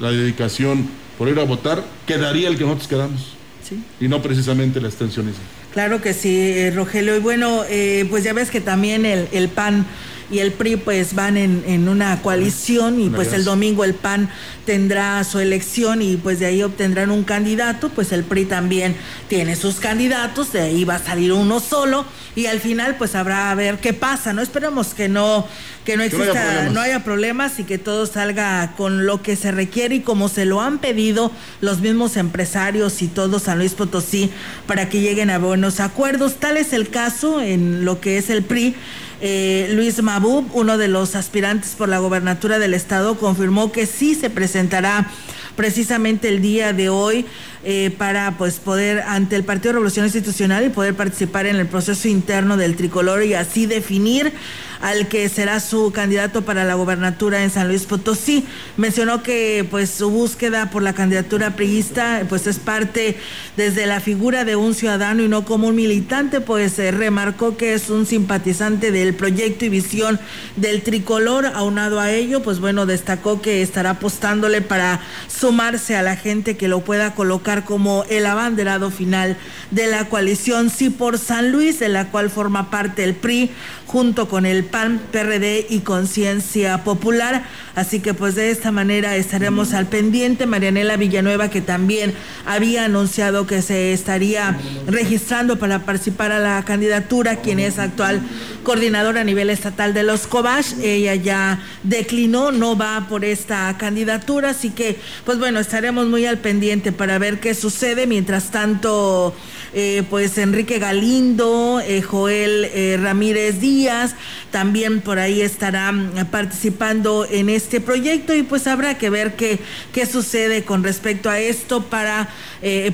la 0.00 0.10
dedicación 0.10 0.88
por 1.16 1.28
ir 1.28 1.38
a 1.38 1.44
votar, 1.44 1.84
quedaría 2.06 2.48
el 2.48 2.58
que 2.58 2.64
nosotros 2.64 2.88
quedamos. 2.88 3.36
Sí. 3.62 3.82
Y 4.00 4.08
no 4.08 4.22
precisamente 4.22 4.78
el 4.78 4.84
abstencionismo. 4.84 5.42
Claro 5.72 6.00
que 6.00 6.14
sí, 6.14 6.36
eh, 6.38 6.72
Rogelio. 6.74 7.16
Y 7.16 7.20
bueno, 7.20 7.62
eh, 7.68 8.06
pues 8.08 8.24
ya 8.24 8.32
ves 8.32 8.50
que 8.50 8.60
también 8.60 9.04
el, 9.04 9.28
el 9.32 9.48
PAN 9.48 9.86
y 10.30 10.40
el 10.40 10.52
PRI 10.52 10.76
pues 10.76 11.14
van 11.14 11.36
en, 11.36 11.62
en 11.66 11.88
una 11.88 12.20
coalición 12.22 13.00
y 13.00 13.10
pues 13.10 13.32
el 13.32 13.44
domingo 13.44 13.84
el 13.84 13.94
PAN 13.94 14.28
tendrá 14.64 15.22
su 15.24 15.38
elección 15.38 16.02
y 16.02 16.16
pues 16.16 16.40
de 16.40 16.46
ahí 16.46 16.62
obtendrán 16.62 17.10
un 17.10 17.24
candidato, 17.24 17.88
pues 17.90 18.12
el 18.12 18.24
PRI 18.24 18.46
también 18.46 18.96
tiene 19.28 19.56
sus 19.56 19.76
candidatos, 19.76 20.52
de 20.52 20.62
ahí 20.62 20.84
va 20.84 20.96
a 20.96 20.98
salir 20.98 21.32
uno 21.32 21.60
solo 21.60 22.04
y 22.34 22.46
al 22.46 22.60
final 22.60 22.96
pues 22.96 23.14
habrá 23.14 23.50
a 23.50 23.54
ver 23.54 23.78
qué 23.78 23.92
pasa, 23.92 24.32
¿no? 24.32 24.42
Esperemos 24.42 24.94
que 24.94 25.08
no, 25.08 25.46
que 25.84 25.96
no 25.96 26.02
Que 26.02 26.16
no 26.16 26.22
haya 26.22 26.30
exista, 26.32 26.70
no 26.70 26.80
haya 26.80 27.04
problemas 27.04 27.58
y 27.60 27.64
que 27.64 27.78
todo 27.78 28.06
salga 28.06 28.74
con 28.76 29.06
lo 29.06 29.22
que 29.22 29.36
se 29.36 29.52
requiere 29.52 29.96
y 29.96 30.00
como 30.00 30.28
se 30.28 30.44
lo 30.44 30.60
han 30.60 30.78
pedido 30.78 31.30
los 31.60 31.80
mismos 31.80 32.16
empresarios 32.16 33.00
y 33.02 33.08
todo 33.08 33.38
San 33.38 33.58
Luis 33.58 33.72
Potosí 33.72 34.30
para 34.66 34.88
que 34.88 35.00
lleguen 35.00 35.30
a 35.30 35.38
buenos 35.38 35.80
acuerdos. 35.80 36.36
Tal 36.36 36.56
es 36.56 36.72
el 36.72 36.90
caso 36.90 37.40
en 37.40 37.84
lo 37.84 38.00
que 38.00 38.18
es 38.18 38.30
el 38.30 38.42
PRI. 38.42 38.74
Eh, 39.20 39.70
Luis 39.72 40.02
Mabub, 40.02 40.50
uno 40.52 40.76
de 40.76 40.88
los 40.88 41.14
aspirantes 41.16 41.74
por 41.76 41.88
la 41.88 41.98
gobernatura 41.98 42.58
del 42.58 42.74
estado, 42.74 43.16
confirmó 43.16 43.72
que 43.72 43.86
sí 43.86 44.14
se 44.14 44.28
presentará 44.28 45.10
precisamente 45.56 46.28
el 46.28 46.42
día 46.42 46.72
de 46.72 46.90
hoy 46.90 47.24
eh, 47.68 47.90
para 47.90 48.38
pues 48.38 48.60
poder 48.60 49.00
ante 49.00 49.34
el 49.34 49.42
Partido 49.42 49.72
Revolución 49.72 50.06
Institucional 50.06 50.64
y 50.64 50.68
poder 50.68 50.94
participar 50.94 51.46
en 51.46 51.56
el 51.56 51.66
proceso 51.66 52.06
interno 52.06 52.56
del 52.56 52.76
tricolor 52.76 53.24
y 53.24 53.34
así 53.34 53.66
definir 53.66 54.32
al 54.80 55.08
que 55.08 55.28
será 55.28 55.58
su 55.58 55.90
candidato 55.90 56.42
para 56.42 56.62
la 56.62 56.74
gobernatura 56.74 57.42
en 57.42 57.50
San 57.50 57.66
Luis 57.66 57.84
Potosí. 57.84 58.44
Mencionó 58.76 59.22
que 59.24 59.66
pues 59.68 59.90
su 59.90 60.10
búsqueda 60.10 60.70
por 60.70 60.82
la 60.82 60.92
candidatura 60.92 61.56
priista 61.56 62.22
pues 62.28 62.46
es 62.46 62.60
parte 62.60 63.16
desde 63.56 63.86
la 63.86 63.98
figura 63.98 64.44
de 64.44 64.54
un 64.54 64.74
ciudadano 64.74 65.24
y 65.24 65.28
no 65.28 65.44
como 65.44 65.66
un 65.66 65.74
militante, 65.74 66.40
pues 66.40 66.78
eh, 66.78 66.92
remarcó 66.92 67.56
que 67.56 67.74
es 67.74 67.90
un 67.90 68.06
simpatizante 68.06 68.92
del 68.92 69.14
proyecto 69.14 69.64
y 69.64 69.70
visión 69.70 70.20
del 70.54 70.82
tricolor. 70.82 71.46
Aunado 71.46 71.98
a 71.98 72.12
ello, 72.12 72.42
pues 72.42 72.60
bueno, 72.60 72.86
destacó 72.86 73.40
que 73.40 73.62
estará 73.62 73.90
apostándole 73.90 74.62
para 74.62 75.00
sumarse 75.26 75.96
a 75.96 76.02
la 76.02 76.16
gente 76.16 76.56
que 76.56 76.68
lo 76.68 76.80
pueda 76.80 77.14
colocar 77.14 77.55
como 77.64 78.04
el 78.08 78.26
abanderado 78.26 78.90
final 78.90 79.36
de 79.70 79.86
la 79.86 80.08
coalición 80.08 80.70
Sí 80.70 80.90
por 80.90 81.18
San 81.18 81.52
Luis, 81.52 81.78
de 81.78 81.88
la 81.88 82.10
cual 82.10 82.30
forma 82.30 82.70
parte 82.70 83.04
el 83.04 83.14
PRI 83.14 83.50
junto 83.86 84.28
con 84.28 84.46
el 84.46 84.64
PAN, 84.64 85.00
PRD 85.12 85.66
y 85.70 85.80
Conciencia 85.80 86.84
Popular. 86.84 87.44
Así 87.74 88.00
que 88.00 88.14
pues 88.14 88.34
de 88.34 88.50
esta 88.50 88.72
manera 88.72 89.16
estaremos 89.16 89.74
al 89.74 89.86
pendiente. 89.86 90.46
Marianela 90.46 90.96
Villanueva 90.96 91.50
que 91.50 91.60
también 91.60 92.14
había 92.44 92.84
anunciado 92.84 93.46
que 93.46 93.62
se 93.62 93.92
estaría 93.92 94.58
registrando 94.86 95.58
para 95.58 95.84
participar 95.84 96.32
a 96.32 96.38
la 96.38 96.64
candidatura, 96.64 97.36
quien 97.36 97.60
es 97.60 97.78
actual 97.78 98.22
coordinadora 98.62 99.20
a 99.20 99.24
nivel 99.24 99.50
estatal 99.50 99.94
de 99.94 100.02
los 100.02 100.26
Cobach. 100.26 100.66
Ella 100.82 101.14
ya 101.14 101.60
declinó, 101.82 102.50
no 102.50 102.76
va 102.76 103.06
por 103.08 103.24
esta 103.24 103.76
candidatura, 103.78 104.50
así 104.50 104.70
que 104.70 104.98
pues 105.24 105.38
bueno, 105.38 105.60
estaremos 105.60 106.06
muy 106.06 106.26
al 106.26 106.38
pendiente 106.38 106.92
para 106.92 107.18
ver 107.18 107.40
qué 107.40 107.54
sucede. 107.54 108.06
Mientras 108.06 108.50
tanto, 108.50 109.34
eh, 109.78 110.04
pues 110.08 110.38
Enrique 110.38 110.78
Galindo, 110.78 111.82
eh, 111.84 112.00
Joel 112.00 112.64
eh, 112.72 112.98
Ramírez 112.98 113.60
Díaz, 113.60 114.14
también 114.50 115.02
por 115.02 115.18
ahí 115.18 115.42
estarán 115.42 116.12
participando 116.30 117.26
en 117.30 117.50
este 117.50 117.82
proyecto 117.82 118.34
y 118.34 118.42
pues 118.42 118.66
habrá 118.68 118.96
que 118.96 119.10
ver 119.10 119.36
qué, 119.36 119.58
qué 119.92 120.06
sucede 120.06 120.64
con 120.64 120.82
respecto 120.82 121.28
a 121.28 121.40
esto 121.40 121.82
para 121.82 122.30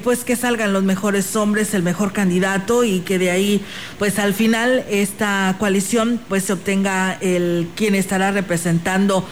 pues 0.03 0.25
que 0.25 0.35
salgan 0.35 0.73
los 0.73 0.83
mejores 0.83 1.37
hombres, 1.37 1.73
el 1.73 1.85
mejor 1.85 2.13
candidato 2.13 2.83
y 2.83 2.99
que 3.01 3.21
de 3.21 3.31
ahí 3.31 3.61
pues 4.01 4.19
al 4.19 4.35
final 4.35 4.85
esta 4.91 5.55
coalición 5.61 6.21
pues 6.29 6.43
se 6.43 6.55
obtenga 6.55 7.17
el 7.21 7.69
quien 7.77 7.95
estará 7.95 8.33
representando 8.33 9.25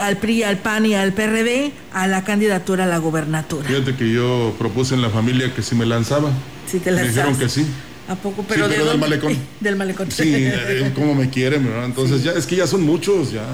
al 0.00 0.16
PRI, 0.16 0.42
al 0.42 0.56
PAN 0.56 0.86
y 0.86 0.94
al 0.94 1.12
PRD 1.12 1.70
a 1.92 2.06
la 2.06 2.24
candidatura 2.24 2.84
a 2.84 2.86
la 2.86 2.96
gobernatura. 2.96 3.68
Fíjate 3.68 3.94
que 3.94 4.10
yo 4.10 4.54
propuse 4.58 4.94
en 4.94 5.02
la 5.02 5.10
familia 5.10 5.54
que 5.54 5.62
si 5.62 5.74
me 5.74 5.84
lanzaba. 5.84 6.32
Si 6.70 6.80
te 6.80 6.92
me 6.92 7.02
dijeron 7.02 7.36
que 7.36 7.48
sí. 7.48 7.66
¿A 8.08 8.14
poco? 8.14 8.44
Pero, 8.48 8.66
sí, 8.66 8.72
pero 8.74 8.84
de 8.84 8.90
del 8.90 9.00
malecón. 9.00 9.36
Del 9.60 9.76
malecón. 9.76 10.10
Sí, 10.10 10.32
eh, 10.34 10.92
cómo 10.94 11.14
me 11.14 11.28
quieren, 11.28 11.64
¿verdad? 11.64 11.84
Entonces 11.84 12.22
ya 12.22 12.32
es 12.32 12.46
que 12.46 12.56
ya 12.56 12.66
son 12.66 12.82
muchos, 12.82 13.32
ya 13.32 13.44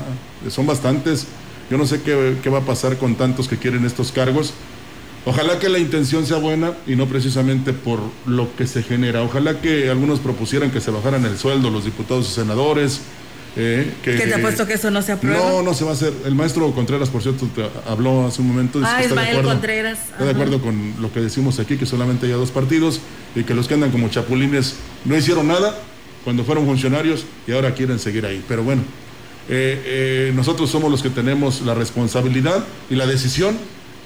son 0.49 0.67
bastantes. 0.67 1.27
Yo 1.71 1.79
no 1.79 1.87
sé 1.87 2.03
qué, 2.03 2.37
qué 2.43 2.51
va 2.51 2.59
a 2.59 2.65
pasar 2.65 2.97
con 2.99 3.17
tantos 3.17 3.49
que 3.49 3.57
quieren 3.57 3.85
estos 3.85 4.13
cargos. 4.13 4.55
Ojalá 5.27 5.59
que 5.59 5.71
la 5.71 5.79
intención 5.79 6.27
sea 6.27 6.37
buena 6.37 6.75
y 6.87 6.97
no 6.97 7.07
precisamente 7.07 7.73
por 7.73 7.99
lo 8.27 8.55
que 8.57 8.67
se 8.67 8.83
genera. 8.83 9.23
Ojalá 9.23 9.61
que 9.61 9.89
algunos 9.91 10.21
propusieran 10.21 10.71
que 10.71 10.81
se 10.81 10.91
bajaran 10.91 11.25
el 11.25 11.39
sueldo 11.39 11.71
los 11.71 11.85
diputados 11.85 12.29
y 12.29 12.33
senadores. 12.33 13.01
Eh, 13.57 13.93
que, 14.03 14.17
¿Qué 14.17 14.27
te 14.27 14.35
ha 14.35 14.41
puesto 14.41 14.67
que 14.67 14.75
eso 14.75 14.91
no 14.91 15.01
se 15.03 15.13
aprueba? 15.13 15.39
No, 15.39 15.63
no 15.63 15.75
se 15.75 15.85
va 15.85 15.91
a 15.91 15.95
hacer. 15.95 16.13
El 16.25 16.35
maestro 16.35 16.73
Contreras, 16.73 17.09
por 17.09 17.23
cierto, 17.23 17.47
te 17.55 17.65
habló 17.89 18.27
hace 18.27 18.43
un 18.43 18.49
momento. 18.49 18.81
Ah, 18.85 18.97
que 18.99 19.03
está 19.03 19.03
de 19.03 19.07
Ismael 19.07 19.29
acuerdo. 19.31 19.49
Contreras. 19.51 19.99
Está 20.11 20.25
de 20.25 20.31
acuerdo 20.31 20.61
con 20.61 20.95
lo 21.01 21.13
que 21.13 21.21
decimos 21.21 21.61
aquí, 21.61 21.77
que 21.77 21.87
solamente 21.87 22.27
hay 22.27 22.33
dos 22.33 22.51
partidos 22.51 23.01
y 23.35 23.45
que 23.45 23.55
los 23.55 23.69
que 23.69 23.75
andan 23.75 23.91
como 23.91 24.09
chapulines 24.09 24.75
no 25.05 25.17
hicieron 25.17 25.47
nada 25.49 25.79
cuando 26.25 26.45
fueron 26.45 26.67
funcionarios 26.67 27.27
y 27.47 27.53
ahora 27.53 27.75
quieren 27.75 27.99
seguir 27.99 28.27
ahí. 28.27 28.43
Pero 28.49 28.65
bueno, 28.65 28.83
eh, 29.49 29.83
eh, 29.85 30.33
nosotros 30.35 30.71
somos 30.71 30.91
los 30.91 31.03
que 31.03 31.11
tenemos 31.11 31.61
la 31.63 31.75
responsabilidad 31.75 32.65
y 32.91 32.97
la 32.97 33.07
decisión 33.07 33.57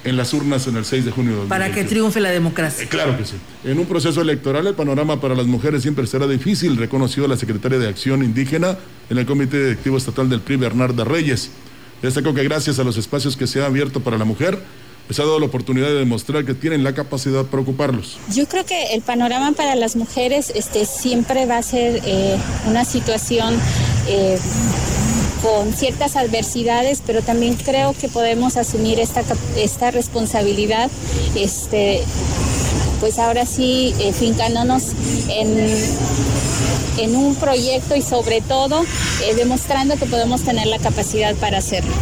en 0.05 0.17
las 0.17 0.33
urnas 0.33 0.67
en 0.67 0.77
el 0.77 0.85
6 0.85 1.05
de 1.07 1.11
junio 1.11 1.43
de 1.43 1.49
Para 1.49 1.67
que 1.67 1.83
2021. 1.83 1.89
triunfe 1.89 2.21
la 2.21 2.31
democracia. 2.31 2.85
Eh, 2.85 2.89
Claro 2.89 3.17
que 3.17 3.25
sí. 3.25 3.35
En 3.65 3.79
un 3.79 3.87
proceso 3.87 4.21
electoral 4.21 4.67
el 4.67 4.75
panorama 4.75 5.21
para 5.21 5.35
las 5.35 5.47
mujeres 5.47 5.83
siempre 5.83 6.07
será 6.07 6.27
difícil, 6.27 6.77
reconoció 6.77 7.27
la 7.27 7.37
secretaria 7.37 7.79
de 7.79 7.89
Acción 7.89 8.23
Indígena 8.23 8.79
en 9.11 9.19
el 9.19 9.27
Comité 9.27 9.59
Directivo 9.63 9.97
Estatal 9.97 10.29
del 10.29 10.41
PRI, 10.41 10.57
Bernarda 10.57 11.05
Reyes. 11.05 11.51
Destacó 12.03 12.33
que 12.33 12.45
gracias 12.45 12.79
a 12.79 12.85
los 12.85 12.97
espacios 12.97 13.37
que 13.37 13.47
se 13.47 13.59
han 13.59 13.67
abierto 13.67 14.01
para 14.01 14.17
la 14.19 14.25
mujer, 14.25 14.59
les 15.09 15.19
ha 15.19 15.23
dado 15.25 15.41
la 15.41 15.47
oportunidad 15.47 15.89
de 15.89 15.95
demostrar 15.95 16.45
que 16.45 16.55
tienen 16.55 16.85
la 16.85 16.93
capacidad 16.95 17.45
para 17.47 17.63
ocuparlos. 17.63 18.19
Yo 18.33 18.47
creo 18.47 18.65
que 18.67 18.95
el 18.95 19.01
panorama 19.03 19.53
para 19.53 19.75
las 19.75 19.97
mujeres 19.97 20.53
este, 20.55 20.85
siempre 20.87 21.47
va 21.47 21.57
a 21.59 21.63
ser 21.63 22.01
eh, 22.05 22.37
una 22.67 22.85
situación 22.85 23.55
eh, 24.07 24.39
con 25.43 25.73
ciertas 25.73 26.17
adversidades, 26.17 27.03
pero 27.07 27.23
también 27.23 27.55
creo 27.55 27.95
que 27.99 28.09
podemos 28.09 28.57
asumir 28.57 28.99
esta, 29.01 29.23
esta 29.57 29.91
responsabilidad, 29.91 30.91
este, 31.35 32.03
pues 33.01 33.19
ahora 33.19 33.47
sí, 33.47 33.95
eh, 34.01 34.13
fincándonos 34.13 34.93
en, 35.29 35.69
en 36.99 37.17
un 37.17 37.35
proyecto 37.37 37.97
y 37.97 38.03
sobre 38.03 38.41
todo 38.41 38.83
eh, 38.83 39.35
demostrando 39.37 39.97
que 39.97 40.07
podemos 40.07 40.43
tener 40.43 40.67
la 40.67 40.79
capacidad 40.79 41.35
para 41.37 41.59
hacerlo. 41.59 41.93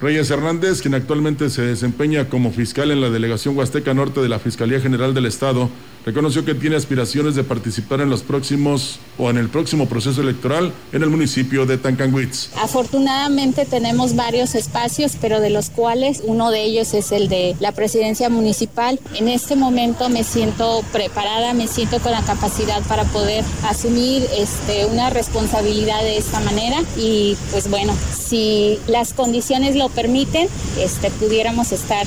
Reyes 0.00 0.30
Hernández, 0.30 0.80
quien 0.80 0.94
actualmente 0.94 1.50
se 1.50 1.60
desempeña 1.60 2.30
como 2.30 2.52
fiscal 2.52 2.90
en 2.90 3.02
la 3.02 3.10
delegación 3.10 3.54
Huasteca 3.54 3.92
Norte 3.92 4.22
de 4.22 4.30
la 4.30 4.38
Fiscalía 4.38 4.80
General 4.80 5.12
del 5.12 5.26
Estado, 5.26 5.68
reconoció 6.04 6.44
que 6.44 6.54
tiene 6.54 6.76
aspiraciones 6.76 7.34
de 7.34 7.44
participar 7.44 8.00
en 8.00 8.10
los 8.10 8.22
próximos 8.22 8.98
o 9.18 9.30
en 9.30 9.36
el 9.36 9.48
próximo 9.48 9.88
proceso 9.88 10.20
electoral 10.20 10.72
en 10.92 11.02
el 11.02 11.10
municipio 11.10 11.66
de 11.66 11.78
Tancanwitz. 11.78 12.50
Afortunadamente 12.56 13.66
tenemos 13.66 14.16
varios 14.16 14.54
espacios, 14.54 15.12
pero 15.20 15.40
de 15.40 15.50
los 15.50 15.70
cuales 15.70 16.22
uno 16.24 16.50
de 16.50 16.62
ellos 16.64 16.94
es 16.94 17.12
el 17.12 17.28
de 17.28 17.56
la 17.60 17.72
presidencia 17.72 18.28
municipal. 18.28 18.98
En 19.14 19.28
este 19.28 19.56
momento 19.56 20.08
me 20.08 20.24
siento 20.24 20.82
preparada, 20.92 21.52
me 21.52 21.68
siento 21.68 21.98
con 22.00 22.12
la 22.12 22.22
capacidad 22.22 22.82
para 22.84 23.04
poder 23.04 23.44
asumir 23.64 24.26
este, 24.36 24.86
una 24.86 25.10
responsabilidad 25.10 26.02
de 26.02 26.16
esta 26.16 26.40
manera 26.40 26.78
y 26.96 27.36
pues 27.50 27.68
bueno, 27.68 27.94
si 28.12 28.78
las 28.86 29.12
condiciones 29.12 29.76
lo 29.76 29.88
permiten, 29.88 30.48
este, 30.78 31.10
pudiéramos 31.10 31.72
estar 31.72 32.06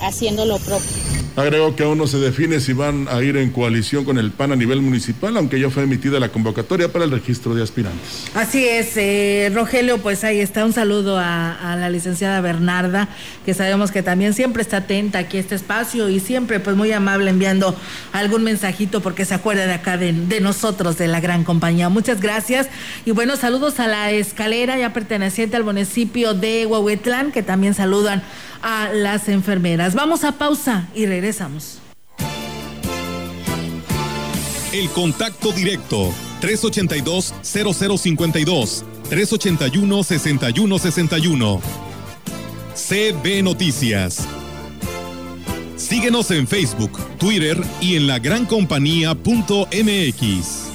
haciendo 0.00 0.44
lo 0.44 0.58
propio. 0.58 0.99
Agregó 1.36 1.76
que 1.76 1.84
aún 1.84 1.98
no 1.98 2.06
se 2.06 2.18
define 2.18 2.60
si 2.60 2.72
van 2.72 3.06
a 3.08 3.22
ir 3.22 3.36
en 3.36 3.50
coalición 3.50 4.04
con 4.04 4.18
el 4.18 4.30
PAN 4.30 4.52
a 4.52 4.56
nivel 4.56 4.82
municipal, 4.82 5.36
aunque 5.36 5.60
ya 5.60 5.70
fue 5.70 5.84
emitida 5.84 6.18
la 6.18 6.28
convocatoria 6.30 6.92
para 6.92 7.04
el 7.04 7.10
registro 7.10 7.54
de 7.54 7.62
aspirantes. 7.62 8.24
Así 8.34 8.66
es, 8.66 8.96
eh, 8.96 9.50
Rogelio, 9.54 9.98
pues 9.98 10.24
ahí 10.24 10.40
está 10.40 10.64
un 10.64 10.72
saludo 10.72 11.18
a, 11.18 11.76
la 11.78 11.88
licenciada 11.88 12.40
Bernarda, 12.40 13.08
que 13.44 13.54
sabemos 13.54 13.90
que 13.90 14.02
también 14.02 14.34
siempre 14.34 14.62
está 14.62 14.78
atenta 14.78 15.20
aquí 15.20 15.36
a 15.36 15.40
este 15.40 15.54
espacio 15.54 16.08
y 16.08 16.20
siempre 16.20 16.60
pues 16.60 16.76
muy 16.76 16.92
amable 16.92 17.30
enviando 17.30 17.76
algún 18.12 18.42
mensajito 18.42 19.00
porque 19.00 19.24
se 19.24 19.34
acuerda 19.34 19.66
de 19.66 19.74
acá 19.74 19.96
de, 19.96 20.12
de 20.12 20.40
nosotros, 20.40 20.98
de 20.98 21.08
la 21.08 21.20
gran 21.20 21.44
compañía. 21.44 21.88
Muchas 21.88 22.20
gracias 22.20 22.68
y 23.04 23.12
bueno, 23.12 23.36
saludos 23.36 23.80
a 23.80 23.86
la 23.86 24.10
escalera 24.10 24.78
ya 24.78 24.92
perteneciente 24.92 25.56
al 25.56 25.64
municipio 25.64 26.34
de 26.34 26.66
Huehuetlán, 26.66 27.32
que 27.32 27.42
también 27.42 27.74
saludan 27.74 28.22
a 28.62 28.90
las 28.92 29.28
enfermeras. 29.28 29.94
Vamos 29.94 30.24
a 30.24 30.32
pausa 30.32 30.88
y 30.94 31.06
regresamos. 31.06 31.78
El 34.72 34.88
contacto 34.90 35.52
directo 35.52 36.12
382-0052 36.40 38.84
381-6161 39.10 41.60
CB 42.74 43.42
Noticias. 43.42 44.26
Síguenos 45.76 46.30
en 46.30 46.46
Facebook, 46.46 46.92
Twitter 47.18 47.60
y 47.80 47.96
en 47.96 48.06
lagrancompañía.mx. 48.06 50.69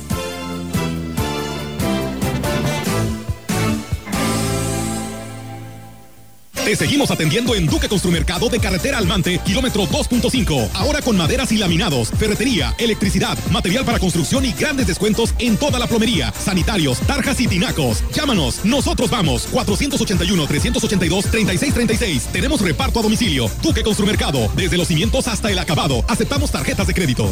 Te 6.66 6.76
seguimos 6.76 7.12
atendiendo 7.12 7.54
en 7.54 7.68
Duque 7.68 7.88
Construmercado 7.88 8.50
de 8.50 8.60
Carretera 8.60 8.98
Almante, 8.98 9.40
kilómetro 9.46 9.84
2.5. 9.84 10.72
Ahora 10.74 11.00
con 11.00 11.16
maderas 11.16 11.52
y 11.52 11.58
laminados, 11.58 12.10
ferretería, 12.10 12.74
electricidad, 12.80 13.38
material 13.52 13.86
para 13.86 14.00
construcción 14.00 14.44
y 14.46 14.52
grandes 14.52 14.88
descuentos 14.88 15.36
en 15.38 15.58
toda 15.58 15.78
la 15.78 15.86
plomería, 15.86 16.34
sanitarios, 16.34 16.98
tarjas 17.02 17.40
y 17.40 17.48
tinacos. 17.48 18.04
Llámanos, 18.16 18.66
nosotros 18.66 19.12
vamos. 19.12 19.48
481-382-3636. 19.52 22.32
Tenemos 22.32 22.62
reparto 22.62 23.00
a 23.00 23.04
domicilio. 23.04 23.48
Duque 23.62 23.84
Construmercado, 23.84 24.52
desde 24.56 24.78
los 24.78 24.88
cimientos 24.88 25.28
hasta 25.28 25.52
el 25.52 25.60
acabado. 25.60 26.04
Aceptamos 26.08 26.50
tarjetas 26.50 26.88
de 26.88 26.96
crédito. 26.96 27.32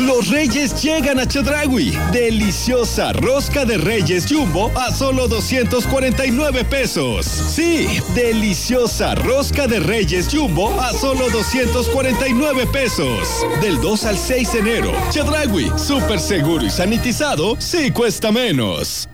Los 0.00 0.28
Reyes 0.28 0.82
llegan 0.82 1.20
a 1.20 1.26
Chedragui. 1.26 1.92
Deliciosa 2.10 3.12
rosca 3.12 3.66
de 3.66 3.76
Reyes 3.76 4.24
Jumbo 4.26 4.72
a 4.74 4.94
solo 4.94 5.28
249 5.28 6.64
pesos. 6.64 7.26
Sí, 7.26 7.86
deliciosa 8.14 9.14
rosca 9.14 9.66
de 9.66 9.78
Reyes 9.78 10.26
Jumbo 10.32 10.70
a 10.80 10.94
solo 10.94 11.28
249 11.28 12.66
pesos. 12.68 13.46
Del 13.60 13.78
2 13.78 14.04
al 14.06 14.16
6 14.16 14.52
de 14.54 14.58
enero. 14.58 14.92
Chedragui, 15.10 15.70
súper 15.76 16.18
seguro 16.18 16.64
y 16.64 16.70
sanitizado, 16.70 17.56
sí 17.58 17.90
cuesta 17.90 18.32
menos. 18.32 19.06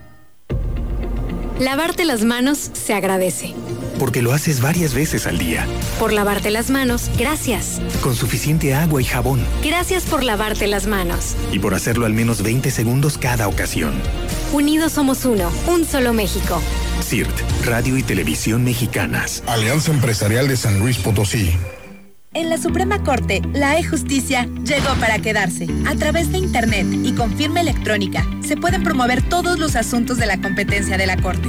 Lavarte 1.59 2.05
las 2.05 2.22
manos 2.22 2.70
se 2.72 2.95
agradece. 2.95 3.55
Porque 3.99 4.22
lo 4.22 4.32
haces 4.32 4.61
varias 4.61 4.94
veces 4.94 5.26
al 5.26 5.38
día. 5.38 5.66
Por 5.99 6.12
lavarte 6.12 6.51
las 6.51 6.70
manos, 6.70 7.11
gracias. 7.16 7.80
Con 8.03 8.14
suficiente 8.14 8.74
agua 8.74 9.01
y 9.01 9.05
jabón. 9.05 9.40
Gracias 9.62 10.05
por 10.05 10.22
lavarte 10.22 10.66
las 10.66 10.86
manos. 10.86 11.34
Y 11.53 11.59
por 11.59 11.74
hacerlo 11.74 12.07
al 12.07 12.12
menos 12.12 12.42
20 12.42 12.70
segundos 12.70 13.18
cada 13.18 13.49
ocasión. 13.49 13.94
Unidos 14.53 14.92
somos 14.92 15.24
uno, 15.24 15.51
un 15.66 15.84
solo 15.84 16.12
México. 16.12 16.61
CIRT, 17.03 17.64
Radio 17.64 17.97
y 17.97 18.03
Televisión 18.03 18.64
Mexicanas. 18.64 19.42
Alianza 19.47 19.92
Empresarial 19.92 20.49
de 20.49 20.57
San 20.57 20.78
Luis 20.78 20.99
Potosí. 20.99 21.51
En 22.36 22.51
la 22.51 22.59
Suprema 22.59 23.03
Corte, 23.03 23.40
la 23.55 23.78
e-justicia 23.78 24.47
llegó 24.62 24.94
para 25.01 25.18
quedarse. 25.20 25.66
A 25.86 25.94
través 25.94 26.30
de 26.30 26.36
Internet 26.36 26.86
y 27.03 27.14
con 27.14 27.34
firma 27.34 27.62
electrónica, 27.62 28.26
se 28.47 28.59
pueden 28.59 28.82
promover 28.82 29.26
todos 29.26 29.59
los 29.59 29.74
asuntos 29.74 30.18
de 30.18 30.26
la 30.26 30.38
competencia 30.38 30.99
de 30.99 31.07
la 31.07 31.16
Corte. 31.16 31.49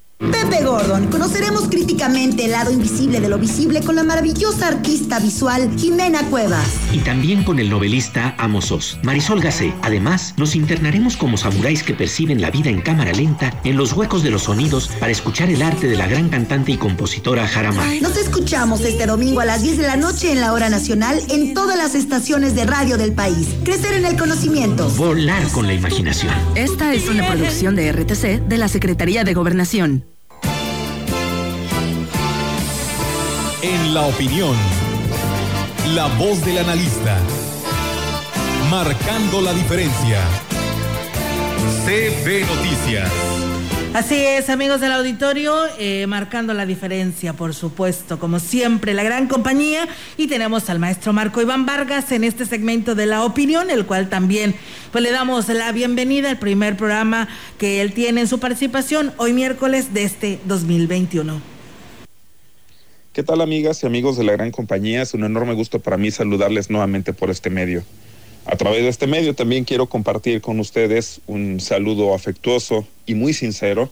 Pepe 0.21 0.63
Gordon. 0.63 1.07
Conoceremos 1.07 1.63
críticamente 1.67 2.45
el 2.45 2.51
lado 2.51 2.71
invisible 2.71 3.19
de 3.19 3.27
lo 3.27 3.39
visible 3.39 3.81
con 3.81 3.95
la 3.95 4.03
maravillosa 4.03 4.67
artista 4.67 5.19
visual 5.19 5.71
Jimena 5.77 6.21
Cuevas. 6.29 6.67
Y 6.91 6.99
también 6.99 7.43
con 7.43 7.57
el 7.57 7.71
novelista 7.71 8.35
Amos 8.37 8.71
Oz, 8.71 8.99
Marisol 9.01 9.41
Gacé. 9.41 9.73
Además, 9.81 10.35
nos 10.37 10.55
internaremos 10.55 11.17
como 11.17 11.37
samuráis 11.37 11.81
que 11.81 11.95
perciben 11.95 12.39
la 12.39 12.51
vida 12.51 12.69
en 12.69 12.81
cámara 12.81 13.13
lenta 13.13 13.59
en 13.63 13.77
los 13.77 13.93
huecos 13.93 14.21
de 14.21 14.29
los 14.29 14.43
sonidos 14.43 14.89
para 14.99 15.11
escuchar 15.11 15.49
el 15.49 15.63
arte 15.63 15.87
de 15.87 15.97
la 15.97 16.05
gran 16.05 16.29
cantante 16.29 16.71
y 16.73 16.77
compositora 16.77 17.47
Jarama. 17.47 17.83
Nos 17.99 18.15
escuchamos 18.15 18.81
este 18.81 19.07
domingo 19.07 19.39
a 19.39 19.45
las 19.45 19.63
10 19.63 19.79
de 19.79 19.87
la 19.87 19.97
noche 19.97 20.31
en 20.31 20.41
la 20.41 20.53
hora 20.53 20.69
nacional 20.69 21.19
en 21.29 21.55
todas 21.55 21.77
las 21.77 21.95
estaciones 21.95 22.53
de 22.53 22.65
radio 22.65 22.97
del 22.97 23.13
país. 23.13 23.47
Crecer 23.63 23.93
en 23.93 24.05
el 24.05 24.17
conocimiento. 24.17 24.87
Volar 24.91 25.47
con 25.47 25.65
la 25.65 25.73
imaginación. 25.73 26.33
Esta 26.53 26.93
es 26.93 27.09
una 27.09 27.27
producción 27.27 27.75
de 27.75 27.91
RTC 27.91 28.47
de 28.47 28.57
la 28.57 28.67
Secretaría 28.67 29.23
de 29.23 29.33
Gobernación. 29.33 30.10
En 33.63 33.93
la 33.93 34.07
opinión, 34.07 34.55
la 35.93 36.07
voz 36.17 36.43
del 36.43 36.57
analista, 36.57 37.15
marcando 38.71 39.39
la 39.39 39.53
diferencia. 39.53 40.19
CB 41.85 42.41
Noticias. 42.47 43.11
Así 43.93 44.15
es, 44.15 44.49
amigos 44.49 44.81
del 44.81 44.91
auditorio, 44.93 45.55
eh, 45.77 46.07
marcando 46.07 46.55
la 46.55 46.65
diferencia, 46.65 47.33
por 47.33 47.53
supuesto, 47.53 48.17
como 48.17 48.39
siempre, 48.39 48.95
la 48.95 49.03
gran 49.03 49.27
compañía. 49.27 49.87
Y 50.17 50.25
tenemos 50.25 50.67
al 50.71 50.79
maestro 50.79 51.13
Marco 51.13 51.39
Iván 51.39 51.67
Vargas 51.67 52.11
en 52.11 52.23
este 52.23 52.47
segmento 52.47 52.95
de 52.95 53.05
la 53.05 53.23
opinión, 53.23 53.69
el 53.69 53.85
cual 53.85 54.09
también 54.09 54.55
pues 54.91 55.03
le 55.03 55.11
damos 55.11 55.49
la 55.49 55.71
bienvenida 55.71 56.31
al 56.31 56.39
primer 56.39 56.77
programa 56.77 57.27
que 57.59 57.81
él 57.81 57.93
tiene 57.93 58.21
en 58.21 58.27
su 58.27 58.39
participación 58.39 59.13
hoy 59.17 59.33
miércoles 59.33 59.93
de 59.93 60.03
este 60.03 60.39
2021. 60.45 61.50
¿Qué 63.13 63.23
tal 63.23 63.41
amigas 63.41 63.83
y 63.83 63.85
amigos 63.85 64.15
de 64.15 64.23
la 64.23 64.31
gran 64.31 64.51
compañía? 64.51 65.01
Es 65.01 65.13
un 65.13 65.25
enorme 65.25 65.53
gusto 65.53 65.81
para 65.81 65.97
mí 65.97 66.11
saludarles 66.11 66.69
nuevamente 66.69 67.11
por 67.11 67.29
este 67.29 67.49
medio. 67.49 67.83
A 68.45 68.55
través 68.55 68.83
de 68.83 68.87
este 68.87 69.05
medio 69.05 69.35
también 69.35 69.65
quiero 69.65 69.87
compartir 69.87 70.39
con 70.39 70.61
ustedes 70.61 71.19
un 71.27 71.59
saludo 71.59 72.13
afectuoso 72.13 72.87
y 73.05 73.15
muy 73.15 73.33
sincero 73.33 73.91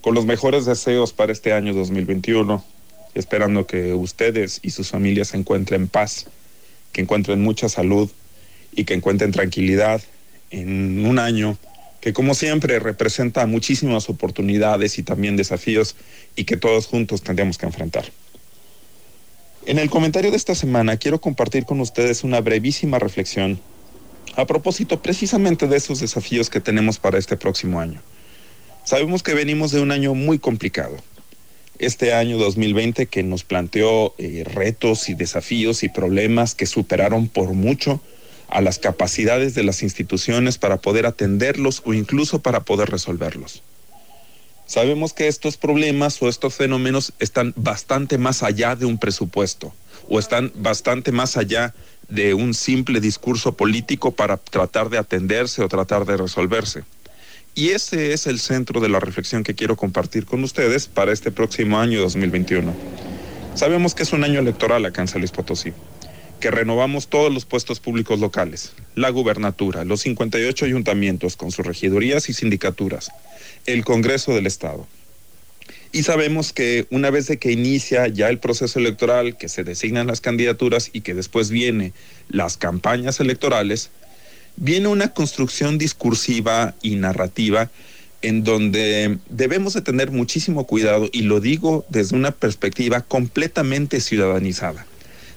con 0.00 0.16
los 0.16 0.26
mejores 0.26 0.66
deseos 0.66 1.12
para 1.12 1.30
este 1.30 1.52
año 1.52 1.74
2021, 1.74 2.64
esperando 3.14 3.68
que 3.68 3.94
ustedes 3.94 4.58
y 4.64 4.70
sus 4.70 4.90
familias 4.90 5.32
encuentren 5.34 5.86
paz, 5.86 6.26
que 6.90 7.02
encuentren 7.02 7.40
mucha 7.40 7.68
salud 7.68 8.10
y 8.72 8.82
que 8.82 8.94
encuentren 8.94 9.30
tranquilidad 9.30 10.02
en 10.50 11.06
un 11.06 11.20
año 11.20 11.56
que 12.00 12.12
como 12.12 12.34
siempre 12.34 12.80
representa 12.80 13.46
muchísimas 13.46 14.10
oportunidades 14.10 14.98
y 14.98 15.04
también 15.04 15.36
desafíos 15.36 15.94
y 16.34 16.46
que 16.46 16.56
todos 16.56 16.88
juntos 16.88 17.22
tendríamos 17.22 17.56
que 17.56 17.66
enfrentar. 17.66 18.06
En 19.66 19.78
el 19.78 19.90
comentario 19.90 20.30
de 20.30 20.38
esta 20.38 20.54
semana 20.54 20.96
quiero 20.96 21.20
compartir 21.20 21.66
con 21.66 21.80
ustedes 21.80 22.24
una 22.24 22.40
brevísima 22.40 22.98
reflexión 22.98 23.60
a 24.34 24.46
propósito 24.46 25.02
precisamente 25.02 25.66
de 25.66 25.76
esos 25.76 26.00
desafíos 26.00 26.48
que 26.48 26.60
tenemos 26.60 26.98
para 26.98 27.18
este 27.18 27.36
próximo 27.36 27.78
año. 27.78 28.00
Sabemos 28.84 29.22
que 29.22 29.34
venimos 29.34 29.70
de 29.70 29.82
un 29.82 29.92
año 29.92 30.14
muy 30.14 30.38
complicado. 30.38 30.96
Este 31.78 32.14
año 32.14 32.38
2020 32.38 33.06
que 33.06 33.22
nos 33.22 33.44
planteó 33.44 34.14
eh, 34.16 34.44
retos 34.46 35.10
y 35.10 35.14
desafíos 35.14 35.82
y 35.82 35.90
problemas 35.90 36.54
que 36.54 36.64
superaron 36.64 37.28
por 37.28 37.52
mucho 37.52 38.00
a 38.48 38.62
las 38.62 38.78
capacidades 38.78 39.54
de 39.54 39.62
las 39.62 39.82
instituciones 39.82 40.56
para 40.56 40.78
poder 40.78 41.04
atenderlos 41.04 41.82
o 41.84 41.92
incluso 41.92 42.40
para 42.40 42.60
poder 42.60 42.88
resolverlos. 42.88 43.62
Sabemos 44.70 45.12
que 45.12 45.26
estos 45.26 45.56
problemas 45.56 46.22
o 46.22 46.28
estos 46.28 46.54
fenómenos 46.54 47.12
están 47.18 47.52
bastante 47.56 48.18
más 48.18 48.44
allá 48.44 48.76
de 48.76 48.86
un 48.86 48.98
presupuesto 48.98 49.74
o 50.08 50.20
están 50.20 50.52
bastante 50.54 51.10
más 51.10 51.36
allá 51.36 51.74
de 52.08 52.34
un 52.34 52.54
simple 52.54 53.00
discurso 53.00 53.56
político 53.56 54.12
para 54.12 54.36
tratar 54.36 54.88
de 54.88 54.98
atenderse 54.98 55.60
o 55.64 55.68
tratar 55.68 56.04
de 56.06 56.16
resolverse. 56.16 56.84
Y 57.56 57.70
ese 57.70 58.12
es 58.12 58.28
el 58.28 58.38
centro 58.38 58.80
de 58.80 58.88
la 58.88 59.00
reflexión 59.00 59.42
que 59.42 59.56
quiero 59.56 59.74
compartir 59.74 60.24
con 60.24 60.44
ustedes 60.44 60.86
para 60.86 61.12
este 61.12 61.32
próximo 61.32 61.80
año 61.80 62.00
2021. 62.00 62.72
Sabemos 63.56 63.96
que 63.96 64.04
es 64.04 64.12
un 64.12 64.22
año 64.22 64.38
electoral 64.38 64.86
acá 64.86 65.02
en 65.02 65.08
San 65.08 65.20
Luis 65.20 65.32
Potosí, 65.32 65.72
que 66.40 66.50
renovamos 66.50 67.08
todos 67.08 67.32
los 67.32 67.44
puestos 67.44 67.78
públicos 67.78 68.18
locales, 68.18 68.72
la 68.96 69.10
gubernatura, 69.10 69.84
los 69.84 70.00
58 70.00 70.64
ayuntamientos 70.64 71.36
con 71.36 71.52
sus 71.52 71.66
regidurías 71.66 72.28
y 72.28 72.32
sindicaturas, 72.32 73.12
el 73.66 73.84
Congreso 73.84 74.34
del 74.34 74.46
Estado. 74.46 74.88
Y 75.92 76.04
sabemos 76.04 76.52
que 76.52 76.86
una 76.90 77.10
vez 77.10 77.30
que 77.38 77.52
inicia 77.52 78.06
ya 78.08 78.28
el 78.28 78.38
proceso 78.38 78.78
electoral, 78.78 79.36
que 79.36 79.48
se 79.48 79.64
designan 79.64 80.06
las 80.06 80.20
candidaturas 80.20 80.90
y 80.92 81.00
que 81.00 81.14
después 81.14 81.50
viene 81.50 81.92
las 82.28 82.56
campañas 82.56 83.20
electorales, 83.20 83.90
viene 84.56 84.88
una 84.88 85.12
construcción 85.12 85.78
discursiva 85.78 86.74
y 86.82 86.96
narrativa 86.96 87.70
en 88.22 88.44
donde 88.44 89.18
debemos 89.30 89.74
de 89.74 89.80
tener 89.80 90.10
muchísimo 90.10 90.66
cuidado 90.66 91.08
y 91.10 91.22
lo 91.22 91.40
digo 91.40 91.86
desde 91.88 92.16
una 92.16 92.32
perspectiva 92.32 93.00
completamente 93.00 94.00
ciudadanizada. 94.00 94.86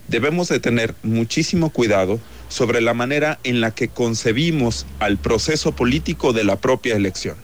Debemos 0.08 0.48
de 0.50 0.60
tener 0.60 0.96
muchísimo 1.04 1.70
cuidado 1.70 2.20
sobre 2.50 2.82
la 2.82 2.94
manera 2.94 3.40
en 3.44 3.62
la 3.62 3.72
que 3.72 3.88
concebimos 3.88 4.86
al 5.00 5.18
proceso 5.18 5.72
político 5.72 6.34
de 6.34 6.44
la 6.44 6.58
propia 6.58 6.96
elección. 6.96 7.36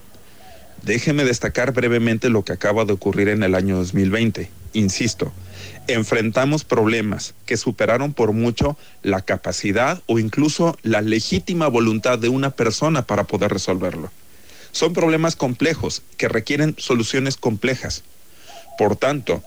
Déjeme 0.84 1.26
destacar 1.26 1.74
brevemente 1.74 2.30
lo 2.30 2.44
que 2.44 2.54
acaba 2.54 2.86
de 2.86 2.94
ocurrir 2.94 3.30
en 3.30 3.44
el 3.44 3.56
año 3.56 3.76
2020. 3.78 4.50
Insisto, 4.74 5.34
enfrentamos 5.88 6.64
problemas 6.64 7.34
que 7.46 7.58
superaron 7.58 8.14
por 8.14 8.32
mucho 8.34 8.78
la 9.02 9.22
capacidad 9.22 10.02
o 10.06 10.20
incluso 10.20 10.78
la 10.84 11.02
legítima 11.02 11.68
voluntad 11.68 12.20
de 12.20 12.30
una 12.30 12.52
persona 12.52 13.02
para 13.02 13.26
poder 13.26 13.52
resolverlo. 13.52 14.12
Son 14.72 14.94
problemas 14.94 15.36
complejos 15.36 16.04
que 16.18 16.30
requieren 16.30 16.76
soluciones 16.78 17.36
complejas. 17.36 18.04
Por 18.78 18.96
tanto, 18.96 19.44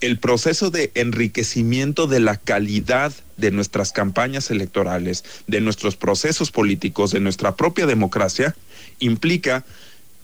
el 0.00 0.18
proceso 0.18 0.70
de 0.70 0.90
enriquecimiento 0.94 2.06
de 2.06 2.20
la 2.20 2.36
calidad 2.36 3.12
de 3.36 3.50
nuestras 3.50 3.92
campañas 3.92 4.50
electorales, 4.50 5.24
de 5.46 5.60
nuestros 5.60 5.96
procesos 5.96 6.50
políticos, 6.50 7.10
de 7.10 7.20
nuestra 7.20 7.56
propia 7.56 7.86
democracia, 7.86 8.54
implica 8.98 9.64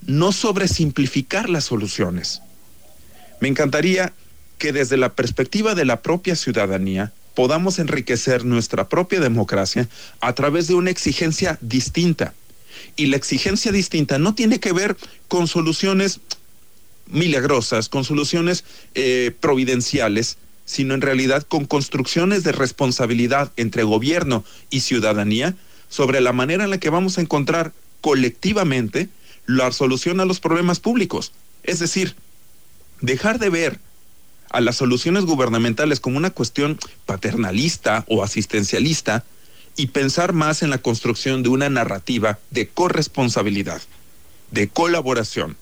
no 0.07 0.33
sobresimplificar 0.33 1.51
las 1.51 1.65
soluciones. 1.65 2.41
Me 3.41 3.49
encantaría 3.49 4.13
que 4.59 4.73
desde 4.73 4.97
la 4.97 5.13
perspectiva 5.13 5.75
de 5.75 5.85
la 5.85 6.01
propia 6.01 6.37
ciudadanía 6.37 7.13
podamos 7.35 7.79
enriquecer 7.79 8.45
nuestra 8.45 8.89
propia 8.89 9.21
democracia 9.21 9.89
a 10.21 10.33
través 10.33 10.69
de 10.69 10.75
una 10.75 10.91
exigencia 10.91 11.59
distinta. 11.61 12.33
Y 12.97 13.07
la 13.07 13.17
exigencia 13.17 13.73
distinta 13.73 14.19
no 14.19 14.35
tiene 14.35 14.59
que 14.59 14.73
ver 14.73 14.97
con 15.29 15.47
soluciones 15.49 16.21
milagrosas, 17.09 17.89
con 17.89 18.05
soluciones 18.05 18.65
eh, 18.95 19.33
providenciales, 19.41 20.39
sino 20.65 20.95
en 20.95 21.01
realidad 21.01 21.45
con 21.45 21.65
construcciones 21.65 22.43
de 22.43 22.53
responsabilidad 22.53 23.53
entre 23.57 23.85
gobierno 23.85 24.45
y 24.71 24.81
ciudadanía 24.81 25.55
sobre 25.89 26.21
la 26.21 26.33
manera 26.33 26.65
en 26.65 26.71
la 26.71 26.79
que 26.79 26.91
vamos 26.91 27.19
a 27.19 27.21
encontrar 27.21 27.73
colectivamente 28.01 29.09
la 29.47 29.71
solución 29.73 30.21
a 30.21 30.25
los 30.25 30.41
problemas 30.41 30.81
públicos. 30.81 31.33
Es 31.63 31.79
decir, 31.79 32.17
dejar 33.01 33.39
de 33.39 33.51
ver 33.51 33.79
a 34.51 34.61
las 34.61 34.77
soluciones 34.77 35.25
gubernamentales 35.25 36.01
como 36.01 36.17
una 36.17 36.31
cuestión 36.31 36.79
paternalista 37.05 38.05
o 38.09 38.23
asistencialista 38.23 39.25
y 39.77 39.89
pensar 39.89 40.33
más 40.33 40.63
en 40.63 40.71
la 40.71 40.79
construcción 40.79 41.43
de 41.43 41.51
una 41.51 41.69
narrativa 41.69 42.39
de 42.51 42.69
corresponsabilidad, 42.69 43.83
de 44.51 44.69
colaboración, 44.69 45.57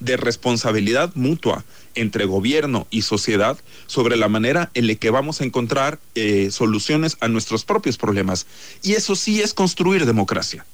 de 0.00 0.16
responsabilidad 0.16 1.12
mutua 1.14 1.64
entre 1.94 2.26
gobierno 2.26 2.86
y 2.90 3.02
sociedad 3.02 3.58
sobre 3.86 4.16
la 4.16 4.28
manera 4.28 4.70
en 4.74 4.86
la 4.86 4.94
que 4.94 5.10
vamos 5.10 5.40
a 5.40 5.44
encontrar 5.44 5.98
eh, 6.14 6.50
soluciones 6.50 7.16
a 7.20 7.28
nuestros 7.28 7.64
propios 7.64 7.96
problemas. 7.96 8.46
Y 8.82 8.92
eso 8.92 9.16
sí 9.16 9.40
es 9.40 9.54
construir 9.54 10.06
democracia. 10.06 10.66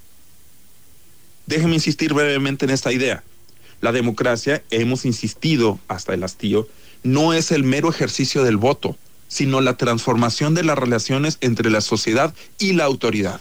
Déjeme 1.47 1.75
insistir 1.75 2.15
brevemente 2.15 2.65
en 2.65 2.71
esta 2.71 2.93
idea. 2.93 3.23
La 3.81 3.93
democracia, 3.93 4.63
hemos 4.71 5.05
insistido 5.05 5.79
hasta 5.89 6.15
el 6.15 6.23
hastío, 6.23 6.69
no 7.03 7.33
es 7.33 7.51
el 7.51 7.65
mero 7.65 7.91
ejercicio 7.91 8.45
del 8.45 8.57
voto, 8.57 8.97
sino 9.29 9.61
la 9.61 9.77
transformación 9.77 10.55
de 10.55 10.63
las 10.63 10.79
relaciones 10.79 11.39
entre 11.41 11.71
la 11.71 11.81
sociedad 11.81 12.35
y 12.59 12.75
la 12.75 12.85
autoridad. 12.85 13.41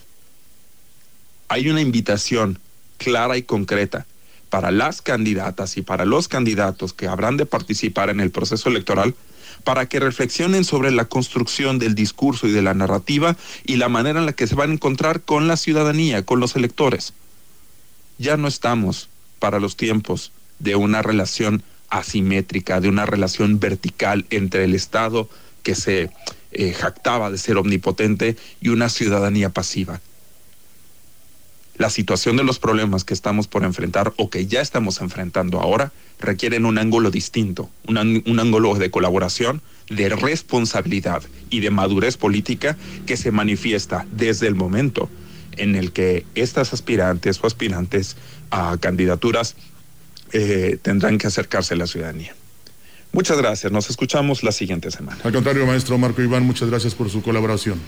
Hay 1.48 1.70
una 1.70 1.82
invitación 1.82 2.60
clara 2.98 3.38
y 3.38 3.44
concreta 3.44 4.06
para 4.52 4.70
las 4.70 5.02
candidatas 5.02 5.78
y 5.78 5.82
para 5.82 6.04
los 6.06 6.28
candidatos 6.28 6.92
que 6.92 7.08
habrán 7.08 7.38
de 7.38 7.46
participar 7.46 8.10
en 8.10 8.20
el 8.20 8.32
proceso 8.32 8.68
electoral 8.68 9.16
para 9.64 9.88
que 9.88 10.02
reflexionen 10.02 10.66
sobre 10.66 10.92
la 10.92 11.06
construcción 11.06 11.80
del 11.80 11.96
discurso 11.96 12.48
y 12.48 12.52
de 12.52 12.62
la 12.62 12.74
narrativa 12.74 13.38
y 13.66 13.78
la 13.78 13.88
manera 13.88 14.20
en 14.20 14.26
la 14.26 14.34
que 14.34 14.48
se 14.48 14.56
van 14.56 14.72
a 14.72 14.74
encontrar 14.74 15.22
con 15.22 15.48
la 15.48 15.56
ciudadanía, 15.56 16.26
con 16.26 16.42
los 16.42 16.58
electores. 16.58 17.14
Ya 18.18 18.36
no 18.36 18.50
estamos 18.50 19.08
para 19.40 19.62
los 19.62 19.78
tiempos 19.78 20.34
de 20.60 20.76
una 20.76 21.02
relación 21.02 21.64
asimétrica, 21.90 22.82
de 22.82 22.90
una 22.90 23.06
relación 23.06 23.58
vertical 23.58 24.26
entre 24.32 24.66
el 24.66 24.76
Estado 24.76 25.30
que 25.64 25.76
se 25.76 26.10
eh, 26.52 26.74
jactaba 26.74 27.32
de 27.32 27.38
ser 27.38 27.56
omnipotente 27.56 28.36
y 28.60 28.68
una 28.68 28.90
ciudadanía 28.90 29.50
pasiva. 29.50 30.02
La 31.78 31.90
situación 31.90 32.38
de 32.38 32.44
los 32.44 32.60
problemas 32.60 33.04
que 33.04 33.14
estamos 33.14 33.48
por 33.48 33.64
enfrentar 33.64 34.14
o 34.18 34.30
que 34.30 34.46
ya 34.46 34.62
estamos 34.62 35.02
enfrentando 35.02 35.60
ahora 35.60 35.92
requieren 36.20 36.66
un 36.66 36.78
ángulo 36.78 37.12
distinto, 37.12 37.70
un, 37.88 38.24
un 38.26 38.40
ángulo 38.40 38.76
de 38.76 38.92
colaboración, 38.92 39.62
de 39.90 40.10
responsabilidad 40.10 41.24
y 41.50 41.60
de 41.60 41.70
madurez 41.70 42.18
política 42.18 42.78
que 43.06 43.18
se 43.18 43.32
manifiesta 43.32 44.06
desde 44.12 44.48
el 44.48 44.56
momento 44.56 45.10
en 45.58 45.76
el 45.76 45.92
que 45.92 46.26
estas 46.36 46.74
aspirantes 46.74 47.40
o 47.44 47.48
aspirantes 47.48 48.16
a 48.52 48.78
candidaturas 48.80 49.56
eh, 50.32 50.78
tendrán 50.82 51.18
que 51.18 51.28
acercarse 51.28 51.74
a 51.74 51.78
la 51.78 51.88
ciudadanía. 51.88 52.36
Muchas 53.12 53.38
gracias, 53.38 53.72
nos 53.72 53.90
escuchamos 53.90 54.44
la 54.44 54.54
siguiente 54.54 54.90
semana. 54.92 55.20
Al 55.24 55.34
contrario, 55.34 55.66
maestro 55.66 55.98
Marco 55.98 56.22
Iván, 56.22 56.44
muchas 56.44 56.70
gracias 56.70 56.96
por 56.96 57.10
su 57.10 57.22
colaboración. 57.22 57.80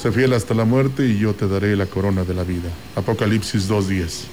Sé 0.00 0.12
fiel 0.12 0.32
hasta 0.32 0.54
la 0.54 0.64
muerte 0.64 1.08
y 1.08 1.18
yo 1.18 1.34
te 1.34 1.48
daré 1.48 1.74
la 1.74 1.86
corona 1.86 2.22
de 2.22 2.32
la 2.32 2.44
vida. 2.44 2.70
Apocalipsis 2.94 3.68
2.10. 3.68 4.26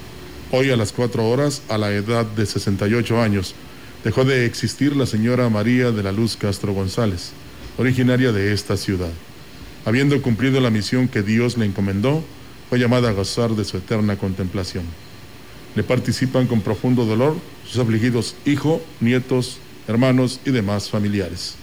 Hoy 0.51 0.70
a 0.70 0.78
las 0.78 0.91
4 0.91 1.28
horas, 1.28 1.63
a 1.70 1.80
la 1.80 1.91
edad 1.91 2.24
de 2.24 2.45
68 2.45 3.20
años, 3.20 3.55
dejó 4.03 4.26
de 4.26 4.45
existir 4.45 4.95
la 4.95 5.07
señora 5.07 5.49
María 5.49 5.89
de 5.89 6.03
la 6.03 6.11
Luz 6.11 6.38
Castro 6.38 6.72
González, 6.72 7.32
originaria 7.80 8.32
de 8.32 8.53
esta 8.53 8.78
ciudad. 8.78 9.09
Habiendo 9.86 10.22
cumplido 10.22 10.61
la 10.61 10.70
misión 10.70 11.07
que 11.07 11.24
Dios 11.24 11.57
le 11.57 11.66
encomendó, 11.66 12.24
fue 12.70 12.78
llamada 12.78 13.09
a 13.09 13.13
gozar 13.13 13.49
de 13.55 13.66
su 13.66 13.78
eterna 13.78 14.20
contemplación. 14.20 14.84
Le 15.74 15.82
participan 15.82 16.45
con 16.45 16.61
profundo 16.61 17.05
dolor 17.05 17.38
sus 17.68 17.80
afligidos 17.80 18.36
hijos, 18.45 18.82
nietos, 18.99 19.57
hermanos 19.88 20.39
y 20.45 20.51
demás 20.51 20.91
familiares. 20.91 21.55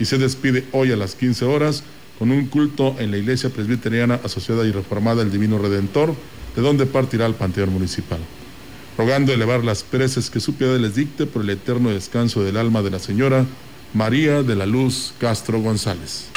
Y 0.00 0.06
se 0.06 0.18
despide 0.18 0.64
hoy 0.72 0.90
a 0.90 0.96
las 0.96 1.14
15 1.14 1.44
horas 1.44 1.84
con 2.18 2.30
un 2.30 2.46
culto 2.46 2.96
en 2.98 3.10
la 3.10 3.18
iglesia 3.18 3.50
presbiteriana 3.50 4.20
asociada 4.24 4.64
y 4.66 4.72
reformada 4.72 5.22
El 5.22 5.30
Divino 5.30 5.58
Redentor, 5.58 6.14
de 6.54 6.62
donde 6.62 6.86
partirá 6.86 7.26
al 7.26 7.34
Panteón 7.34 7.72
Municipal 7.72 8.20
rogando 8.96 9.32
elevar 9.32 9.64
las 9.64 9.82
preces 9.82 10.30
que 10.30 10.40
su 10.40 10.54
piedad 10.54 10.76
les 10.78 10.94
dicte 10.94 11.26
por 11.26 11.42
el 11.42 11.50
eterno 11.50 11.90
descanso 11.90 12.42
del 12.42 12.56
alma 12.56 12.82
de 12.82 12.90
la 12.90 12.98
señora 12.98 13.46
María 13.92 14.42
de 14.42 14.56
la 14.56 14.66
Luz 14.66 15.14
Castro 15.18 15.60
González. 15.60 16.33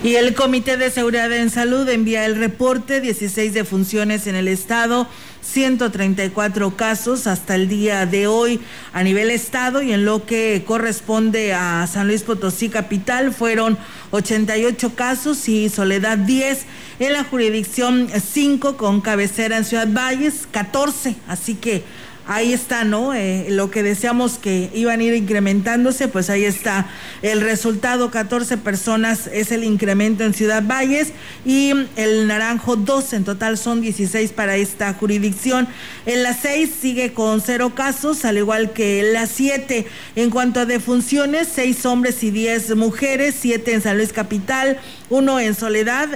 Y 0.06 0.14
el 0.14 0.34
Comité 0.34 0.76
de 0.76 0.92
Seguridad 0.92 1.32
en 1.32 1.50
Salud 1.50 1.88
envía 1.88 2.26
el 2.26 2.36
reporte, 2.36 3.00
16 3.00 3.52
defunciones 3.52 4.28
en 4.28 4.36
el 4.36 4.46
estado, 4.46 5.08
134 5.42 6.76
casos 6.76 7.26
hasta 7.26 7.56
el 7.56 7.66
día 7.66 8.06
de 8.06 8.28
hoy 8.28 8.60
a 8.92 9.02
nivel 9.02 9.32
estado 9.32 9.82
y 9.82 9.92
en 9.92 10.04
lo 10.04 10.24
que 10.24 10.62
corresponde 10.64 11.54
a 11.54 11.84
San 11.88 12.06
Luis 12.06 12.22
Potosí 12.22 12.68
capital 12.68 13.34
fueron 13.34 13.78
88 14.12 14.94
casos 14.94 15.48
y 15.48 15.68
Soledad 15.70 16.18
10 16.18 16.66
en 17.00 17.12
la 17.12 17.24
jurisdicción 17.24 18.08
5 18.08 18.76
con 18.76 19.00
cabecera 19.00 19.56
en 19.56 19.64
Ciudad 19.64 19.88
Valles 19.90 20.46
14, 20.52 21.16
así 21.26 21.56
que 21.56 21.82
ahí 22.26 22.52
está, 22.52 22.84
¿no? 22.84 23.14
Eh, 23.14 23.46
lo 23.50 23.70
que 23.70 23.82
deseamos 23.82 24.38
que 24.38 24.70
iban 24.74 25.00
a 25.00 25.02
ir 25.02 25.14
incrementándose, 25.14 26.08
pues 26.08 26.30
ahí 26.30 26.44
está 26.44 26.88
el 27.22 27.40
resultado, 27.40 28.10
14 28.10 28.58
personas 28.58 29.28
es 29.32 29.52
el 29.52 29.64
incremento 29.64 30.24
en 30.24 30.34
Ciudad 30.34 30.62
Valles 30.62 31.12
y 31.44 31.72
el 31.96 32.26
Naranjo 32.26 32.76
2, 32.76 33.12
en 33.12 33.24
total 33.24 33.58
son 33.58 33.80
16 33.80 34.32
para 34.32 34.56
esta 34.56 34.92
jurisdicción. 34.94 35.68
En 36.04 36.22
la 36.22 36.34
6 36.34 36.70
sigue 36.80 37.12
con 37.12 37.40
cero 37.40 37.72
casos, 37.74 38.24
al 38.24 38.38
igual 38.38 38.72
que 38.72 39.02
la 39.12 39.26
7. 39.26 39.86
En 40.16 40.30
cuanto 40.30 40.60
a 40.60 40.66
defunciones, 40.66 41.48
6 41.54 41.86
hombres 41.86 42.22
y 42.22 42.30
10 42.30 42.76
mujeres, 42.76 43.36
7 43.40 43.74
en 43.74 43.82
San 43.82 43.96
Luis 43.96 44.12
Capital, 44.12 44.78
1 45.10 45.40
en 45.40 45.54
Soledad, 45.54 46.08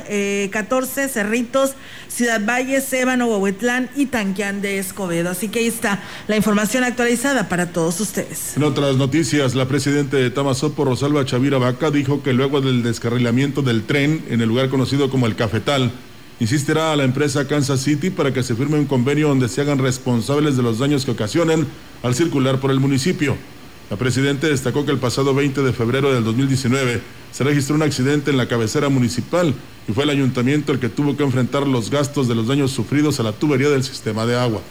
14 0.51 1.05
eh, 1.05 1.09
Cerritos, 1.09 1.73
Ciudad 2.09 2.41
Valles, 2.45 2.93
Ébano, 2.93 3.29
Huehuetlán 3.29 3.89
y 3.97 4.07
Tanquián 4.07 4.63
de 4.63 4.79
Escobedo. 4.79 5.31
Así 5.31 5.49
que 5.49 5.61
ahí 5.61 5.67
está 5.67 6.03
la 6.29 6.37
información 6.37 6.85
actualizada 6.85 7.49
para 7.49 7.73
todos 7.73 8.01
ustedes. 8.01 8.57
En 8.57 8.65
otras 8.65 8.97
noticias, 8.97 9.55
la 9.55 9.67
presidenta 9.67 10.17
de 10.17 10.31
Tamazopo, 10.31 10.85
Rosalba 10.85 11.25
Chavira 11.25 11.59
Vaca, 11.59 11.91
dijo 11.91 12.23
que 12.23 12.33
luego 12.33 12.61
del 12.61 12.83
descarrilamiento 12.83 13.63
del 13.63 13.85
tren 13.85 14.25
en 14.29 14.41
el 14.41 14.49
lugar 14.49 14.69
conocido 14.69 15.11
como 15.11 15.27
el 15.27 15.37
Cafetal, 15.37 15.93
insistirá 16.41 16.93
a 16.93 16.97
la 16.97 17.05
empresa 17.05 17.47
Kansas 17.47 17.81
City 17.81 18.11
para 18.11 18.33
que 18.33 18.43
se 18.43 18.55
firme 18.55 18.79
un 18.79 18.87
convenio 18.87 19.29
donde 19.29 19.49
se 19.49 19.61
hagan 19.61 19.79
responsables 19.79 20.57
de 20.57 20.63
los 20.63 20.79
daños 20.79 21.05
que 21.05 21.11
ocasionen 21.13 21.67
al 22.03 22.15
circular 22.15 22.61
por 22.61 22.71
el 22.71 22.81
municipio. 22.81 23.37
La 23.91 23.97
presidenta 23.97 24.47
destacó 24.47 24.87
que 24.87 24.93
el 24.93 24.99
pasado 24.99 25.35
20 25.35 25.63
de 25.63 25.73
febrero 25.73 26.15
del 26.15 26.23
2019 26.23 27.01
se 27.33 27.43
registró 27.43 27.75
un 27.75 27.83
accidente 27.83 28.31
en 28.31 28.37
la 28.37 28.47
cabecera 28.47 28.89
municipal 28.89 29.53
y 29.89 29.93
fue 29.93 30.05
el 30.05 30.11
ayuntamiento 30.11 30.71
el 30.71 30.79
que 30.79 30.89
tuvo 30.89 31.17
que 31.17 31.25
enfrentar 31.25 31.67
los 31.67 31.91
gastos 31.91 32.29
de 32.29 32.37
los 32.37 32.47
daños 32.47 32.71
sufridos 32.71 33.19
a 33.19 33.25
la 33.25 33.33
tubería 33.33 33.69
del 33.69 33.83
sistema 33.83 34.27
de 34.27 34.37
agua. 34.37 34.63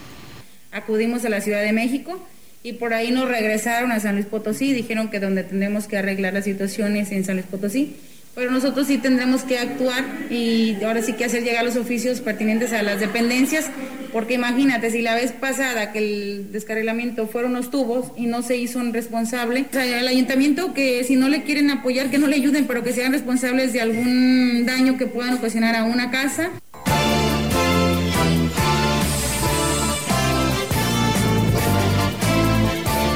Acudimos 0.72 1.26
a 1.26 1.30
la 1.30 1.42
Ciudad 1.42 1.62
de 1.64 1.74
México 1.74 2.26
y 2.64 2.74
por 2.74 2.94
ahí 2.94 3.12
nos 3.12 3.28
regresaron 3.28 3.92
a 3.92 4.00
San 4.00 4.16
Luis 4.16 4.26
Potosí, 4.26 4.72
dijeron 4.72 5.10
que 5.10 5.20
donde 5.20 5.44
tendremos 5.44 5.88
que 5.88 5.98
arreglar 5.98 6.34
las 6.34 6.46
situaciones 6.46 7.12
en 7.12 7.26
San 7.26 7.36
Luis 7.36 7.48
Potosí 7.48 7.98
pero 8.40 8.52
nosotros 8.52 8.88
sí 8.88 8.98
tendremos 8.98 9.44
que 9.44 9.60
actuar 9.60 10.06
y 10.30 10.82
ahora 10.82 11.02
sí 11.02 11.12
que 11.12 11.26
hacer 11.26 11.44
llegar 11.44 11.66
los 11.66 11.76
oficios 11.76 12.22
pertinentes 12.22 12.72
a 12.72 12.82
las 12.84 13.02
dependencias, 13.02 13.70
porque 14.14 14.36
imagínate, 14.36 14.90
si 14.92 15.02
la 15.02 15.14
vez 15.14 15.34
pasada 15.34 15.92
que 15.92 16.00
el 16.00 16.52
descarrilamiento 16.54 17.28
fueron 17.28 17.52
los 17.52 17.70
tubos 17.70 18.14
y 18.16 18.28
no 18.28 18.42
se 18.42 18.56
hizo 18.56 18.80
un 18.80 18.94
responsable, 18.94 19.66
o 19.70 19.74
sea, 19.74 20.00
el 20.00 20.08
ayuntamiento 20.08 20.74
que 20.74 21.04
si 21.04 21.18
no 21.18 21.28
le 21.28 21.44
quieren 21.44 21.70
apoyar, 21.70 22.10
que 22.10 22.18
no 22.18 22.28
le 22.28 22.38
ayuden, 22.38 22.66
pero 22.66 22.82
que 22.82 22.94
sean 22.94 23.12
responsables 23.12 23.74
de 23.74 23.82
algún 23.82 24.66
daño 24.66 24.98
que 24.98 25.06
puedan 25.06 25.34
ocasionar 25.34 25.76
a 25.76 25.84
una 25.84 26.10
casa. 26.10 26.50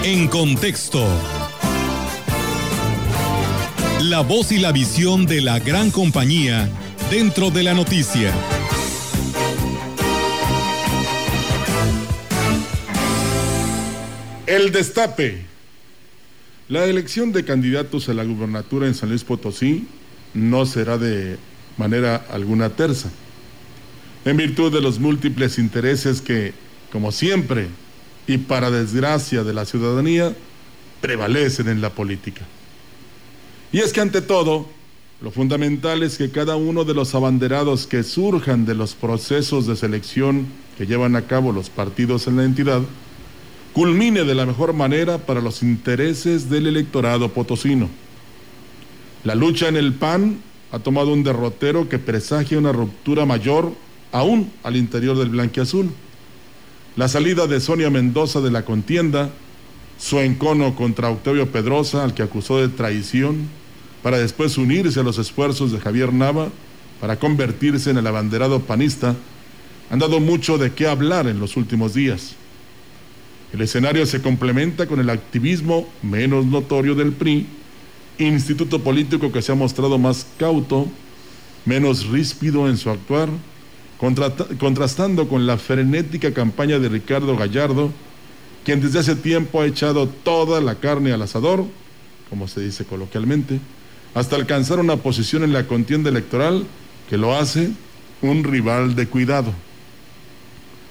En 0.03 0.27
contexto. 0.27 1.07
La 4.09 4.19
voz 4.19 4.51
y 4.51 4.57
la 4.57 4.73
visión 4.73 5.25
de 5.25 5.39
la 5.39 5.59
gran 5.59 5.89
compañía 5.89 6.69
dentro 7.09 7.51
de 7.51 7.63
la 7.63 7.73
noticia. 7.73 8.33
El 14.45 14.73
destape. 14.73 15.45
La 16.67 16.83
elección 16.83 17.31
de 17.31 17.45
candidatos 17.45 18.09
a 18.09 18.13
la 18.13 18.25
gubernatura 18.25 18.87
en 18.87 18.93
San 18.93 19.07
Luis 19.07 19.23
Potosí 19.23 19.87
no 20.33 20.65
será 20.65 20.97
de 20.97 21.37
manera 21.77 22.25
alguna 22.29 22.71
tersa, 22.71 23.09
en 24.25 24.35
virtud 24.35 24.73
de 24.73 24.81
los 24.81 24.99
múltiples 24.99 25.57
intereses 25.57 26.19
que, 26.19 26.53
como 26.91 27.13
siempre, 27.13 27.69
y 28.27 28.37
para 28.37 28.69
desgracia 28.69 29.45
de 29.45 29.53
la 29.53 29.63
ciudadanía, 29.63 30.35
prevalecen 30.99 31.69
en 31.69 31.79
la 31.79 31.91
política. 31.91 32.41
Y 33.73 33.79
es 33.79 33.91
que 33.91 34.01
ante 34.01 34.21
todo, 34.21 34.67
lo 35.19 35.31
fundamental 35.31 36.03
es 36.03 36.19
que 36.19 36.29
cada 36.29 36.55
uno 36.55 36.85
de 36.85 36.93
los 36.93 37.15
abanderados 37.15 37.87
que 37.87 38.03
surjan 38.03 38.67
de 38.67 38.75
los 38.75 38.93
procesos 38.93 39.65
de 39.65 39.75
selección 39.75 40.45
que 40.77 40.85
llevan 40.85 41.15
a 41.15 41.23
cabo 41.23 41.51
los 41.51 41.71
partidos 41.71 42.27
en 42.27 42.37
la 42.37 42.43
entidad, 42.43 42.81
culmine 43.73 44.25
de 44.25 44.35
la 44.35 44.45
mejor 44.45 44.73
manera 44.73 45.17
para 45.17 45.41
los 45.41 45.63
intereses 45.63 46.51
del 46.51 46.67
electorado 46.67 47.29
potosino. 47.29 47.89
La 49.23 49.33
lucha 49.33 49.69
en 49.69 49.75
el 49.75 49.93
PAN 49.93 50.37
ha 50.71 50.77
tomado 50.77 51.11
un 51.11 51.23
derrotero 51.23 51.89
que 51.89 51.97
presagia 51.97 52.59
una 52.59 52.73
ruptura 52.73 53.25
mayor 53.25 53.71
aún 54.11 54.51
al 54.61 54.75
interior 54.75 55.17
del 55.17 55.29
blanquiazul. 55.29 55.89
La 56.95 57.07
salida 57.07 57.47
de 57.47 57.59
Sonia 57.59 57.89
Mendoza 57.89 58.39
de 58.39 58.51
la 58.51 58.65
contienda, 58.65 59.31
su 59.97 60.19
encono 60.19 60.75
contra 60.75 61.09
Octavio 61.09 61.51
Pedrosa, 61.51 62.03
al 62.03 62.13
que 62.13 62.21
acusó 62.21 62.59
de 62.59 62.67
traición, 62.67 63.62
para 64.03 64.19
después 64.19 64.57
unirse 64.57 64.99
a 64.99 65.03
los 65.03 65.17
esfuerzos 65.17 65.71
de 65.71 65.79
Javier 65.79 66.13
Nava 66.13 66.49
para 66.99 67.17
convertirse 67.17 67.89
en 67.89 67.97
el 67.97 68.05
abanderado 68.05 68.59
panista, 68.59 69.15
han 69.89 69.99
dado 69.99 70.19
mucho 70.19 70.57
de 70.57 70.73
qué 70.73 70.87
hablar 70.87 71.27
en 71.27 71.39
los 71.39 71.57
últimos 71.57 71.93
días. 71.93 72.35
El 73.53 73.61
escenario 73.61 74.05
se 74.05 74.21
complementa 74.21 74.87
con 74.87 74.99
el 74.99 75.09
activismo 75.09 75.87
menos 76.01 76.45
notorio 76.45 76.95
del 76.95 77.13
PRI, 77.13 77.45
instituto 78.17 78.79
político 78.79 79.31
que 79.31 79.41
se 79.41 79.51
ha 79.51 79.55
mostrado 79.55 79.97
más 79.97 80.27
cauto, 80.37 80.87
menos 81.65 82.07
ríspido 82.07 82.67
en 82.67 82.77
su 82.77 82.89
actuar, 82.89 83.29
contrastando 84.59 85.29
con 85.29 85.45
la 85.47 85.57
frenética 85.57 86.33
campaña 86.33 86.77
de 86.77 86.89
Ricardo 86.89 87.37
Gallardo, 87.37 87.91
quien 88.65 88.81
desde 88.81 88.99
hace 88.99 89.15
tiempo 89.15 89.61
ha 89.61 89.65
echado 89.65 90.07
toda 90.07 90.59
la 90.59 90.75
carne 90.75 91.13
al 91.13 91.21
asador, 91.21 91.65
como 92.29 92.47
se 92.47 92.61
dice 92.61 92.85
coloquialmente, 92.85 93.59
hasta 94.13 94.35
alcanzar 94.35 94.79
una 94.79 94.97
posición 94.97 95.43
en 95.43 95.53
la 95.53 95.67
contienda 95.67 96.09
electoral 96.09 96.65
que 97.09 97.17
lo 97.17 97.35
hace 97.35 97.71
un 98.21 98.43
rival 98.43 98.95
de 98.95 99.07
cuidado. 99.07 99.53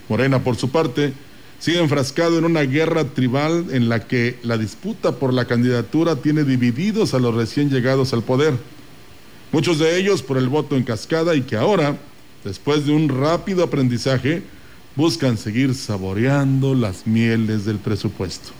Morena, 0.09 0.43
por 0.43 0.57
su 0.57 0.71
parte, 0.71 1.13
sigue 1.59 1.81
enfrascado 1.81 2.39
en 2.39 2.45
una 2.45 2.63
guerra 2.63 3.05
tribal 3.05 3.67
en 3.71 3.89
la 3.89 4.07
que 4.07 4.39
la 4.43 4.59
disputa 4.59 5.13
por 5.13 5.33
la 5.33 5.45
candidatura 5.45 6.17
tiene 6.17 6.45
divididos 6.45 7.15
a 7.15 7.19
los 7.19 7.35
recién 7.35 7.71
llegados 7.71 8.13
al 8.13 8.23
poder, 8.23 8.55
muchos 9.53 9.79
de 9.79 9.97
ellos 9.99 10.23
por 10.23 10.39
el 10.39 10.49
voto 10.49 10.77
en 10.77 10.83
cascada 10.83 11.35
y 11.37 11.43
que 11.43 11.57
ahora, 11.57 11.97
después 12.45 12.85
de 12.85 12.93
un 12.93 13.09
rápido 13.09 13.63
aprendizaje, 13.63 14.43
buscan 14.97 15.39
seguir 15.39 15.75
saboreando 15.75 16.75
las 16.75 17.07
mieles 17.07 17.65
del 17.65 17.79
presupuesto. 17.79 18.51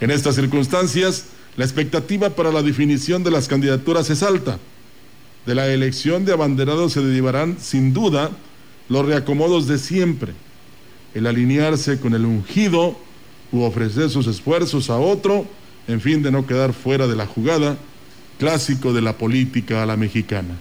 En 0.00 0.10
estas 0.10 0.36
circunstancias, 0.36 1.24
la 1.58 1.64
expectativa 1.64 2.30
para 2.30 2.52
la 2.52 2.62
definición 2.62 3.24
de 3.24 3.32
las 3.32 3.48
candidaturas 3.48 4.08
es 4.10 4.22
alta. 4.22 4.60
De 5.44 5.56
la 5.56 5.66
elección 5.66 6.24
de 6.24 6.32
abanderados 6.32 6.92
se 6.92 7.02
derivarán, 7.02 7.56
sin 7.60 7.92
duda, 7.92 8.30
los 8.88 9.04
reacomodos 9.04 9.66
de 9.66 9.78
siempre, 9.78 10.34
el 11.14 11.26
alinearse 11.26 11.98
con 11.98 12.14
el 12.14 12.24
ungido 12.24 12.96
u 13.50 13.62
ofrecer 13.62 14.08
sus 14.08 14.28
esfuerzos 14.28 14.88
a 14.88 14.98
otro, 14.98 15.46
en 15.88 16.00
fin 16.00 16.22
de 16.22 16.30
no 16.30 16.46
quedar 16.46 16.72
fuera 16.72 17.08
de 17.08 17.16
la 17.16 17.26
jugada, 17.26 17.76
clásico 18.38 18.92
de 18.92 19.02
la 19.02 19.18
política 19.18 19.82
a 19.82 19.86
la 19.86 19.96
mexicana. 19.96 20.54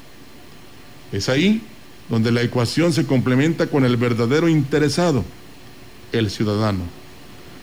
Es 1.12 1.30
ahí 1.30 1.62
donde 2.10 2.32
la 2.32 2.42
ecuación 2.42 2.92
se 2.92 3.06
complementa 3.06 3.68
con 3.68 3.86
el 3.86 3.98
verdadero 3.98 4.50
interesado, 4.50 5.24
el 6.12 6.32
ciudadano, 6.32 6.86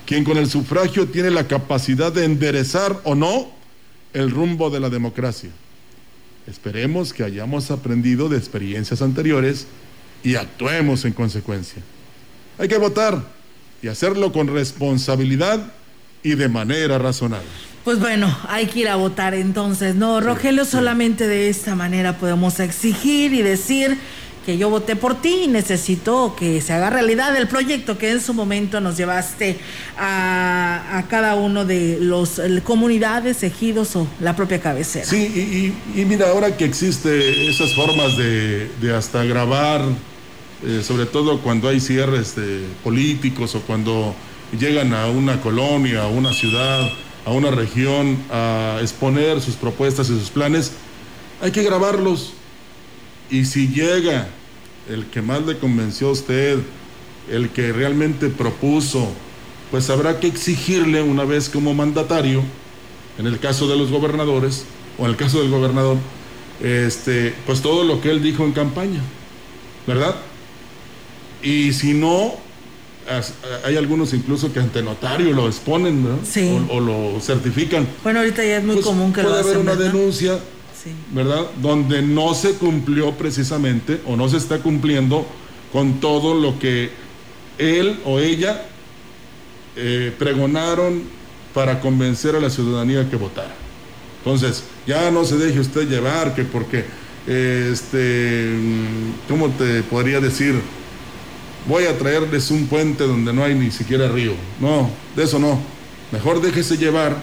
quien 0.06 0.24
con 0.24 0.36
el 0.36 0.48
sufragio 0.48 1.06
tiene 1.08 1.30
la 1.30 1.46
capacidad 1.46 2.12
de 2.12 2.24
enderezar 2.24 3.00
o 3.04 3.14
no 3.14 3.50
el 4.12 4.30
rumbo 4.30 4.70
de 4.70 4.80
la 4.80 4.90
democracia. 4.90 5.50
Esperemos 6.46 7.12
que 7.12 7.24
hayamos 7.24 7.70
aprendido 7.70 8.28
de 8.28 8.36
experiencias 8.36 9.00
anteriores 9.00 9.66
y 10.22 10.34
actuemos 10.36 11.04
en 11.04 11.12
consecuencia. 11.12 11.82
Hay 12.58 12.68
que 12.68 12.78
votar 12.78 13.22
y 13.82 13.88
hacerlo 13.88 14.32
con 14.32 14.48
responsabilidad 14.48 15.72
y 16.22 16.34
de 16.34 16.48
manera 16.48 16.98
razonable. 16.98 17.48
Pues 17.84 17.98
bueno, 17.98 18.34
hay 18.48 18.66
que 18.66 18.80
ir 18.80 18.88
a 18.88 18.96
votar 18.96 19.34
entonces, 19.34 19.94
¿no? 19.94 20.20
Rogelio, 20.20 20.64
solamente 20.64 21.26
de 21.26 21.50
esta 21.50 21.74
manera 21.74 22.16
podemos 22.16 22.60
exigir 22.60 23.34
y 23.34 23.42
decir 23.42 23.98
que 24.44 24.58
yo 24.58 24.70
voté 24.70 24.96
por 24.96 25.20
ti 25.20 25.44
y 25.44 25.48
necesito 25.48 26.36
que 26.38 26.60
se 26.60 26.72
haga 26.72 26.90
realidad 26.90 27.34
el 27.36 27.48
proyecto 27.48 27.98
que 27.98 28.10
en 28.10 28.20
su 28.20 28.34
momento 28.34 28.80
nos 28.80 28.96
llevaste 28.96 29.58
a, 29.98 31.04
cada 31.08 31.34
uno 31.34 31.64
de 31.64 31.98
los 32.00 32.40
comunidades, 32.62 33.42
ejidos 33.42 33.96
o 33.96 34.06
la 34.20 34.36
propia 34.36 34.60
cabecera. 34.60 35.06
Sí, 35.06 35.72
y, 35.94 36.04
mira, 36.04 36.30
ahora 36.30 36.56
que 36.56 36.64
existe 36.64 37.48
esas 37.48 37.74
formas 37.74 38.16
de, 38.16 38.94
hasta 38.96 39.24
grabar, 39.24 39.82
eh, 40.64 40.82
sobre 40.82 41.06
todo 41.06 41.40
cuando 41.40 41.68
hay 41.68 41.80
cierres 41.80 42.34
políticos 42.82 43.54
o 43.54 43.60
cuando 43.60 44.14
llegan 44.58 44.94
a 44.94 45.06
una 45.06 45.40
colonia, 45.40 46.04
a 46.04 46.08
una 46.08 46.32
ciudad, 46.32 46.90
a 47.24 47.30
una 47.30 47.50
región 47.50 48.18
a 48.30 48.78
exponer 48.80 49.40
sus 49.40 49.56
propuestas 49.56 50.10
y 50.10 50.18
sus 50.18 50.30
planes, 50.30 50.72
hay 51.40 51.50
que 51.50 51.62
grabarlos 51.62 52.34
y 53.30 53.44
si 53.44 53.68
llega 53.68 54.28
el 54.88 55.06
que 55.06 55.22
más 55.22 55.44
le 55.46 55.58
convenció 55.58 56.08
a 56.08 56.12
usted, 56.12 56.58
el 57.30 57.48
que 57.50 57.72
realmente 57.72 58.28
propuso, 58.28 59.08
pues 59.70 59.90
habrá 59.90 60.20
que 60.20 60.26
exigirle 60.26 61.02
una 61.02 61.24
vez 61.24 61.48
como 61.48 61.74
mandatario, 61.74 62.42
en 63.18 63.26
el 63.26 63.38
caso 63.38 63.66
de 63.66 63.76
los 63.76 63.90
gobernadores, 63.90 64.64
o 64.98 65.04
en 65.04 65.10
el 65.10 65.16
caso 65.16 65.40
del 65.40 65.50
gobernador, 65.50 65.96
este, 66.62 67.34
pues 67.46 67.62
todo 67.62 67.84
lo 67.84 68.00
que 68.00 68.10
él 68.10 68.22
dijo 68.22 68.44
en 68.44 68.52
campaña, 68.52 69.00
¿verdad? 69.86 70.16
Y 71.42 71.72
si 71.72 71.94
no, 71.94 72.34
hay 73.64 73.76
algunos 73.76 74.12
incluso 74.14 74.52
que 74.52 74.60
ante 74.60 74.82
notario 74.82 75.32
lo 75.32 75.46
exponen, 75.46 76.06
O, 76.70 76.80
lo 76.80 77.20
certifican. 77.20 77.86
Bueno, 78.02 78.20
ahorita 78.20 78.44
ya 78.44 78.58
es 78.58 78.64
muy 78.64 78.76
pues 78.76 78.86
común 78.86 79.12
que 79.12 79.22
lo 79.22 79.28
Puede 79.28 79.42
haber 79.42 79.58
una 79.58 79.76
denuncia 79.76 80.38
¿verdad? 81.12 81.50
Donde 81.62 82.02
no 82.02 82.34
se 82.34 82.54
cumplió 82.54 83.12
precisamente 83.12 84.00
o 84.06 84.16
no 84.16 84.28
se 84.28 84.36
está 84.36 84.58
cumpliendo 84.58 85.26
con 85.72 86.00
todo 86.00 86.34
lo 86.34 86.58
que 86.58 86.90
él 87.58 88.00
o 88.04 88.18
ella 88.18 88.66
eh, 89.76 90.12
pregonaron 90.18 91.02
para 91.52 91.80
convencer 91.80 92.36
a 92.36 92.40
la 92.40 92.50
ciudadanía 92.50 93.08
que 93.08 93.16
votara. 93.16 93.54
Entonces, 94.18 94.64
ya 94.86 95.10
no 95.10 95.24
se 95.24 95.36
deje 95.36 95.60
usted 95.60 95.88
llevar, 95.88 96.34
que 96.34 96.44
porque, 96.44 96.84
este, 97.26 98.50
¿cómo 99.28 99.50
te 99.50 99.82
podría 99.82 100.20
decir? 100.20 100.54
Voy 101.66 101.84
a 101.84 101.96
traerles 101.98 102.50
un 102.50 102.66
puente 102.66 103.04
donde 103.04 103.32
no 103.32 103.44
hay 103.44 103.54
ni 103.54 103.70
siquiera 103.70 104.08
río. 104.08 104.32
No, 104.60 104.90
de 105.14 105.24
eso 105.24 105.38
no. 105.38 105.58
Mejor 106.10 106.40
déjese 106.40 106.76
llevar 106.76 107.16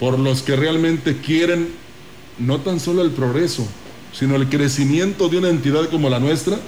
por 0.00 0.18
los 0.18 0.42
que 0.42 0.56
realmente 0.56 1.18
quieren 1.18 1.81
no 2.38 2.60
tan 2.60 2.80
solo 2.80 3.02
el 3.02 3.10
progreso, 3.10 3.66
sino 4.12 4.36
el 4.36 4.48
crecimiento 4.48 5.28
de 5.28 5.38
una 5.38 5.48
entidad 5.48 5.88
como 5.88 6.08
la 6.10 6.20
nuestra, 6.20 6.58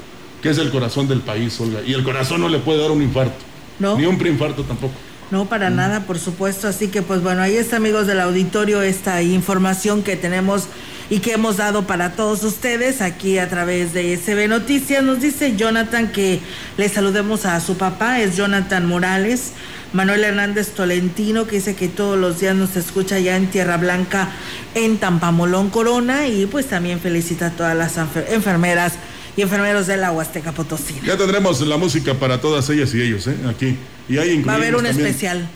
que 0.42 0.50
es 0.50 0.58
el 0.58 0.70
corazón 0.70 1.08
del 1.08 1.20
país, 1.20 1.58
Olga. 1.60 1.80
Y 1.86 1.94
el 1.94 2.04
corazón 2.04 2.40
no 2.40 2.48
le 2.48 2.58
puede 2.58 2.80
dar 2.80 2.90
un 2.90 3.02
infarto, 3.02 3.44
no. 3.78 3.96
ni 3.96 4.06
un 4.06 4.18
preinfarto 4.18 4.62
tampoco. 4.62 4.94
No, 5.30 5.46
para 5.46 5.70
mm. 5.70 5.76
nada, 5.76 6.00
por 6.06 6.18
supuesto. 6.18 6.68
Así 6.68 6.88
que, 6.88 7.02
pues 7.02 7.22
bueno, 7.22 7.42
ahí 7.42 7.56
está, 7.56 7.76
amigos 7.76 8.06
del 8.06 8.20
auditorio, 8.20 8.82
esta 8.82 9.22
información 9.22 10.02
que 10.02 10.16
tenemos 10.16 10.64
y 11.10 11.20
que 11.20 11.32
hemos 11.32 11.58
dado 11.58 11.86
para 11.86 12.12
todos 12.12 12.42
ustedes 12.44 13.00
aquí 13.00 13.38
a 13.38 13.48
través 13.48 13.92
de 13.92 14.16
SB 14.16 14.48
Noticias. 14.48 15.02
Nos 15.02 15.20
dice 15.20 15.56
Jonathan 15.56 16.12
que 16.12 16.40
le 16.76 16.88
saludemos 16.88 17.46
a 17.46 17.60
su 17.60 17.76
papá, 17.76 18.20
es 18.20 18.36
Jonathan 18.36 18.86
Morales. 18.86 19.52
Manuel 19.92 20.24
Hernández 20.24 20.70
Tolentino, 20.70 21.46
que 21.46 21.56
dice 21.56 21.76
que 21.76 21.86
todos 21.86 22.18
los 22.18 22.40
días 22.40 22.56
nos 22.56 22.74
escucha 22.74 23.20
ya 23.20 23.36
en 23.36 23.46
Tierra 23.46 23.76
Blanca, 23.76 24.28
en 24.74 24.98
Tampamolón 24.98 25.70
Corona, 25.70 26.26
y 26.26 26.46
pues 26.46 26.66
también 26.66 26.98
felicita 26.98 27.46
a 27.46 27.50
todas 27.50 27.76
las 27.76 27.96
enfermeras 28.28 28.94
y 29.36 29.42
enfermeros 29.42 29.86
de 29.86 29.96
la 29.96 30.12
Huasteca 30.12 30.52
Potosí. 30.52 30.94
Ya 31.04 31.16
tendremos 31.16 31.60
la 31.60 31.76
música 31.76 32.14
para 32.14 32.40
todas 32.40 32.68
ellas 32.70 32.94
y 32.94 33.02
ellos, 33.02 33.26
¿eh? 33.26 33.36
Aquí. 33.48 33.76
Y 34.06 34.18
ahí 34.18 34.42
Va 34.42 34.52
a 34.52 34.56
haber 34.56 34.76
un 34.76 34.84
especial. 34.84 35.48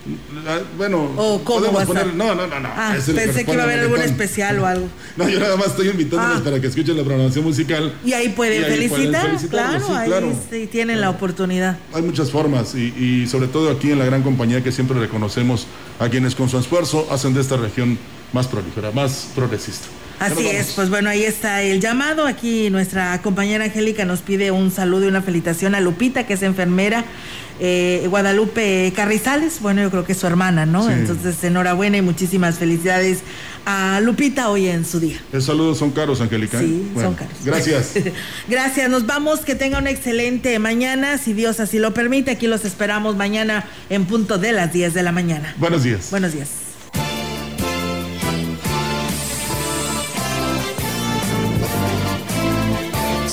Ah, 0.46 0.60
bueno, 0.78 1.12
¿O 1.16 1.44
cómo 1.44 1.78
a 1.78 1.84
poner... 1.84 2.14
No, 2.14 2.34
no, 2.34 2.46
no, 2.46 2.60
no. 2.60 2.68
Ah, 2.74 2.96
pensé 3.14 3.44
que 3.44 3.52
iba 3.52 3.62
a 3.62 3.66
haber 3.66 3.80
algún 3.80 4.00
especial 4.00 4.58
o 4.60 4.66
algo. 4.66 4.88
No, 5.18 5.28
yo 5.28 5.40
nada 5.40 5.56
más 5.56 5.68
estoy 5.68 5.88
invitándoles 5.88 6.38
ah. 6.40 6.44
para 6.44 6.60
que 6.60 6.68
escuchen 6.68 6.96
la 6.96 7.02
programación 7.02 7.44
musical. 7.44 7.92
Y 8.04 8.12
ahí 8.12 8.30
pueden, 8.30 8.64
felicitar, 8.64 9.36
claro, 9.50 9.94
ahí 9.94 10.10
sí, 10.50 10.66
tienen 10.68 11.00
la 11.00 11.10
oportunidad. 11.10 11.76
Hay 11.92 12.02
muchas 12.02 12.30
formas 12.30 12.74
y, 12.74 12.94
y 12.96 13.26
sobre 13.26 13.48
todo 13.48 13.70
aquí 13.70 13.90
en 13.90 13.98
la 13.98 14.04
gran 14.04 14.22
compañía 14.22 14.62
que 14.62 14.70
siempre 14.72 14.98
reconocemos 14.98 15.66
a 15.98 16.08
quienes 16.08 16.34
con 16.34 16.48
su 16.48 16.58
esfuerzo 16.58 17.08
hacen 17.10 17.34
de 17.34 17.40
esta 17.40 17.56
región 17.56 17.98
más 18.32 18.46
prolífera, 18.46 18.92
más 18.92 19.28
progresista. 19.34 19.88
Así 20.18 20.46
es, 20.46 20.72
pues 20.72 20.90
bueno, 20.90 21.10
ahí 21.10 21.22
está 21.22 21.62
el 21.62 21.80
llamado. 21.80 22.26
Aquí 22.26 22.70
nuestra 22.70 23.20
compañera 23.22 23.64
Angélica 23.64 24.04
nos 24.04 24.20
pide 24.20 24.50
un 24.50 24.70
saludo 24.70 25.04
y 25.04 25.08
una 25.08 25.22
felicitación 25.22 25.74
a 25.74 25.80
Lupita, 25.80 26.26
que 26.26 26.34
es 26.34 26.42
enfermera. 26.42 27.04
Eh, 27.60 28.06
Guadalupe 28.08 28.92
Carrizales, 28.94 29.60
bueno, 29.60 29.82
yo 29.82 29.90
creo 29.90 30.04
que 30.04 30.12
es 30.12 30.18
su 30.18 30.26
hermana, 30.26 30.64
¿no? 30.64 30.88
Entonces, 30.88 31.42
enhorabuena 31.42 31.96
y 31.96 32.02
muchísimas 32.02 32.56
felicidades 32.56 33.20
a 33.66 34.00
Lupita 34.00 34.48
hoy 34.48 34.68
en 34.68 34.84
su 34.84 35.00
día. 35.00 35.18
Los 35.32 35.44
saludos 35.44 35.78
son 35.78 35.90
caros, 35.90 36.20
Angélica. 36.20 36.58
¿eh? 36.58 36.66
Sí, 36.66 36.90
son 36.94 37.14
caros. 37.14 37.34
Gracias. 37.44 37.94
gracias, 38.48 38.88
nos 38.88 39.06
vamos, 39.06 39.40
que 39.40 39.56
tenga 39.56 39.78
una 39.78 39.90
excelente 39.90 40.58
mañana, 40.60 41.18
si 41.18 41.32
Dios 41.32 41.58
así 41.58 41.78
lo 41.78 41.94
permite. 41.94 42.30
Aquí 42.30 42.46
los 42.46 42.64
esperamos 42.64 43.16
mañana 43.16 43.64
en 43.90 44.04
punto 44.04 44.38
de 44.38 44.52
las 44.52 44.72
10 44.72 44.94
de 44.94 45.02
la 45.02 45.10
mañana. 45.10 45.54
Buenos 45.58 45.82
días. 45.82 46.08
Buenos 46.10 46.32
días. 46.32 46.67